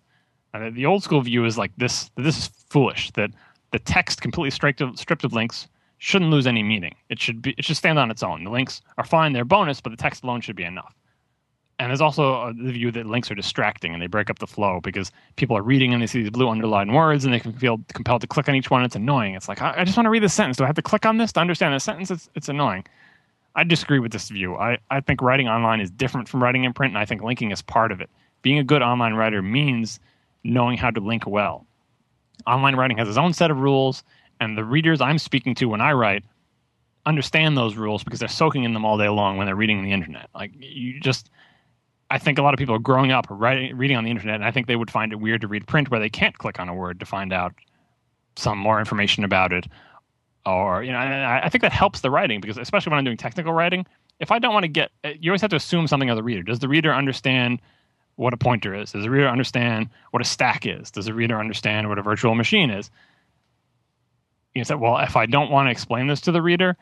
[0.54, 3.12] Uh, the old school view is like this: this is foolish.
[3.12, 3.32] That
[3.72, 5.68] the text completely stripped of, stripped of links
[6.04, 6.94] shouldn't lose any meaning.
[7.08, 8.44] It should be it should stand on its own.
[8.44, 10.94] The links are fine; they're bonus, but the text alone should be enough.
[11.80, 14.48] And there's also uh, the view that links are distracting and they break up the
[14.48, 17.54] flow because people are reading and they see these blue underlined words and they can
[17.54, 18.84] feel compelled to click on each one.
[18.84, 19.34] It's annoying.
[19.34, 20.58] It's like I, just want to read this sentence.
[20.58, 22.12] Do I have to click on this to understand the sentence?
[22.12, 22.86] It's it's annoying.
[23.56, 24.56] I disagree with this view.
[24.56, 27.52] I, I think writing online is different from writing in print, and I think linking
[27.52, 28.10] is part of it.
[28.42, 30.02] Being a good online writer means
[30.44, 31.66] knowing how to link well.
[32.46, 34.04] Online writing has its own set of rules,
[34.40, 36.24] and the readers I'm speaking to when I write
[37.06, 39.92] understand those rules because they're soaking in them all day long when they're reading the
[39.92, 40.30] internet.
[40.34, 41.30] Like you just
[42.10, 44.46] I think a lot of people are growing up writing, reading on the internet, and
[44.46, 46.70] I think they would find it weird to read print where they can't click on
[46.70, 47.54] a word to find out
[48.36, 49.68] some more information about it.
[50.46, 53.18] Or you know, I I think that helps the writing because especially when I'm doing
[53.18, 53.86] technical writing,
[54.20, 56.44] if I don't want to get, you always have to assume something of the reader.
[56.44, 57.62] Does the reader understand
[58.16, 58.92] what a pointer is?
[58.92, 60.92] Does the reader understand what a stack is?
[60.92, 62.92] Does the reader understand what a virtual machine is?
[64.54, 66.78] You said, well, if I don't want to explain this to the reader,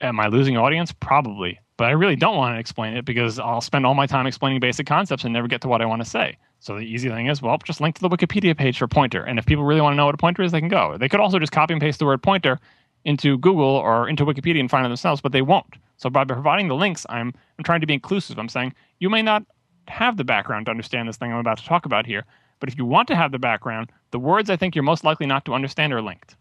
[0.00, 0.92] am I losing audience?
[0.92, 1.60] Probably.
[1.76, 4.60] But I really don't want to explain it because I'll spend all my time explaining
[4.60, 6.36] basic concepts and never get to what I want to say.
[6.58, 9.22] So the easy thing is, well, just link to the Wikipedia page for pointer.
[9.22, 10.96] And if people really want to know what a pointer is, they can go.
[10.98, 12.58] They could also just copy and paste the word pointer
[13.04, 15.76] into Google or into Wikipedia and find it themselves, but they won't.
[15.98, 18.38] So by providing the links, I'm, I'm trying to be inclusive.
[18.38, 19.44] I'm saying you may not
[19.86, 22.24] have the background to understand this thing I'm about to talk about here,
[22.58, 25.26] but if you want to have the background, the words I think you're most likely
[25.26, 26.36] not to understand are linked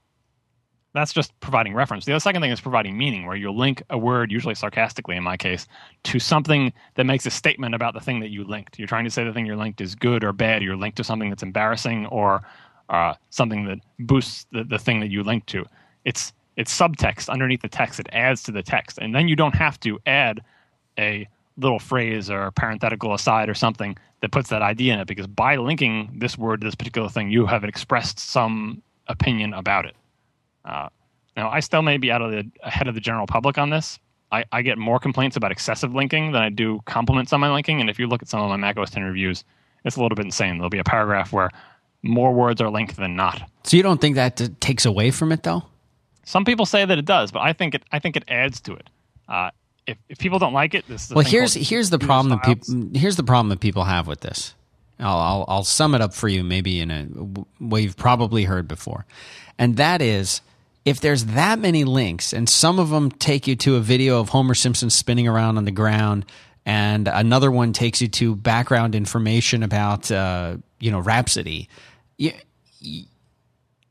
[0.96, 2.06] that's just providing reference.
[2.06, 5.24] The other second thing is providing meaning, where you'll link a word, usually sarcastically in
[5.24, 5.68] my case,
[6.04, 8.80] to something that makes a statement about the thing that you linked.
[8.80, 10.64] You're trying to say the thing you're linked is good or bad.
[10.64, 12.42] You're linked to something that's embarrassing or
[12.90, 15.66] uh, something that boosts the, the thing that you linked to.
[16.06, 18.00] It's it's subtext underneath the text.
[18.00, 20.42] It adds to the text, and then you don't have to add
[20.98, 21.28] a
[21.58, 25.56] little phrase or parenthetical aside or something that puts that idea in it because by
[25.56, 29.96] linking this word to this particular thing, you have expressed some opinion about it.
[30.66, 30.90] Uh,
[31.38, 34.00] now, I still may be out of the ahead of the general public on this.
[34.32, 37.80] I, I, get more complaints about excessive linking than I do compliments on my linking.
[37.80, 39.44] And if you look at some of my Mac OS 10 reviews,
[39.84, 40.58] it's a little bit insane.
[40.58, 41.52] There'll be a paragraph where
[42.02, 43.42] more words are linked than not.
[43.64, 45.64] So you don't think that takes away from it, though?
[46.24, 47.84] Some people say that it does, but I think it.
[47.92, 48.90] I think it adds to it.
[49.30, 49.52] Uh,
[49.86, 51.24] if, if people don't like it, this well.
[51.24, 54.56] Here's here's the problem that people here's the problem that people have with this.
[55.00, 58.68] I'll, I'll, I'll sum it up for you, maybe in a way you've probably heard
[58.68, 59.06] before,
[59.60, 60.42] and that is
[60.86, 64.30] if there's that many links and some of them take you to a video of
[64.30, 66.26] Homer Simpson spinning around on the ground
[66.66, 71.70] and another one takes you to background information about uh, you know Rhapsody,
[72.18, 72.34] you,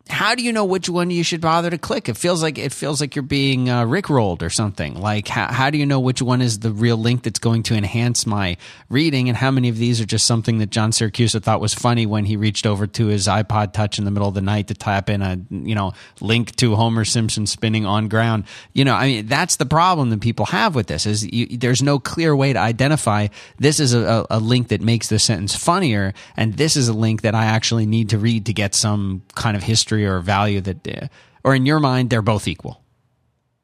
[0.09, 2.11] how do you know which one you should bother to click?
[2.11, 5.01] It feels like it feels like you're being uh, rickrolled or something.
[5.01, 7.75] Like how, how do you know which one is the real link that's going to
[7.75, 8.59] enhance my
[8.91, 12.05] reading, and how many of these are just something that John Siracusa thought was funny
[12.05, 14.75] when he reached over to his iPod Touch in the middle of the night to
[14.75, 18.45] type in a you know link to Homer Simpson spinning on ground.
[18.75, 21.83] You know, I mean that's the problem that people have with this is you, there's
[21.83, 23.29] no clear way to identify
[23.59, 27.23] this is a, a link that makes the sentence funnier, and this is a link
[27.23, 30.61] that I actually need to read to get some kind of history history or value
[30.61, 31.09] that, uh,
[31.45, 32.81] or in your mind, they're both equal?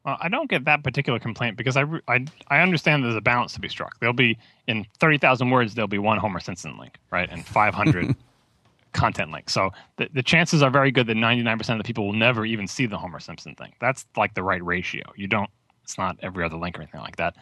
[0.05, 3.53] Well, I don't get that particular complaint because I, I, I understand there's a balance
[3.53, 3.99] to be struck.
[3.99, 4.37] There'll be,
[4.67, 7.29] in 30,000 words, there'll be one Homer Simpson link, right?
[7.31, 8.15] And 500
[8.93, 9.53] content links.
[9.53, 12.67] So the, the chances are very good that 99% of the people will never even
[12.67, 13.73] see the Homer Simpson thing.
[13.79, 15.03] That's like the right ratio.
[15.15, 15.49] You don't,
[15.83, 17.35] it's not every other link or anything like that.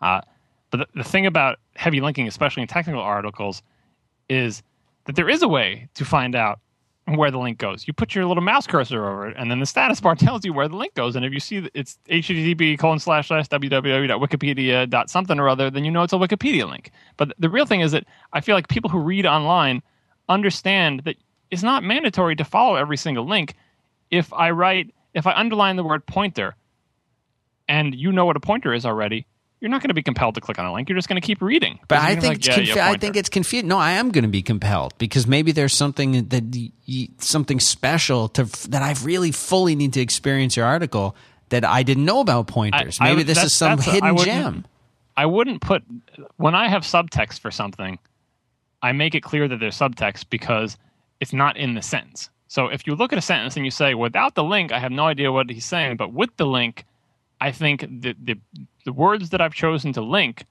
[0.00, 0.22] Uh,
[0.70, 3.62] but the, the thing about heavy linking, especially in technical articles,
[4.30, 4.62] is
[5.04, 6.60] that there is a way to find out
[7.16, 7.86] where the link goes.
[7.86, 10.52] You put your little mouse cursor over it, and then the status bar tells you
[10.52, 11.16] where the link goes.
[11.16, 15.84] And if you see it's http colon slash slash www.wikipedia dot something or other, then
[15.84, 16.90] you know it's a Wikipedia link.
[17.16, 19.82] But the real thing is that I feel like people who read online
[20.28, 21.16] understand that
[21.50, 23.54] it's not mandatory to follow every single link.
[24.10, 26.54] If I write, if I underline the word pointer,
[27.68, 29.26] and you know what a pointer is already,
[29.60, 30.88] you're not going to be compelled to click on a link.
[30.88, 31.78] You're just going to keep reading.
[31.88, 33.68] But I think, like, yeah, confu- I think it's confusing.
[33.68, 36.70] No, I am going to be compelled because maybe there's something that
[37.18, 41.16] something special to that I really fully need to experience your article
[41.48, 42.98] that I didn't know about pointers.
[43.00, 44.64] I, maybe I, this is some hidden a, gem.
[45.16, 45.82] I wouldn't put
[46.36, 47.98] when I have subtext for something,
[48.80, 50.76] I make it clear that there's subtext because
[51.20, 52.30] it's not in the sentence.
[52.46, 54.92] So if you look at a sentence and you say without the link, I have
[54.92, 56.84] no idea what he's saying, but with the link,
[57.40, 58.36] I think the, the
[58.84, 60.44] the words that I've chosen to link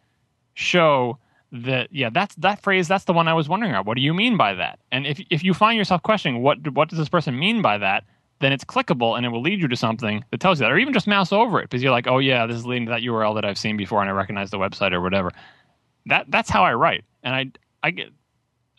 [0.53, 1.17] show
[1.51, 3.85] that yeah that's that phrase that's the one I was wondering about.
[3.85, 4.79] What do you mean by that?
[4.91, 8.03] And if if you find yourself questioning what what does this person mean by that,
[8.39, 10.77] then it's clickable and it will lead you to something that tells you that, or
[10.77, 13.01] even just mouse over it because you're like, oh yeah, this is leading to that
[13.01, 15.31] URL that I've seen before and I recognize the website or whatever.
[16.05, 17.51] That that's how I write, and I
[17.83, 18.09] I get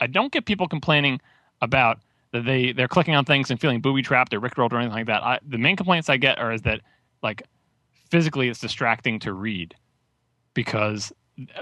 [0.01, 1.21] I don't get people complaining
[1.61, 1.99] about
[2.33, 5.07] that they they're clicking on things and feeling booby trapped or rickrolled or anything like
[5.07, 5.23] that.
[5.23, 6.81] I, the main complaints I get are is that
[7.23, 7.43] like
[8.11, 9.75] physically it's distracting to read
[10.55, 11.13] because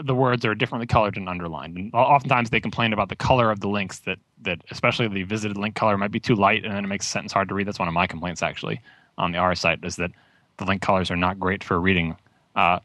[0.02, 1.76] the words are differently colored and underlined.
[1.76, 5.56] And oftentimes they complain about the color of the links that that especially the visited
[5.56, 7.66] link color might be too light and then it makes a sentence hard to read.
[7.66, 8.80] That's one of my complaints actually
[9.18, 10.10] on the Ars site is that
[10.58, 12.16] the link colors are not great for reading.
[12.54, 12.80] Uh,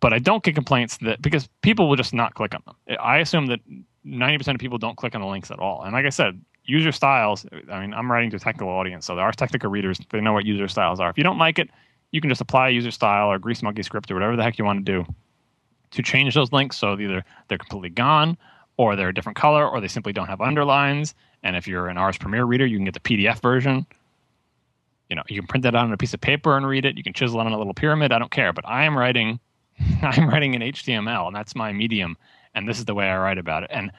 [0.00, 2.98] but I don't get complaints that because people will just not click on them.
[3.00, 3.60] I assume that
[4.06, 5.82] 90% of people don't click on the links at all.
[5.82, 9.18] And like I said, user styles, I mean, I'm writing to a technical audience, so
[9.18, 11.10] our technical readers, they know what user styles are.
[11.10, 11.68] If you don't like it,
[12.12, 14.58] you can just apply a user style or Grease Monkey script or whatever the heck
[14.58, 15.14] you want to do
[15.92, 18.36] to change those links so either they're completely gone
[18.76, 21.14] or they're a different color or they simply don't have underlines.
[21.42, 23.86] And if you're an Ars Premier reader, you can get the PDF version.
[25.08, 26.96] You know, you can print that out on a piece of paper and read it.
[26.96, 28.12] You can chisel it on a little pyramid.
[28.12, 28.52] I don't care.
[28.52, 29.40] But I am writing
[30.02, 32.16] I'm writing in HTML and that's my medium.
[32.54, 33.70] And this is the way I write about it.
[33.72, 33.90] And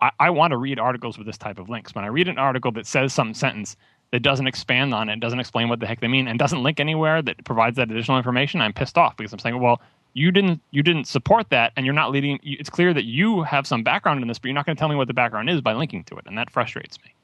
[0.00, 1.94] I, I want to read articles with this type of links.
[1.94, 3.76] When I read an article that says some sentence
[4.10, 6.80] that doesn't expand on it, doesn't explain what the heck they mean, and doesn't link
[6.80, 9.80] anywhere that provides that additional information, I'm pissed off because I'm saying, well,
[10.14, 12.40] you didn't you didn't support that, and you're not leading.
[12.42, 14.88] It's clear that you have some background in this, but you're not going to tell
[14.88, 17.14] me what the background is by linking to it, and that frustrates me.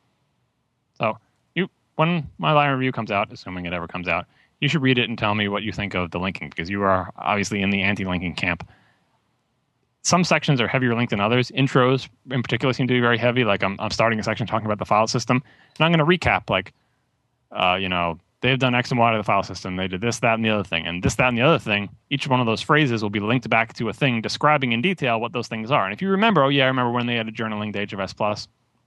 [0.98, 1.18] So,
[1.54, 4.26] you when my Lion review comes out, assuming it ever comes out,
[4.60, 6.82] you should read it and tell me what you think of the linking because you
[6.82, 8.68] are obviously in the anti-linking camp.
[10.04, 11.50] Some sections are heavier linked than others.
[11.50, 13.42] Intros, in particular, seem to be very heavy.
[13.42, 15.42] Like I'm, I'm starting a section talking about the file system,
[15.78, 16.74] and I'm going to recap like,
[17.50, 19.76] uh, you know, they've done X and Y to the file system.
[19.76, 20.86] They did this, that, and the other thing.
[20.86, 23.48] And this, that, and the other thing, each one of those phrases will be linked
[23.48, 25.84] back to a thing describing in detail what those things are.
[25.84, 28.14] And if you remember, oh, yeah, I remember when they had a journaling to HFS
[28.14, 28.46] Plus.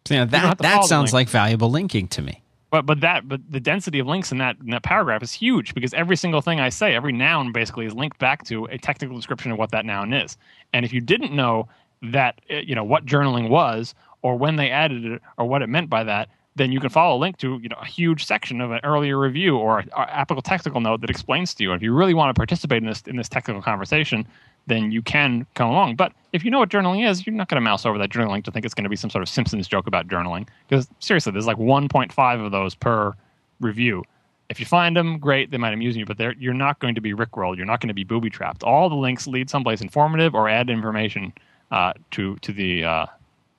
[0.09, 2.43] Yeah, that, that sounds like valuable linking to me.
[2.69, 5.73] But but that but the density of links in that in that paragraph is huge
[5.73, 9.15] because every single thing I say, every noun basically is linked back to a technical
[9.15, 10.37] description of what that noun is.
[10.73, 11.69] And if you didn't know
[12.01, 15.67] that eh, you know what journaling was or when they added it or what it
[15.67, 18.59] meant by that, then you can follow a link to you know a huge section
[18.59, 21.71] of an earlier review or an applicable technical note that explains to you.
[21.71, 24.27] And if you really want to participate in this in this technical conversation,
[24.67, 25.95] then you can come along.
[25.95, 28.31] But if you know what journaling is, you're not going to mouse over that journaling
[28.31, 30.47] link to think it's going to be some sort of Simpsons joke about journaling.
[30.67, 33.13] Because seriously, there's like 1.5 of those per
[33.59, 34.03] review.
[34.49, 37.13] If you find them, great, they might amuse you, but you're not going to be
[37.13, 37.57] rickrolled.
[37.57, 38.63] You're not going to be booby trapped.
[38.63, 41.33] All the links lead someplace informative or add information
[41.71, 43.05] uh, to to the uh,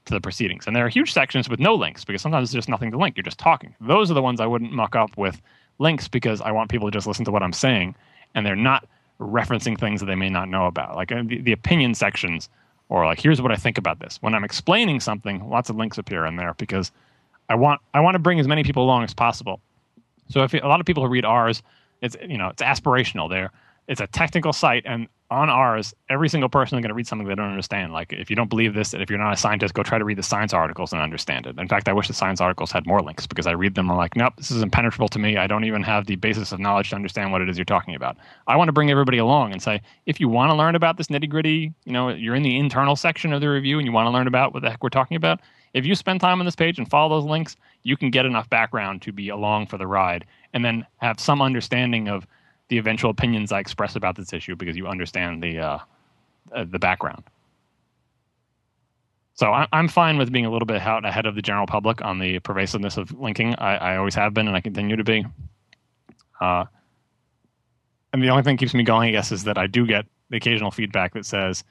[0.06, 0.66] to the proceedings.
[0.66, 3.16] And there are huge sections with no links because sometimes there's just nothing to link.
[3.16, 3.74] You're just talking.
[3.82, 5.42] Those are the ones I wouldn't muck up with
[5.78, 7.94] links because I want people to just listen to what I'm saying
[8.34, 8.86] and they're not
[9.20, 10.96] referencing things that they may not know about.
[10.96, 12.48] Like uh, the, the opinion sections
[12.88, 14.18] or like here's what I think about this.
[14.20, 16.90] When I'm explaining something, lots of links appear in there because
[17.48, 19.60] I want I want to bring as many people along as possible.
[20.28, 21.62] So if a lot of people who read Ars,
[22.00, 23.28] it's you know it's aspirational.
[23.28, 23.50] There,
[23.88, 27.26] it's a technical site, and on Ars, every single person is going to read something
[27.28, 27.92] they don't understand.
[27.92, 30.04] Like if you don't believe this, and if you're not a scientist, go try to
[30.04, 31.58] read the science articles and understand it.
[31.58, 33.92] In fact, I wish the science articles had more links because I read them and
[33.92, 35.36] I'm like, nope, this is impenetrable to me.
[35.36, 37.94] I don't even have the basis of knowledge to understand what it is you're talking
[37.94, 38.16] about.
[38.46, 41.08] I want to bring everybody along and say, if you want to learn about this
[41.08, 44.06] nitty gritty, you know, you're in the internal section of the review and you want
[44.06, 45.40] to learn about what the heck we're talking about.
[45.74, 48.48] If you spend time on this page and follow those links, you can get enough
[48.48, 50.24] background to be along for the ride
[50.54, 52.26] and then have some understanding of
[52.68, 55.78] the eventual opinions I express about this issue because you understand the uh,
[56.52, 57.24] uh, the background.
[59.34, 62.04] So I, am fine with being a little bit out ahead of the general public
[62.04, 63.54] on the pervasiveness of linking.
[63.54, 65.24] I, I always have been, and I continue to be.
[66.40, 66.64] Uh,
[68.12, 70.06] and the only thing that keeps me going, I guess, is that I do get
[70.30, 71.62] the occasional feedback that says,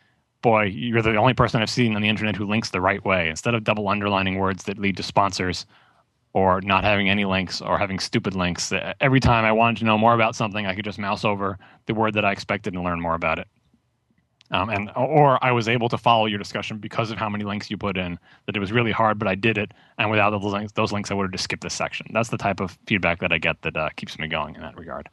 [0.42, 3.30] "Boy, you're the only person I've seen on the internet who links the right way."
[3.30, 5.66] Instead of double underlining words that lead to sponsors,
[6.38, 8.72] or not having any links or having stupid links.
[9.02, 11.58] Every time I wanted to know more about something, I could just mouse over
[11.88, 13.48] the word that I expected and learn more about it.
[14.52, 17.72] Um, and or I was able to follow your discussion because of how many links
[17.72, 18.20] you put in.
[18.46, 21.10] That it was really hard, but I did it, and without those links, those links,
[21.10, 22.06] I would have just skipped this section.
[22.14, 24.78] That's the type of feedback that I get that uh, keeps me going in that
[24.78, 25.10] regard.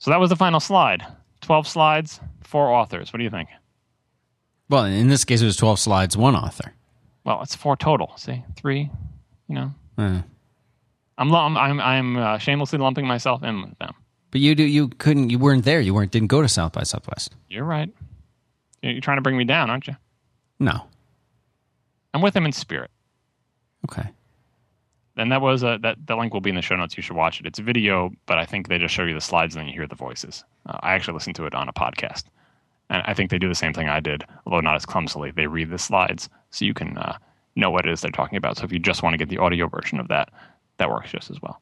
[0.00, 1.06] So that was the final slide.
[1.42, 3.12] Twelve slides, four authors.
[3.12, 3.48] What do you think?
[4.68, 6.74] Well, in this case, it was twelve slides, one author.
[7.24, 8.12] Well, it's four total.
[8.16, 8.90] See, three,
[9.48, 9.70] you know.
[9.98, 10.22] Uh.
[11.16, 13.94] I'm I'm I'm uh, shamelessly lumping myself in with them.
[14.30, 15.80] But you do you couldn't you weren't there.
[15.80, 17.34] You weren't didn't go to South by Southwest.
[17.48, 17.88] You're right.
[18.82, 19.96] You're trying to bring me down, aren't you?
[20.58, 20.82] No.
[22.12, 22.90] I'm with him in spirit.
[23.88, 24.08] Okay.
[25.16, 26.96] And that was a that the link will be in the show notes.
[26.96, 27.46] You should watch it.
[27.46, 29.74] It's a video, but I think they just show you the slides and then you
[29.74, 30.42] hear the voices.
[30.66, 32.24] Uh, I actually listened to it on a podcast,
[32.90, 35.30] and I think they do the same thing I did, although not as clumsily.
[35.30, 37.16] They read the slides so you can uh,
[37.56, 38.56] know what it is they're talking about.
[38.56, 40.30] So if you just want to get the audio version of that,
[40.78, 41.60] that works just as well.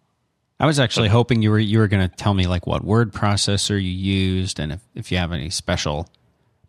[0.61, 2.85] I was actually so, hoping you were you were going to tell me like what
[2.85, 6.09] word processor you used and if, if you have any special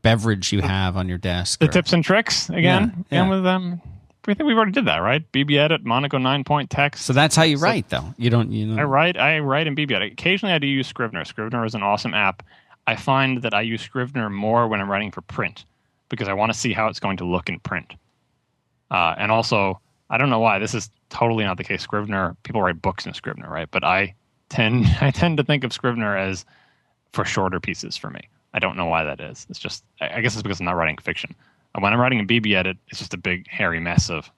[0.01, 1.59] beverage you have on your desk.
[1.59, 3.05] The or, tips and tricks again.
[3.09, 3.29] Yeah, yeah.
[3.29, 3.81] with um, them.
[4.25, 5.29] I think we've already did that, right?
[5.33, 7.05] BBEdit, Monaco nine point text.
[7.05, 8.13] So that's how you so, write, though.
[8.17, 8.51] You don't.
[8.51, 8.81] You know.
[8.81, 9.17] I write.
[9.17, 10.13] I write in BBEdit.
[10.13, 11.25] Occasionally, I do use Scrivener.
[11.25, 12.43] Scrivener is an awesome app.
[12.87, 15.65] I find that I use Scrivener more when I'm writing for print
[16.09, 17.93] because I want to see how it's going to look in print.
[18.93, 21.81] Uh, and also, I don't know why this is totally not the case.
[21.81, 23.69] Scrivener, people write books in Scrivener, right?
[23.69, 24.13] But I
[24.49, 26.45] tend I tend to think of Scrivener as
[27.11, 28.21] for shorter pieces for me.
[28.53, 29.47] I don't know why that is.
[29.49, 31.35] It's just I guess it's because I'm not writing fiction.
[31.77, 34.29] When I'm writing a BBEdit, it's just a big hairy mess of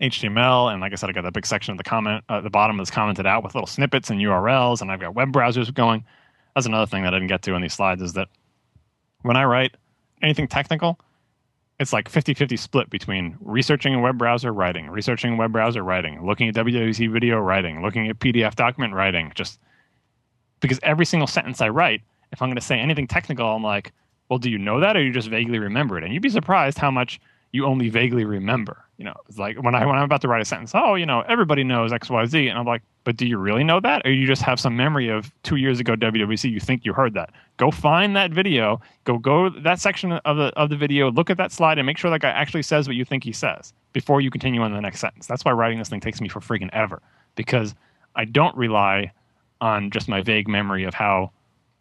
[0.00, 2.40] HTML, and like I said, I got that big section of the comment at uh,
[2.40, 5.72] the bottom that's commented out with little snippets and URLs, and I've got web browsers
[5.74, 6.04] going.
[6.54, 8.28] That's another thing that I didn't get to in these slides is that
[9.22, 9.76] when I write
[10.22, 10.98] anything technical,
[11.80, 16.26] it's like 50-50 split between researching a web browser writing researching a web browser writing
[16.26, 19.60] looking at WWDC video writing looking at pdf document writing just
[20.60, 22.02] because every single sentence i write
[22.32, 23.92] if i'm going to say anything technical i'm like
[24.28, 26.04] well do you know that or you just vaguely remember it?
[26.04, 27.20] And you'd be surprised how much
[27.52, 28.84] you only vaguely remember.
[28.98, 31.06] You know, it's like when I when I'm about to write a sentence, oh, you
[31.06, 34.02] know, everybody knows X Y Z, and I'm like, but do you really know that,
[34.04, 36.50] or you just have some memory of two years ago WWDC?
[36.50, 37.30] You think you heard that?
[37.56, 38.80] Go find that video.
[39.04, 41.10] Go go that section of the of the video.
[41.10, 43.32] Look at that slide and make sure that guy actually says what you think he
[43.32, 45.26] says before you continue on the next sentence.
[45.26, 47.00] That's why writing this thing takes me for freaking ever
[47.36, 47.74] because
[48.16, 49.12] I don't rely
[49.60, 51.30] on just my vague memory of how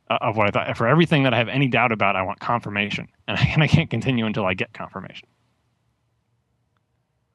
[0.10, 0.78] uh, of what I thought.
[0.78, 3.68] For everything that I have any doubt about, I want confirmation, and I, and I
[3.68, 5.28] can't continue until I get confirmation.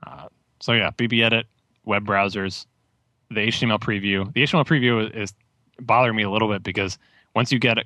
[0.07, 0.29] Uh,
[0.61, 1.45] so yeah, BBEdit,
[1.85, 2.67] web browsers,
[3.31, 4.33] the HTML preview.
[4.33, 5.35] The HTML preview is,
[5.81, 6.99] bothering me a little bit because
[7.35, 7.79] once you get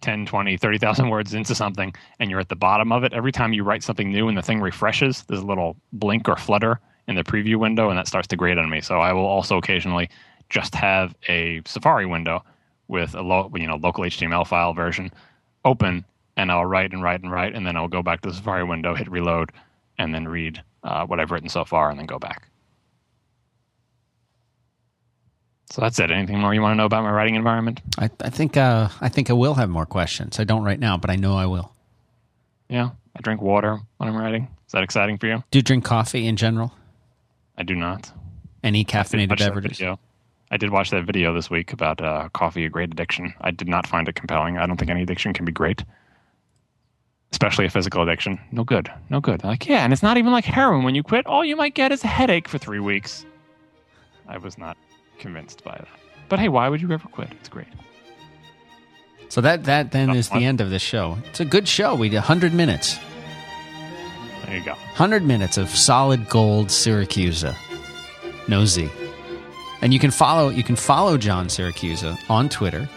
[0.00, 3.52] 10, 20, 30,000 words into something and you're at the bottom of it, every time
[3.52, 7.14] you write something new and the thing refreshes, there's a little blink or flutter in
[7.14, 8.80] the preview window and that starts to grate on me.
[8.80, 10.08] So I will also occasionally
[10.48, 12.44] just have a Safari window
[12.88, 15.10] with a you know local HTML file version
[15.64, 16.04] open
[16.36, 18.64] and I'll write and write and write and then I'll go back to the Safari
[18.64, 19.52] window, hit reload,
[20.02, 22.48] and then read uh, what I've written so far and then go back.
[25.70, 26.10] So that's it.
[26.10, 27.80] Anything more you want to know about my writing environment?
[27.98, 30.38] I, I think uh, I think I will have more questions.
[30.38, 31.72] I don't right now, but I know I will.
[32.68, 34.48] Yeah, I drink water when I'm writing.
[34.66, 35.42] Is that exciting for you?
[35.50, 36.74] Do you drink coffee in general?
[37.56, 38.12] I do not.
[38.62, 39.80] Any caffeinated beverages?
[40.50, 43.32] I did watch that video this week about uh, coffee, a great addiction.
[43.40, 44.58] I did not find it compelling.
[44.58, 45.82] I don't think any addiction can be great,
[47.32, 48.38] especially a physical addiction.
[48.52, 48.90] No good.
[49.10, 49.42] No good.
[49.42, 50.84] Like, yeah, and it's not even like heroin.
[50.84, 53.24] When you quit, all you might get is a headache for three weeks.
[54.28, 54.76] I was not
[55.18, 55.88] convinced by that.
[56.28, 57.30] But hey, why would you ever quit?
[57.32, 57.66] It's great.
[59.28, 61.16] So that that then oh, is the end of the show.
[61.30, 61.94] It's a good show.
[61.94, 62.98] We did 100 minutes.
[64.46, 64.72] There you go.
[64.72, 67.56] 100 minutes of solid gold Siracusa.
[68.46, 68.90] No Z.
[69.80, 72.88] And you can follow you can follow John Siracusa on Twitter,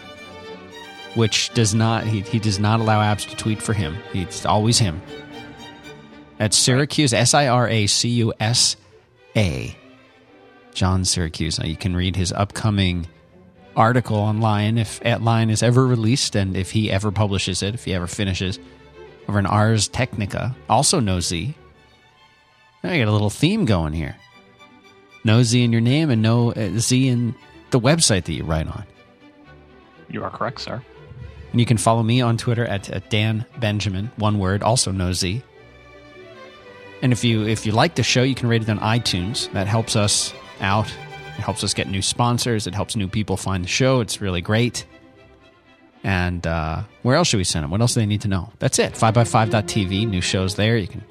[1.16, 3.96] which does not he, he does not allow apps to tweet for him.
[4.12, 5.02] It's always him.
[6.38, 8.76] That's Syracuse, S I R A C U S
[9.34, 9.76] A.
[10.74, 11.58] John Syracuse.
[11.58, 13.08] Now You can read his upcoming
[13.74, 17.74] article on Lion if at Lion is ever released and if he ever publishes it,
[17.74, 18.58] if he ever finishes,
[19.28, 20.54] over in Ars Technica.
[20.68, 21.54] Also no Z.
[22.84, 24.16] Now you got a little theme going here.
[25.24, 27.34] No Z in your name and no uh, Z in
[27.70, 28.84] the website that you write on.
[30.08, 30.82] You are correct, sir.
[31.56, 35.14] And you can follow me on Twitter at, at Dan Benjamin, one word, also no
[35.14, 35.42] Z.
[37.00, 39.50] And if you if you like the show, you can rate it on iTunes.
[39.52, 40.86] That helps us out.
[40.86, 42.66] It helps us get new sponsors.
[42.66, 44.00] It helps new people find the show.
[44.00, 44.84] It's really great.
[46.04, 47.70] And uh, where else should we send them?
[47.70, 48.52] What else do they need to know?
[48.58, 48.92] That's it.
[48.92, 50.76] 5by5.tv, new shows there.
[50.76, 51.04] You can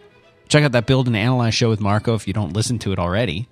[0.48, 3.00] check out that Build and Analyze show with Marco if you don't listen to it
[3.00, 3.48] already.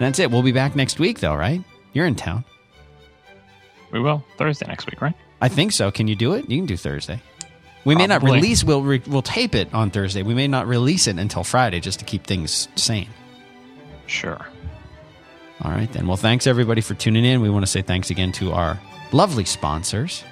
[0.00, 0.32] That's it.
[0.32, 1.62] We'll be back next week, though, right?
[1.92, 2.44] You're in town.
[3.92, 4.24] We will.
[4.36, 5.14] Thursday next week, right?
[5.40, 5.90] I think so.
[5.90, 6.48] Can you do it?
[6.50, 7.20] You can do Thursday.
[7.84, 7.96] We Probably.
[7.96, 8.62] may not release.
[8.62, 10.22] We'll re- we'll tape it on Thursday.
[10.22, 13.08] We may not release it until Friday, just to keep things sane.
[14.06, 14.46] Sure.
[15.62, 16.06] All right, then.
[16.06, 17.40] Well, thanks everybody for tuning in.
[17.40, 18.78] We want to say thanks again to our
[19.12, 20.24] lovely sponsors.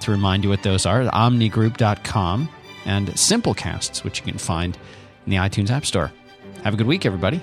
[0.00, 2.48] To remind you what those are omnigroup.com
[2.84, 4.76] and Simplecasts, which you can find
[5.24, 6.12] in the iTunes App Store.
[6.62, 7.40] Have a good week, everybody.